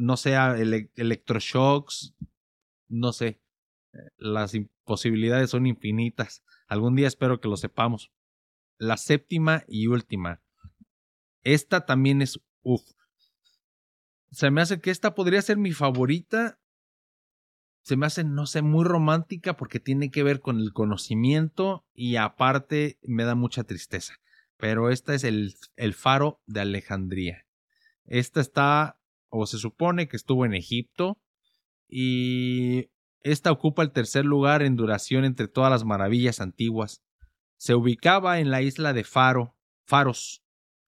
no 0.00 0.16
sé, 0.16 0.34
electroshocks, 0.96 2.14
no 2.88 3.12
sé. 3.12 3.40
Las 4.16 4.52
posibilidades 4.84 5.50
son 5.50 5.66
infinitas. 5.66 6.42
Algún 6.66 6.96
día 6.96 7.06
espero 7.06 7.40
que 7.40 7.48
lo 7.48 7.56
sepamos. 7.56 8.12
La 8.78 8.96
séptima 8.96 9.64
y 9.68 9.86
última. 9.86 10.42
Esta 11.42 11.86
también 11.86 12.22
es 12.22 12.40
uff. 12.62 12.82
Se 14.30 14.50
me 14.50 14.62
hace 14.62 14.80
que 14.80 14.90
esta 14.90 15.14
podría 15.14 15.42
ser 15.42 15.58
mi 15.58 15.72
favorita 15.72 16.58
se 17.84 17.98
me 17.98 18.06
hace, 18.06 18.24
no 18.24 18.46
sé, 18.46 18.62
muy 18.62 18.84
romántica 18.84 19.58
porque 19.58 19.78
tiene 19.78 20.10
que 20.10 20.22
ver 20.22 20.40
con 20.40 20.58
el 20.58 20.72
conocimiento 20.72 21.84
y 21.92 22.16
aparte 22.16 22.98
me 23.02 23.24
da 23.24 23.34
mucha 23.34 23.64
tristeza. 23.64 24.14
Pero 24.64 24.88
esta 24.88 25.12
es 25.12 25.24
el, 25.24 25.54
faro 25.92 26.40
de 26.46 26.62
Alejandría. 26.62 27.44
Esta 28.06 28.40
está, 28.40 28.98
o 29.28 29.44
se 29.44 29.58
supone 29.58 30.08
que 30.08 30.16
estuvo 30.16 30.46
en 30.46 30.54
Egipto 30.54 31.20
y 31.86 32.88
esta 33.20 33.52
ocupa 33.52 33.82
el 33.82 33.92
tercer 33.92 34.24
lugar 34.24 34.62
en 34.62 34.74
duración 34.74 35.26
entre 35.26 35.48
todas 35.48 35.70
las 35.70 35.84
maravillas 35.84 36.40
antiguas. 36.40 37.02
Se 37.58 37.74
ubicaba 37.74 38.40
en 38.40 38.50
la 38.50 38.62
isla 38.62 38.94
de 38.94 39.04
Faro, 39.04 39.54
Faros, 39.84 40.42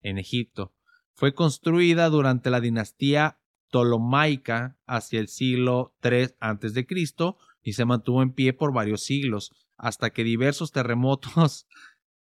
en 0.01 0.17
Egipto. 0.17 0.73
Fue 1.13 1.33
construida 1.33 2.09
durante 2.09 2.49
la 2.49 2.59
dinastía 2.59 3.39
Ptolomaica 3.69 4.77
hacia 4.85 5.21
el 5.21 5.29
siglo 5.29 5.95
III 6.03 6.35
a.C. 6.41 6.85
y 7.63 7.71
se 7.71 7.85
mantuvo 7.85 8.21
en 8.21 8.33
pie 8.33 8.51
por 8.51 8.73
varios 8.73 9.05
siglos, 9.05 9.53
hasta 9.77 10.09
que 10.09 10.25
diversos 10.25 10.73
terremotos, 10.73 11.67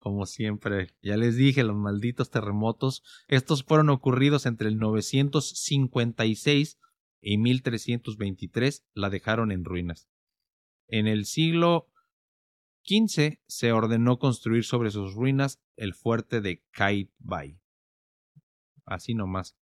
como 0.06 0.24
siempre, 0.24 0.94
ya 1.02 1.16
les 1.16 1.34
dije, 1.34 1.64
los 1.64 1.74
malditos 1.74 2.30
terremotos, 2.30 3.02
estos 3.26 3.64
fueron 3.64 3.88
ocurridos 3.88 4.46
entre 4.46 4.68
el 4.68 4.78
956 4.78 6.78
y 7.20 7.38
1323, 7.38 8.86
la 8.94 9.10
dejaron 9.10 9.50
en 9.50 9.64
ruinas. 9.64 10.08
En 10.86 11.08
el 11.08 11.24
siglo 11.24 11.88
XV 12.84 13.40
se 13.48 13.72
ordenó 13.72 14.20
construir 14.20 14.62
sobre 14.62 14.92
sus 14.92 15.14
ruinas 15.14 15.60
el 15.74 15.92
fuerte 15.92 16.40
de 16.40 16.62
Bay. 17.18 17.58
Así 18.84 19.12
nomás. 19.12 19.56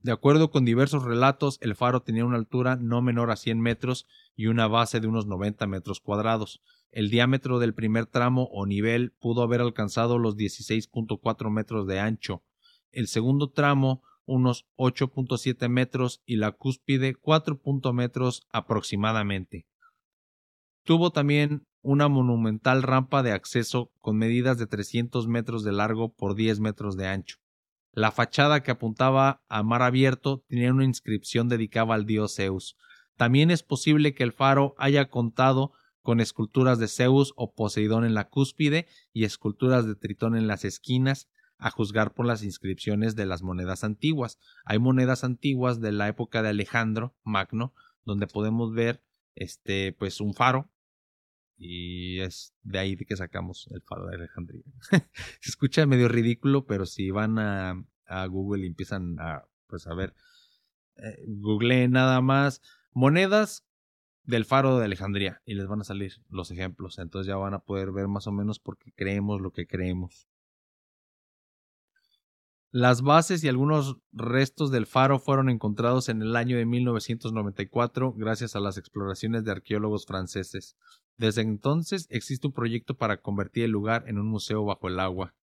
De 0.00 0.10
acuerdo 0.10 0.50
con 0.50 0.64
diversos 0.64 1.04
relatos, 1.04 1.58
el 1.60 1.76
faro 1.76 2.02
tenía 2.02 2.24
una 2.24 2.36
altura 2.36 2.74
no 2.74 3.00
menor 3.00 3.30
a 3.30 3.36
100 3.36 3.60
metros 3.60 4.08
y 4.34 4.48
una 4.48 4.66
base 4.66 4.98
de 4.98 5.06
unos 5.06 5.28
90 5.28 5.68
metros 5.68 6.00
cuadrados. 6.00 6.64
El 6.94 7.10
diámetro 7.10 7.58
del 7.58 7.74
primer 7.74 8.06
tramo 8.06 8.44
o 8.52 8.66
nivel 8.66 9.10
pudo 9.18 9.42
haber 9.42 9.60
alcanzado 9.60 10.16
los 10.16 10.36
16.4 10.36 11.50
metros 11.50 11.88
de 11.88 11.98
ancho, 11.98 12.44
el 12.92 13.08
segundo 13.08 13.50
tramo 13.50 14.04
unos 14.26 14.68
8.7 14.76 15.68
metros 15.68 16.22
y 16.24 16.36
la 16.36 16.52
cúspide 16.52 17.16
4 17.16 17.60
metros 17.92 18.46
aproximadamente. 18.52 19.66
Tuvo 20.84 21.10
también 21.10 21.66
una 21.82 22.08
monumental 22.08 22.84
rampa 22.84 23.24
de 23.24 23.32
acceso 23.32 23.90
con 24.00 24.16
medidas 24.16 24.56
de 24.58 24.68
300 24.68 25.26
metros 25.26 25.64
de 25.64 25.72
largo 25.72 26.14
por 26.14 26.36
10 26.36 26.60
metros 26.60 26.96
de 26.96 27.08
ancho. 27.08 27.38
La 27.90 28.12
fachada 28.12 28.62
que 28.62 28.70
apuntaba 28.70 29.42
a 29.48 29.64
mar 29.64 29.82
abierto 29.82 30.44
tenía 30.46 30.72
una 30.72 30.84
inscripción 30.84 31.48
dedicada 31.48 31.92
al 31.94 32.06
dios 32.06 32.36
Zeus. 32.36 32.76
También 33.16 33.50
es 33.50 33.64
posible 33.64 34.14
que 34.14 34.22
el 34.22 34.30
faro 34.30 34.76
haya 34.78 35.10
contado 35.10 35.72
con 36.04 36.20
esculturas 36.20 36.78
de 36.78 36.86
Zeus 36.86 37.32
o 37.34 37.54
Poseidón 37.54 38.04
en 38.04 38.12
la 38.12 38.28
cúspide 38.28 38.86
y 39.14 39.24
esculturas 39.24 39.86
de 39.86 39.94
Tritón 39.94 40.36
en 40.36 40.46
las 40.46 40.66
esquinas, 40.66 41.30
a 41.56 41.70
juzgar 41.70 42.12
por 42.12 42.26
las 42.26 42.42
inscripciones 42.42 43.16
de 43.16 43.24
las 43.24 43.42
monedas 43.42 43.84
antiguas. 43.84 44.38
Hay 44.66 44.78
monedas 44.78 45.24
antiguas 45.24 45.80
de 45.80 45.92
la 45.92 46.06
época 46.08 46.42
de 46.42 46.50
Alejandro 46.50 47.16
Magno, 47.24 47.72
donde 48.04 48.26
podemos 48.26 48.74
ver 48.74 49.02
este, 49.34 49.94
pues 49.94 50.20
un 50.20 50.34
faro. 50.34 50.70
Y 51.56 52.20
es 52.20 52.54
de 52.62 52.80
ahí 52.80 52.96
que 52.98 53.16
sacamos 53.16 53.66
el 53.70 53.80
faro 53.80 54.06
de 54.06 54.16
Alejandría. 54.16 54.62
Se 55.40 55.48
escucha 55.48 55.86
medio 55.86 56.08
ridículo, 56.08 56.66
pero 56.66 56.84
si 56.84 57.10
van 57.10 57.38
a, 57.38 57.82
Google 58.28 58.64
y 58.64 58.66
empiezan 58.66 59.18
a, 59.20 59.48
pues 59.68 59.86
a 59.86 59.94
ver, 59.94 60.14
eh, 60.96 61.88
nada 61.88 62.20
más 62.20 62.60
monedas 62.92 63.64
del 64.24 64.44
faro 64.44 64.78
de 64.78 64.86
Alejandría 64.86 65.40
y 65.44 65.54
les 65.54 65.66
van 65.66 65.80
a 65.80 65.84
salir 65.84 66.14
los 66.28 66.50
ejemplos. 66.50 66.98
Entonces 66.98 67.26
ya 67.28 67.36
van 67.36 67.54
a 67.54 67.60
poder 67.60 67.92
ver 67.92 68.08
más 68.08 68.26
o 68.26 68.32
menos 68.32 68.58
por 68.58 68.78
qué 68.78 68.92
creemos 68.92 69.40
lo 69.40 69.52
que 69.52 69.66
creemos. 69.66 70.28
Las 72.70 73.02
bases 73.02 73.44
y 73.44 73.48
algunos 73.48 73.98
restos 74.10 74.72
del 74.72 74.86
faro 74.86 75.20
fueron 75.20 75.48
encontrados 75.48 76.08
en 76.08 76.22
el 76.22 76.34
año 76.34 76.56
de 76.56 76.66
1994 76.66 78.14
gracias 78.14 78.56
a 78.56 78.60
las 78.60 78.78
exploraciones 78.78 79.44
de 79.44 79.52
arqueólogos 79.52 80.06
franceses. 80.06 80.76
Desde 81.16 81.42
entonces 81.42 82.08
existe 82.10 82.48
un 82.48 82.52
proyecto 82.52 82.96
para 82.96 83.18
convertir 83.18 83.62
el 83.62 83.70
lugar 83.70 84.02
en 84.08 84.18
un 84.18 84.26
museo 84.26 84.64
bajo 84.64 84.88
el 84.88 84.98
agua. 84.98 85.36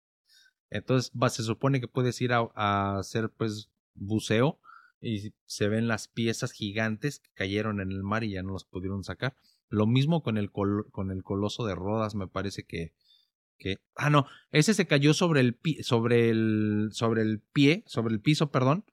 Entonces 0.70 1.14
se 1.30 1.44
supone 1.44 1.80
que 1.80 1.88
puedes 1.88 2.20
ir 2.20 2.34
a, 2.34 2.98
hacer 2.98 3.30
pues 3.30 3.70
buceo 3.94 4.60
y 5.02 5.34
se 5.45 5.68
ven 5.68 5.88
las 5.88 6.08
piezas 6.08 6.52
gigantes 6.52 7.20
que 7.20 7.32
cayeron 7.34 7.82
en 7.82 7.91
el 7.91 8.04
mar 8.04 8.24
y 8.24 8.32
ya 8.32 8.43
no 8.43 8.54
los 8.54 8.66
pudieron 8.66 9.04
sacar. 9.04 9.36
Lo 9.68 9.88
mismo 9.88 10.22
con 10.22 10.38
el, 10.38 10.52
con 10.52 11.12
el 11.12 11.24
coloso 11.24 11.66
de 11.66 11.76
Rodas, 11.76 12.14
me 12.14 12.28
parece 12.28 12.64
que, 12.64 12.93
ah 13.95 14.10
no, 14.10 14.28
ese 14.52 14.74
se 14.74 14.88
cayó 14.88 15.14
sobre 15.14 15.41
el 15.41 15.58
sobre 15.82 16.30
el 16.30 16.89
sobre 16.91 17.22
el 17.22 17.39
pie, 17.39 17.84
sobre 17.88 18.14
el 18.14 18.22
piso, 18.22 18.52
perdón, 18.52 18.86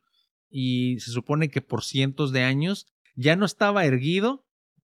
y 0.50 0.98
se 1.00 1.10
supone 1.10 1.50
que 1.50 1.62
por 1.62 1.84
cientos 1.84 2.32
de 2.32 2.42
años 2.42 2.86
ya 3.14 3.36
no 3.36 3.44
estaba 3.44 3.84
erguido, 3.84 4.46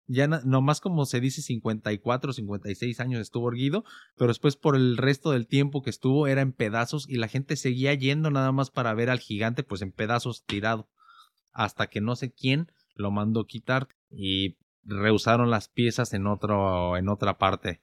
ya 0.07 0.27
no, 0.27 0.41
nomás 0.41 0.81
como 0.81 1.05
se 1.05 1.19
dice 1.19 1.41
54, 1.41 2.33
56 2.33 2.99
años 2.99 3.21
estuvo 3.21 3.49
erguido, 3.49 3.83
pero 4.17 4.29
después 4.29 4.55
por 4.55 4.75
el 4.75 4.97
resto 4.97 5.31
del 5.31 5.47
tiempo 5.47 5.81
que 5.81 5.89
estuvo 5.89 6.27
era 6.27 6.41
en 6.41 6.51
pedazos 6.51 7.07
y 7.09 7.15
la 7.15 7.27
gente 7.27 7.55
seguía 7.55 7.93
yendo 7.93 8.31
nada 8.31 8.51
más 8.51 8.69
para 8.71 8.93
ver 8.93 9.09
al 9.09 9.19
gigante 9.19 9.63
pues 9.63 9.81
en 9.81 9.91
pedazos 9.91 10.43
tirado, 10.45 10.89
hasta 11.63 11.87
que 11.87 12.01
no 12.01 12.15
sé 12.15 12.31
quién 12.31 12.71
lo 12.95 13.11
mandó 13.11 13.45
quitar 13.45 13.87
y 14.09 14.57
rehusaron 14.83 15.49
las 15.49 15.67
piezas 15.67 16.13
en 16.13 16.27
otro 16.27 16.97
en 16.97 17.09
otra 17.09 17.37
parte 17.37 17.81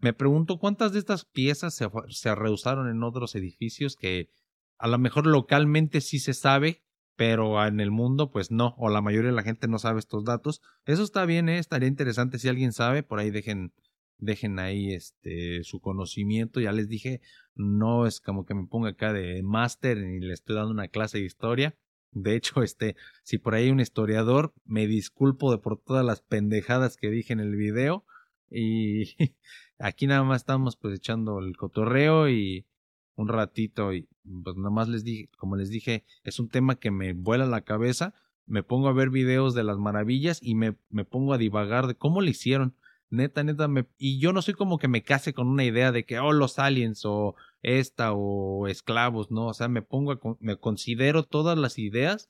me 0.00 0.12
pregunto 0.12 0.58
cuántas 0.58 0.92
de 0.92 1.00
estas 1.00 1.24
piezas 1.24 1.74
se, 1.74 1.88
se 2.08 2.34
rehusaron 2.34 2.88
en 2.88 3.02
otros 3.02 3.34
edificios 3.34 3.96
que 3.96 4.30
a 4.78 4.86
lo 4.86 4.98
mejor 4.98 5.26
localmente 5.26 6.00
sí 6.00 6.20
se 6.20 6.34
sabe, 6.34 6.82
pero 7.16 7.64
en 7.66 7.80
el 7.80 7.90
mundo 7.90 8.30
pues 8.30 8.50
no, 8.50 8.74
o 8.78 8.88
la 8.90 9.02
mayoría 9.02 9.30
de 9.30 9.36
la 9.36 9.42
gente 9.42 9.66
no 9.66 9.78
sabe 9.78 9.98
estos 9.98 10.24
datos. 10.24 10.62
Eso 10.84 11.02
está 11.02 11.26
bien, 11.26 11.48
¿eh? 11.48 11.58
estaría 11.58 11.88
interesante 11.88 12.38
si 12.38 12.48
alguien 12.48 12.72
sabe, 12.72 13.02
por 13.02 13.18
ahí 13.18 13.30
dejen 13.30 13.72
dejen 14.20 14.58
ahí 14.58 14.92
este 14.92 15.62
su 15.62 15.80
conocimiento, 15.80 16.60
ya 16.60 16.72
les 16.72 16.88
dije, 16.88 17.20
no 17.54 18.06
es 18.06 18.20
como 18.20 18.44
que 18.44 18.54
me 18.54 18.66
ponga 18.66 18.90
acá 18.90 19.12
de 19.12 19.42
máster 19.42 19.98
y 19.98 20.20
le 20.20 20.32
estoy 20.32 20.56
dando 20.56 20.70
una 20.70 20.88
clase 20.88 21.18
de 21.18 21.24
historia. 21.24 21.76
De 22.12 22.34
hecho, 22.36 22.62
este, 22.62 22.96
si 23.22 23.38
por 23.38 23.54
ahí 23.54 23.64
hay 23.64 23.70
un 23.70 23.80
historiador, 23.80 24.52
me 24.64 24.86
disculpo 24.86 25.50
de 25.50 25.58
por 25.58 25.78
todas 25.78 26.04
las 26.04 26.20
pendejadas 26.22 26.96
que 26.96 27.10
dije 27.10 27.32
en 27.32 27.40
el 27.40 27.56
video 27.56 28.04
y 28.50 29.14
aquí 29.78 30.06
nada 30.06 30.24
más 30.24 30.42
estamos 30.42 30.76
pues 30.76 30.94
echando 30.94 31.38
el 31.38 31.56
cotorreo 31.56 32.28
y 32.28 32.66
un 33.14 33.28
ratito 33.28 33.92
y 33.92 34.08
pues 34.44 34.56
nada 34.56 34.70
más 34.70 34.88
les 34.88 35.04
dije, 35.04 35.28
como 35.36 35.56
les 35.56 35.70
dije, 35.70 36.04
es 36.22 36.38
un 36.38 36.48
tema 36.48 36.76
que 36.76 36.90
me 36.90 37.12
vuela 37.12 37.46
la 37.46 37.62
cabeza, 37.62 38.14
me 38.46 38.62
pongo 38.62 38.88
a 38.88 38.92
ver 38.92 39.10
videos 39.10 39.54
de 39.54 39.64
las 39.64 39.78
maravillas 39.78 40.38
y 40.42 40.54
me, 40.54 40.76
me 40.88 41.04
pongo 41.04 41.34
a 41.34 41.38
divagar 41.38 41.86
de 41.86 41.96
cómo 41.96 42.20
le 42.22 42.30
hicieron. 42.30 42.74
Neta, 43.10 43.42
neta, 43.42 43.68
me, 43.68 43.86
y 43.96 44.20
yo 44.20 44.32
no 44.32 44.42
soy 44.42 44.54
como 44.54 44.78
que 44.78 44.88
me 44.88 45.02
case 45.02 45.32
con 45.32 45.48
una 45.48 45.64
idea 45.64 45.92
de 45.92 46.04
que, 46.04 46.18
oh, 46.18 46.32
los 46.32 46.58
aliens 46.58 47.02
o 47.04 47.36
esta 47.62 48.12
o 48.12 48.66
esclavos, 48.68 49.30
¿no? 49.30 49.46
O 49.46 49.54
sea, 49.54 49.68
me 49.68 49.82
pongo, 49.82 50.12
a, 50.12 50.20
me 50.40 50.58
considero 50.58 51.24
todas 51.24 51.56
las 51.56 51.78
ideas 51.78 52.28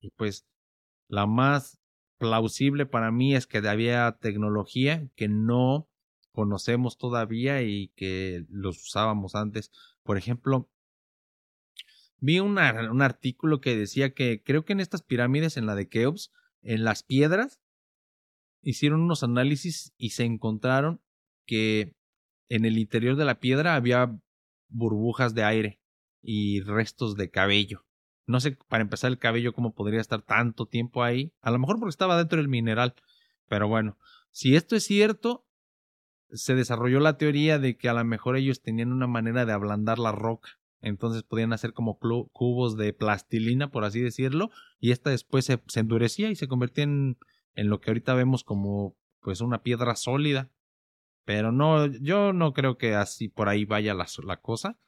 y 0.00 0.10
pues 0.10 0.46
la 1.08 1.26
más 1.26 1.78
plausible 2.18 2.86
para 2.86 3.10
mí 3.10 3.34
es 3.34 3.46
que 3.46 3.58
había 3.58 4.16
tecnología 4.20 5.08
que 5.16 5.28
no 5.28 5.88
conocemos 6.30 6.96
todavía 6.96 7.62
y 7.62 7.88
que 7.96 8.44
los 8.48 8.80
usábamos 8.82 9.34
antes. 9.34 9.70
Por 10.02 10.16
ejemplo, 10.16 10.70
vi 12.18 12.40
un 12.40 12.58
artículo 12.58 13.60
que 13.60 13.76
decía 13.76 14.14
que 14.14 14.42
creo 14.42 14.64
que 14.64 14.72
en 14.72 14.80
estas 14.80 15.02
pirámides, 15.02 15.56
en 15.56 15.66
la 15.66 15.74
de 15.74 15.88
Keops, 15.88 16.32
en 16.62 16.84
las 16.84 17.02
piedras, 17.02 17.60
hicieron 18.62 19.02
unos 19.02 19.22
análisis 19.22 19.92
y 19.96 20.10
se 20.10 20.24
encontraron 20.24 21.00
que 21.46 21.94
en 22.48 22.64
el 22.64 22.78
interior 22.78 23.16
de 23.16 23.24
la 23.24 23.40
piedra 23.40 23.74
había 23.74 24.18
burbujas 24.68 25.34
de 25.34 25.44
aire 25.44 25.80
y 26.22 26.60
restos 26.60 27.16
de 27.16 27.30
cabello. 27.30 27.84
No 28.26 28.40
sé, 28.40 28.56
para 28.68 28.82
empezar, 28.82 29.10
el 29.10 29.18
cabello, 29.18 29.52
cómo 29.52 29.74
podría 29.74 30.00
estar 30.00 30.22
tanto 30.22 30.66
tiempo 30.66 31.02
ahí. 31.02 31.32
A 31.40 31.50
lo 31.50 31.58
mejor 31.58 31.78
porque 31.78 31.90
estaba 31.90 32.16
dentro 32.16 32.38
del 32.38 32.48
mineral. 32.48 32.94
Pero 33.48 33.68
bueno, 33.68 33.98
si 34.30 34.54
esto 34.54 34.76
es 34.76 34.84
cierto, 34.84 35.44
se 36.30 36.54
desarrolló 36.54 37.00
la 37.00 37.18
teoría 37.18 37.58
de 37.58 37.76
que 37.76 37.88
a 37.88 37.94
lo 37.94 38.04
mejor 38.04 38.36
ellos 38.36 38.62
tenían 38.62 38.92
una 38.92 39.06
manera 39.06 39.44
de 39.44 39.52
ablandar 39.52 39.98
la 39.98 40.12
roca. 40.12 40.50
Entonces 40.80 41.22
podían 41.22 41.52
hacer 41.52 41.72
como 41.72 41.98
cubos 42.32 42.76
de 42.76 42.92
plastilina, 42.92 43.70
por 43.70 43.84
así 43.84 44.00
decirlo, 44.00 44.50
y 44.80 44.90
esta 44.90 45.10
después 45.10 45.44
se, 45.44 45.60
endurecía 45.76 46.30
y 46.30 46.36
se 46.36 46.48
convertía 46.48 46.84
en, 46.84 47.18
en 47.54 47.68
lo 47.68 47.80
que 47.80 47.90
ahorita 47.90 48.14
vemos 48.14 48.44
como 48.44 48.96
pues 49.20 49.40
una 49.40 49.62
piedra 49.62 49.96
sólida. 49.96 50.50
Pero 51.24 51.52
no, 51.52 51.86
yo 51.86 52.32
no 52.32 52.52
creo 52.52 52.78
que 52.78 52.94
así 52.94 53.28
por 53.28 53.48
ahí 53.48 53.64
vaya 53.64 53.94
la, 53.94 54.06
la 54.24 54.40
cosa 54.40 54.78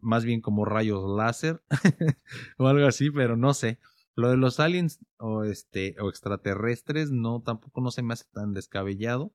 más 0.00 0.24
bien 0.24 0.40
como 0.40 0.64
rayos 0.64 1.04
láser 1.16 1.62
o 2.58 2.66
algo 2.66 2.86
así, 2.86 3.10
pero 3.10 3.36
no 3.36 3.54
sé. 3.54 3.78
Lo 4.14 4.30
de 4.30 4.36
los 4.36 4.58
aliens 4.58 4.98
o 5.18 5.44
este 5.44 5.94
o 6.00 6.08
extraterrestres 6.08 7.10
no 7.10 7.40
tampoco 7.40 7.80
no 7.80 7.90
se 7.90 8.02
me 8.02 8.14
hace 8.14 8.24
tan 8.32 8.52
descabellado, 8.52 9.32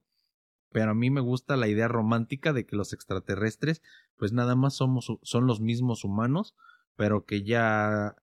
pero 0.71 0.91
a 0.91 0.95
mí 0.95 1.09
me 1.09 1.21
gusta 1.21 1.55
la 1.55 1.67
idea 1.67 1.87
romántica 1.87 2.51
de 2.51 2.65
que 2.65 2.75
los 2.75 2.91
extraterrestres 2.91 3.81
pues 4.17 4.33
nada 4.33 4.55
más 4.55 4.75
somos 4.75 5.07
son 5.21 5.47
los 5.47 5.61
mismos 5.61 6.03
humanos, 6.03 6.55
pero 6.95 7.25
que 7.25 7.43
ya 7.43 8.15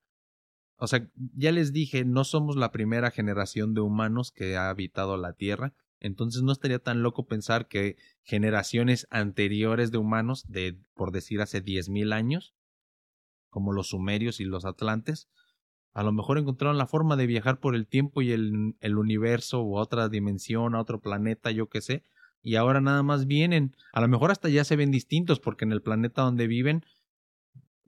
o 0.80 0.86
sea, 0.86 1.06
ya 1.36 1.52
les 1.52 1.72
dije, 1.72 2.04
no 2.04 2.24
somos 2.24 2.56
la 2.56 2.72
primera 2.72 3.10
generación 3.10 3.74
de 3.74 3.82
humanos 3.82 4.32
que 4.32 4.56
ha 4.56 4.70
habitado 4.70 5.18
la 5.18 5.34
Tierra, 5.34 5.74
entonces 6.00 6.42
no 6.42 6.52
estaría 6.52 6.78
tan 6.78 7.02
loco 7.02 7.26
pensar 7.26 7.68
que 7.68 7.96
generaciones 8.22 9.06
anteriores 9.10 9.90
de 9.90 9.98
humanos, 9.98 10.46
de 10.48 10.78
por 10.94 11.12
decir 11.12 11.42
hace 11.42 11.62
10.000 11.62 12.14
años, 12.14 12.54
como 13.50 13.72
los 13.72 13.90
sumerios 13.90 14.40
y 14.40 14.44
los 14.44 14.64
atlantes, 14.64 15.28
a 15.92 16.02
lo 16.02 16.12
mejor 16.12 16.38
encontraron 16.38 16.78
la 16.78 16.86
forma 16.86 17.16
de 17.16 17.26
viajar 17.26 17.60
por 17.60 17.74
el 17.74 17.86
tiempo 17.86 18.22
y 18.22 18.32
el, 18.32 18.74
el 18.80 18.96
universo 18.96 19.60
o 19.60 19.78
a 19.78 19.82
otra 19.82 20.08
dimensión, 20.08 20.74
a 20.74 20.80
otro 20.80 21.00
planeta, 21.00 21.50
yo 21.50 21.68
qué 21.68 21.82
sé, 21.82 22.04
y 22.42 22.54
ahora 22.54 22.80
nada 22.80 23.02
más 23.02 23.26
vienen, 23.26 23.76
a 23.92 24.00
lo 24.00 24.08
mejor 24.08 24.30
hasta 24.30 24.48
ya 24.48 24.64
se 24.64 24.76
ven 24.76 24.90
distintos 24.90 25.40
porque 25.40 25.66
en 25.66 25.72
el 25.72 25.82
planeta 25.82 26.22
donde 26.22 26.46
viven 26.46 26.86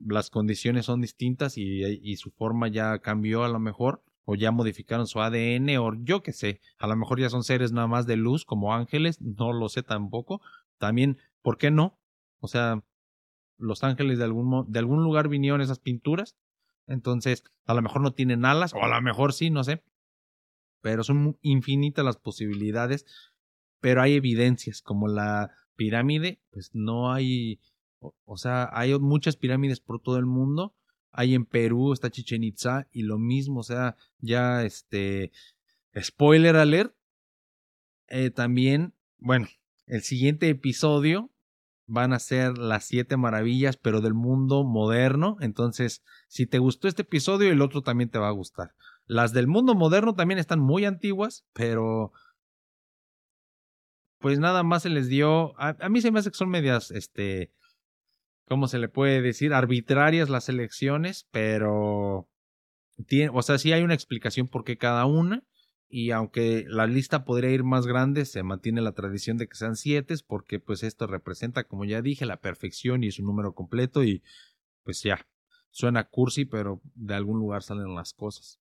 las 0.06 0.30
condiciones 0.30 0.86
son 0.86 1.00
distintas 1.00 1.58
y, 1.58 1.82
y 2.02 2.16
su 2.16 2.30
forma 2.30 2.68
ya 2.68 2.98
cambió 2.98 3.44
a 3.44 3.48
lo 3.48 3.58
mejor 3.58 4.02
o 4.24 4.34
ya 4.34 4.50
modificaron 4.50 5.06
su 5.06 5.20
ADN 5.20 5.78
o 5.78 5.94
yo 6.02 6.22
qué 6.22 6.32
sé, 6.32 6.60
a 6.78 6.86
lo 6.86 6.96
mejor 6.96 7.20
ya 7.20 7.28
son 7.28 7.42
seres 7.42 7.72
nada 7.72 7.86
más 7.86 8.06
de 8.06 8.16
luz 8.16 8.44
como 8.44 8.74
ángeles, 8.74 9.20
no 9.20 9.52
lo 9.52 9.68
sé 9.68 9.82
tampoco. 9.82 10.40
También, 10.78 11.18
¿por 11.42 11.58
qué 11.58 11.70
no? 11.70 11.98
O 12.40 12.48
sea, 12.48 12.82
los 13.58 13.84
ángeles 13.84 14.18
de 14.18 14.24
algún, 14.24 14.70
de 14.70 14.78
algún 14.78 15.02
lugar 15.02 15.28
vinieron 15.28 15.60
esas 15.60 15.78
pinturas, 15.78 16.36
entonces 16.86 17.44
a 17.66 17.74
lo 17.74 17.82
mejor 17.82 18.02
no 18.02 18.12
tienen 18.12 18.44
alas 18.44 18.74
o 18.74 18.82
a 18.82 18.88
lo 18.88 19.00
mejor 19.02 19.32
sí, 19.32 19.50
no 19.50 19.64
sé. 19.64 19.82
Pero 20.80 21.04
son 21.04 21.38
infinitas 21.42 22.04
las 22.04 22.16
posibilidades, 22.16 23.06
pero 23.80 24.02
hay 24.02 24.14
evidencias 24.14 24.82
como 24.82 25.08
la 25.08 25.52
pirámide, 25.76 26.40
pues 26.50 26.70
no 26.74 27.12
hay, 27.12 27.60
o 28.24 28.36
sea, 28.36 28.68
hay 28.72 28.98
muchas 28.98 29.36
pirámides 29.36 29.80
por 29.80 30.00
todo 30.00 30.18
el 30.18 30.26
mundo 30.26 30.74
hay 31.12 31.34
en 31.34 31.44
Perú, 31.44 31.92
está 31.92 32.10
Chichen 32.10 32.42
Itza 32.42 32.88
y 32.90 33.02
lo 33.02 33.18
mismo, 33.18 33.60
o 33.60 33.62
sea, 33.62 33.96
ya 34.18 34.64
este, 34.64 35.30
spoiler 36.00 36.56
alert, 36.56 36.94
eh, 38.08 38.30
también, 38.30 38.94
bueno, 39.18 39.46
el 39.86 40.02
siguiente 40.02 40.48
episodio 40.48 41.30
van 41.86 42.14
a 42.14 42.18
ser 42.18 42.56
las 42.56 42.84
siete 42.84 43.18
maravillas, 43.18 43.76
pero 43.76 44.00
del 44.00 44.14
mundo 44.14 44.64
moderno, 44.64 45.36
entonces, 45.40 46.02
si 46.28 46.46
te 46.46 46.58
gustó 46.58 46.88
este 46.88 47.02
episodio, 47.02 47.50
el 47.50 47.60
otro 47.60 47.82
también 47.82 48.08
te 48.08 48.18
va 48.18 48.28
a 48.28 48.32
gustar. 48.32 48.74
Las 49.04 49.34
del 49.34 49.46
mundo 49.46 49.74
moderno 49.74 50.14
también 50.14 50.38
están 50.38 50.60
muy 50.60 50.86
antiguas, 50.86 51.44
pero 51.52 52.12
pues 54.18 54.38
nada 54.38 54.62
más 54.62 54.84
se 54.84 54.88
les 54.88 55.08
dio, 55.08 55.58
a, 55.60 55.76
a 55.80 55.88
mí 55.88 56.00
se 56.00 56.10
me 56.10 56.20
hace 56.20 56.30
que 56.30 56.36
son 56.36 56.48
medias, 56.48 56.90
este, 56.92 57.52
¿cómo 58.52 58.68
se 58.68 58.78
le 58.78 58.90
puede 58.90 59.22
decir? 59.22 59.54
Arbitrarias 59.54 60.28
las 60.28 60.50
elecciones, 60.50 61.26
pero 61.30 62.28
tiene, 63.06 63.30
o 63.32 63.40
sea, 63.40 63.56
sí 63.56 63.72
hay 63.72 63.82
una 63.82 63.94
explicación 63.94 64.46
por 64.46 64.62
qué 64.62 64.76
cada 64.76 65.06
una. 65.06 65.42
Y 65.88 66.10
aunque 66.10 66.66
la 66.68 66.86
lista 66.86 67.24
podría 67.24 67.50
ir 67.50 67.64
más 67.64 67.86
grande, 67.86 68.26
se 68.26 68.42
mantiene 68.42 68.82
la 68.82 68.92
tradición 68.92 69.38
de 69.38 69.48
que 69.48 69.54
sean 69.54 69.74
siete, 69.74 70.14
porque 70.26 70.60
pues 70.60 70.82
esto 70.82 71.06
representa, 71.06 71.64
como 71.64 71.86
ya 71.86 72.02
dije, 72.02 72.26
la 72.26 72.42
perfección 72.42 73.02
y 73.02 73.08
es 73.08 73.18
un 73.18 73.24
número 73.24 73.54
completo 73.54 74.04
y 74.04 74.22
pues 74.82 75.02
ya, 75.02 75.26
suena 75.70 76.10
cursi, 76.10 76.44
pero 76.44 76.82
de 76.94 77.14
algún 77.14 77.38
lugar 77.38 77.62
salen 77.62 77.94
las 77.94 78.12
cosas. 78.12 78.60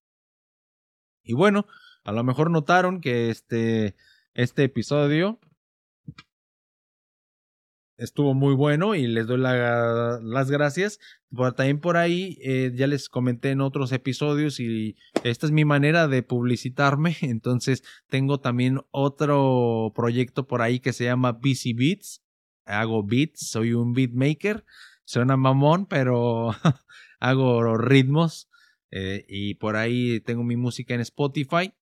Y 1.22 1.34
bueno, 1.34 1.66
a 2.06 2.14
lo 2.14 2.24
mejor 2.24 2.50
notaron 2.50 3.02
que 3.02 3.30
este, 3.30 3.98
este 4.36 4.64
episodio 4.64 5.42
estuvo 8.02 8.34
muy 8.34 8.56
bueno 8.56 8.96
y 8.96 9.06
les 9.08 9.28
doy 9.28 9.38
las 9.38 10.52
gracias. 10.52 11.00
también 11.56 11.80
por 11.80 11.98
ahí 11.98 12.38
eh, 12.42 12.72
ya 12.76 12.88
les 12.88 13.10
comenté 13.10 13.52
en 13.52 13.62
otros 13.62 13.92
episodios 13.92 14.60
y 14.60 14.98
esta 15.24 15.46
es 15.46 15.52
mi 15.52 15.66
manera 15.66 16.08
de 16.08 16.24
publicitarme. 16.24 17.16
Entonces 17.22 17.84
tengo 18.10 18.40
también 18.40 18.82
otro 18.90 19.94
proyecto 19.96 20.48
por 20.48 20.62
ahí 20.62 20.80
que 20.80 20.94
se 20.94 21.06
llama 21.06 21.34
BC 21.34 21.76
Beats. 21.76 22.24
Hago 22.66 23.04
beats, 23.04 23.50
soy 23.50 23.74
un 23.74 23.94
beatmaker. 23.94 24.66
Suena 25.06 25.38
mamón, 25.38 25.86
pero 25.86 26.50
hago 27.20 27.78
ritmos. 27.78 28.50
Eh, 28.90 29.26
y 29.28 29.56
por 29.56 29.76
ahí 29.76 30.20
tengo 30.22 30.44
mi 30.44 30.58
música 30.58 30.96
en 30.96 31.02
Spotify. 31.02 31.74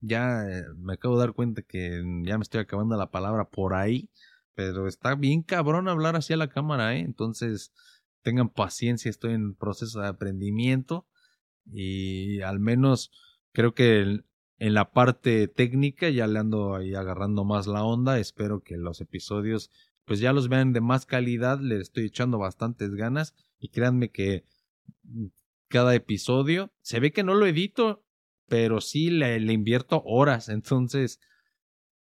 Ya 0.00 0.42
eh, 0.48 0.64
me 0.76 0.94
acabo 0.94 1.16
de 1.16 1.26
dar 1.26 1.32
cuenta 1.32 1.62
que 1.62 2.02
ya 2.24 2.36
me 2.36 2.42
estoy 2.42 2.60
acabando 2.60 2.96
la 2.96 3.10
palabra 3.10 3.48
por 3.48 3.74
ahí. 3.74 4.10
Pero 4.56 4.88
está 4.88 5.14
bien 5.14 5.42
cabrón 5.42 5.86
hablar 5.86 6.16
hacia 6.16 6.36
la 6.36 6.48
cámara, 6.48 6.96
¿eh? 6.96 7.00
Entonces, 7.00 7.72
tengan 8.22 8.48
paciencia, 8.48 9.08
estoy 9.08 9.34
en 9.34 9.54
proceso 9.54 10.00
de 10.00 10.08
aprendimiento 10.08 11.06
y 11.64 12.40
al 12.40 12.58
menos 12.58 13.12
creo 13.52 13.74
que 13.74 14.24
en 14.58 14.74
la 14.74 14.90
parte 14.92 15.46
técnica 15.46 16.08
ya 16.08 16.26
le 16.26 16.38
ando 16.38 16.74
ahí 16.74 16.94
agarrando 16.94 17.44
más 17.44 17.66
la 17.66 17.84
onda. 17.84 18.18
Espero 18.18 18.62
que 18.62 18.76
los 18.78 19.00
episodios 19.00 19.70
pues 20.06 20.20
ya 20.20 20.32
los 20.32 20.48
vean 20.48 20.72
de 20.72 20.80
más 20.80 21.04
calidad. 21.04 21.60
Le 21.60 21.78
estoy 21.78 22.06
echando 22.06 22.38
bastantes 22.38 22.94
ganas 22.94 23.34
y 23.58 23.68
créanme 23.68 24.10
que 24.10 24.44
mm, 25.02 25.26
cada 25.68 25.94
episodio 25.94 26.72
se 26.80 26.98
ve 26.98 27.12
que 27.12 27.24
no 27.24 27.34
lo 27.34 27.46
edito, 27.46 28.04
pero 28.48 28.80
sí 28.80 29.10
le, 29.10 29.38
le 29.38 29.52
invierto 29.52 30.02
horas. 30.06 30.48
Entonces, 30.48 31.20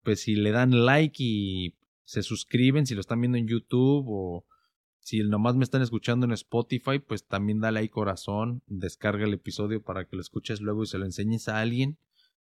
pues 0.03 0.23
si 0.23 0.35
le 0.35 0.51
dan 0.51 0.85
like 0.85 1.23
y 1.23 1.77
se 2.11 2.25
suscriben 2.25 2.87
si 2.87 2.97
lo 2.97 3.01
están 3.01 3.21
viendo 3.21 3.39
en 3.39 3.47
YouTube 3.47 4.05
o 4.09 4.45
si 4.99 5.23
nomás 5.23 5.55
me 5.55 5.63
están 5.63 5.81
escuchando 5.81 6.27
en 6.27 6.33
Spotify, 6.33 6.99
pues 6.99 7.25
también 7.25 7.61
dale 7.61 7.79
ahí 7.79 7.89
corazón, 7.89 8.65
descarga 8.67 9.27
el 9.27 9.35
episodio 9.35 9.81
para 9.81 10.07
que 10.07 10.17
lo 10.17 10.21
escuches 10.21 10.61
luego 10.61 10.83
y 10.83 10.89
se 10.89 10.99
lo 10.99 11.05
enseñes 11.05 11.49
a 11.49 11.61
alguien. 11.61 11.99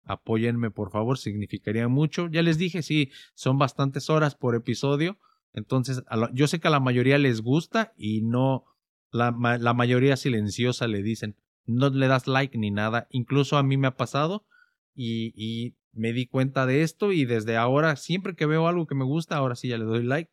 Apóyenme, 0.03 0.69
por 0.69 0.91
favor, 0.91 1.17
significaría 1.17 1.87
mucho. 1.87 2.27
Ya 2.27 2.41
les 2.41 2.57
dije, 2.57 2.81
sí, 2.81 3.11
son 3.35 3.57
bastantes 3.57 4.09
horas 4.09 4.35
por 4.35 4.53
episodio. 4.53 5.17
Entonces, 5.53 6.03
yo 6.33 6.47
sé 6.47 6.59
que 6.59 6.67
a 6.67 6.71
la 6.71 6.81
mayoría 6.81 7.17
les 7.17 7.39
gusta 7.39 7.93
y 7.95 8.21
no, 8.21 8.65
la, 9.11 9.31
la 9.61 9.73
mayoría 9.73 10.17
silenciosa 10.17 10.87
le 10.87 11.03
dicen, 11.03 11.37
no 11.65 11.89
le 11.89 12.09
das 12.09 12.27
like 12.27 12.57
ni 12.57 12.69
nada. 12.69 13.07
Incluso 13.11 13.55
a 13.55 13.63
mí 13.63 13.77
me 13.77 13.87
ha 13.87 13.95
pasado 13.95 14.45
y, 14.93 15.31
y 15.37 15.77
me 15.93 16.11
di 16.11 16.27
cuenta 16.27 16.65
de 16.65 16.81
esto 16.81 17.11
y 17.11 17.25
desde 17.25 17.55
ahora, 17.55 17.95
siempre 17.95 18.35
que 18.35 18.45
veo 18.45 18.67
algo 18.67 18.87
que 18.87 18.95
me 18.95 19.05
gusta, 19.05 19.37
ahora 19.37 19.55
sí 19.55 19.69
ya 19.69 19.77
le 19.77 19.85
doy 19.85 20.03
like. 20.03 20.31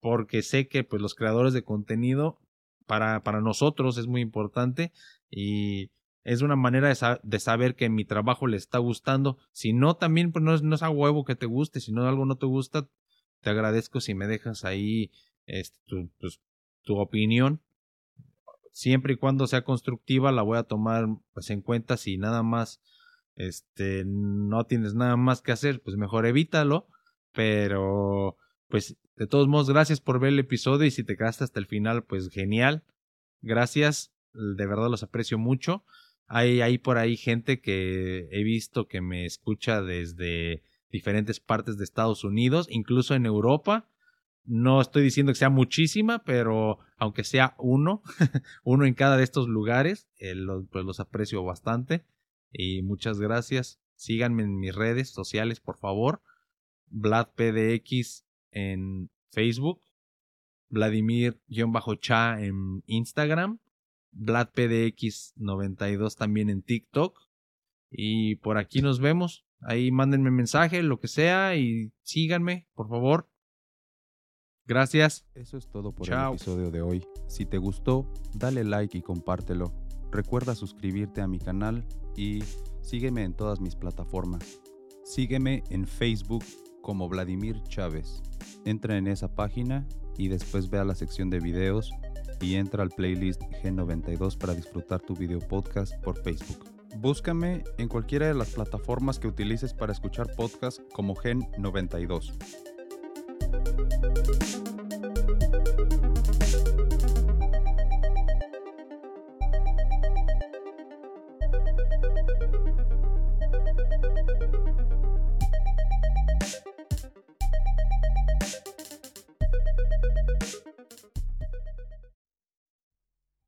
Porque 0.00 0.42
sé 0.42 0.66
que 0.68 0.82
pues 0.82 1.00
los 1.00 1.14
creadores 1.14 1.52
de 1.52 1.62
contenido 1.62 2.38
para, 2.86 3.22
para 3.22 3.40
nosotros 3.40 3.98
es 3.98 4.08
muy 4.08 4.20
importante 4.20 4.92
y 5.30 5.90
es 6.24 6.42
una 6.42 6.56
manera 6.56 6.88
de, 6.88 7.18
de, 7.22 7.40
saber 7.40 7.76
que 7.76 7.88
mi 7.88 8.04
trabajo 8.04 8.48
le 8.48 8.56
está 8.56 8.78
gustando. 8.78 9.38
Si 9.52 9.72
no, 9.72 9.94
también 9.94 10.32
pues 10.32 10.44
no 10.44 10.54
es, 10.54 10.62
no 10.62 10.74
es 10.74 10.82
a 10.82 10.90
huevo 10.90 11.24
que 11.24 11.36
te 11.36 11.46
guste. 11.46 11.80
Si 11.80 11.92
no 11.92 12.06
algo 12.06 12.26
no 12.26 12.36
te 12.36 12.46
gusta, 12.46 12.88
te 13.40 13.50
agradezco 13.50 14.00
si 14.00 14.14
me 14.14 14.26
dejas 14.26 14.64
ahí 14.64 15.10
este, 15.46 15.78
tu, 15.86 16.08
pues, 16.18 16.40
tu 16.82 16.98
opinión. 16.98 17.60
Siempre 18.72 19.14
y 19.14 19.16
cuando 19.16 19.46
sea 19.46 19.62
constructiva 19.62 20.32
la 20.32 20.42
voy 20.42 20.58
a 20.58 20.62
tomar 20.62 21.06
pues 21.32 21.50
en 21.50 21.60
cuenta 21.60 21.96
si 21.96 22.16
nada 22.18 22.42
más 22.42 22.80
este, 23.36 24.04
no 24.06 24.64
tienes 24.64 24.94
nada 24.94 25.16
más 25.16 25.42
que 25.42 25.52
hacer, 25.52 25.80
pues 25.82 25.96
mejor 25.96 26.26
evítalo. 26.26 26.86
Pero, 27.32 28.36
pues, 28.68 28.96
de 29.16 29.26
todos 29.26 29.48
modos, 29.48 29.70
gracias 29.70 30.00
por 30.00 30.20
ver 30.20 30.30
el 30.30 30.38
episodio 30.38 30.86
y 30.86 30.90
si 30.90 31.04
te 31.04 31.16
quedaste 31.16 31.44
hasta 31.44 31.60
el 31.60 31.66
final, 31.66 32.04
pues 32.04 32.28
genial. 32.30 32.84
Gracias, 33.40 34.12
de 34.32 34.66
verdad 34.66 34.88
los 34.90 35.02
aprecio 35.02 35.38
mucho. 35.38 35.84
Hay, 36.26 36.78
por 36.78 36.96
ahí 36.96 37.18
gente 37.18 37.60
que 37.60 38.26
he 38.30 38.42
visto 38.42 38.88
que 38.88 39.02
me 39.02 39.26
escucha 39.26 39.82
desde 39.82 40.62
diferentes 40.90 41.40
partes 41.40 41.76
de 41.76 41.84
Estados 41.84 42.24
Unidos, 42.24 42.68
incluso 42.70 43.14
en 43.14 43.26
Europa. 43.26 43.90
No 44.44 44.80
estoy 44.80 45.02
diciendo 45.02 45.32
que 45.32 45.38
sea 45.38 45.50
muchísima, 45.50 46.24
pero 46.24 46.78
aunque 46.96 47.24
sea 47.24 47.54
uno, 47.58 48.02
uno 48.64 48.86
en 48.86 48.94
cada 48.94 49.18
de 49.18 49.24
estos 49.24 49.46
lugares, 49.46 50.08
eh, 50.18 50.34
pues 50.70 50.86
los 50.86 51.00
aprecio 51.00 51.44
bastante. 51.44 52.06
Y 52.52 52.82
muchas 52.82 53.18
gracias. 53.18 53.80
Síganme 53.96 54.42
en 54.42 54.58
mis 54.58 54.74
redes 54.74 55.10
sociales, 55.10 55.60
por 55.60 55.78
favor. 55.78 56.22
VladPDX 56.88 58.26
en 58.50 59.10
Facebook. 59.30 59.82
Vladimir-cha 60.68 62.42
en 62.42 62.82
Instagram. 62.86 63.58
VladPDX92 64.12 66.16
también 66.16 66.50
en 66.50 66.62
TikTok. 66.62 67.18
Y 67.90 68.36
por 68.36 68.58
aquí 68.58 68.82
nos 68.82 69.00
vemos. 69.00 69.46
Ahí 69.60 69.90
mándenme 69.90 70.30
mensaje, 70.30 70.82
lo 70.82 70.98
que 70.98 71.08
sea, 71.08 71.56
y 71.56 71.92
síganme, 72.02 72.66
por 72.74 72.88
favor. 72.88 73.28
Gracias. 74.64 75.26
Eso 75.34 75.56
es 75.56 75.68
todo 75.68 75.92
por 75.92 76.08
el 76.08 76.14
episodio 76.14 76.70
de 76.70 76.82
hoy. 76.82 77.04
Si 77.28 77.46
te 77.46 77.58
gustó, 77.58 78.12
dale 78.34 78.64
like 78.64 78.98
y 78.98 79.02
compártelo. 79.02 79.81
Recuerda 80.12 80.54
suscribirte 80.54 81.22
a 81.22 81.26
mi 81.26 81.38
canal 81.38 81.86
y 82.14 82.44
sígueme 82.82 83.24
en 83.24 83.32
todas 83.32 83.60
mis 83.60 83.74
plataformas. 83.74 84.60
Sígueme 85.04 85.64
en 85.70 85.86
Facebook 85.86 86.44
como 86.82 87.08
Vladimir 87.08 87.62
Chávez. 87.64 88.22
Entra 88.66 88.98
en 88.98 89.06
esa 89.06 89.34
página 89.34 89.86
y 90.18 90.28
después 90.28 90.68
ve 90.68 90.78
a 90.78 90.84
la 90.84 90.94
sección 90.94 91.30
de 91.30 91.40
videos 91.40 91.90
y 92.42 92.56
entra 92.56 92.82
al 92.82 92.90
playlist 92.90 93.40
G92 93.62 94.36
para 94.36 94.54
disfrutar 94.54 95.00
tu 95.00 95.14
video 95.14 95.38
podcast 95.38 95.94
por 96.02 96.22
Facebook. 96.22 96.70
Búscame 96.98 97.64
en 97.78 97.88
cualquiera 97.88 98.26
de 98.26 98.34
las 98.34 98.50
plataformas 98.50 99.18
que 99.18 99.28
utilices 99.28 99.72
para 99.72 99.92
escuchar 99.92 100.34
podcast 100.36 100.80
como 100.92 101.14
Gen92. 101.14 102.34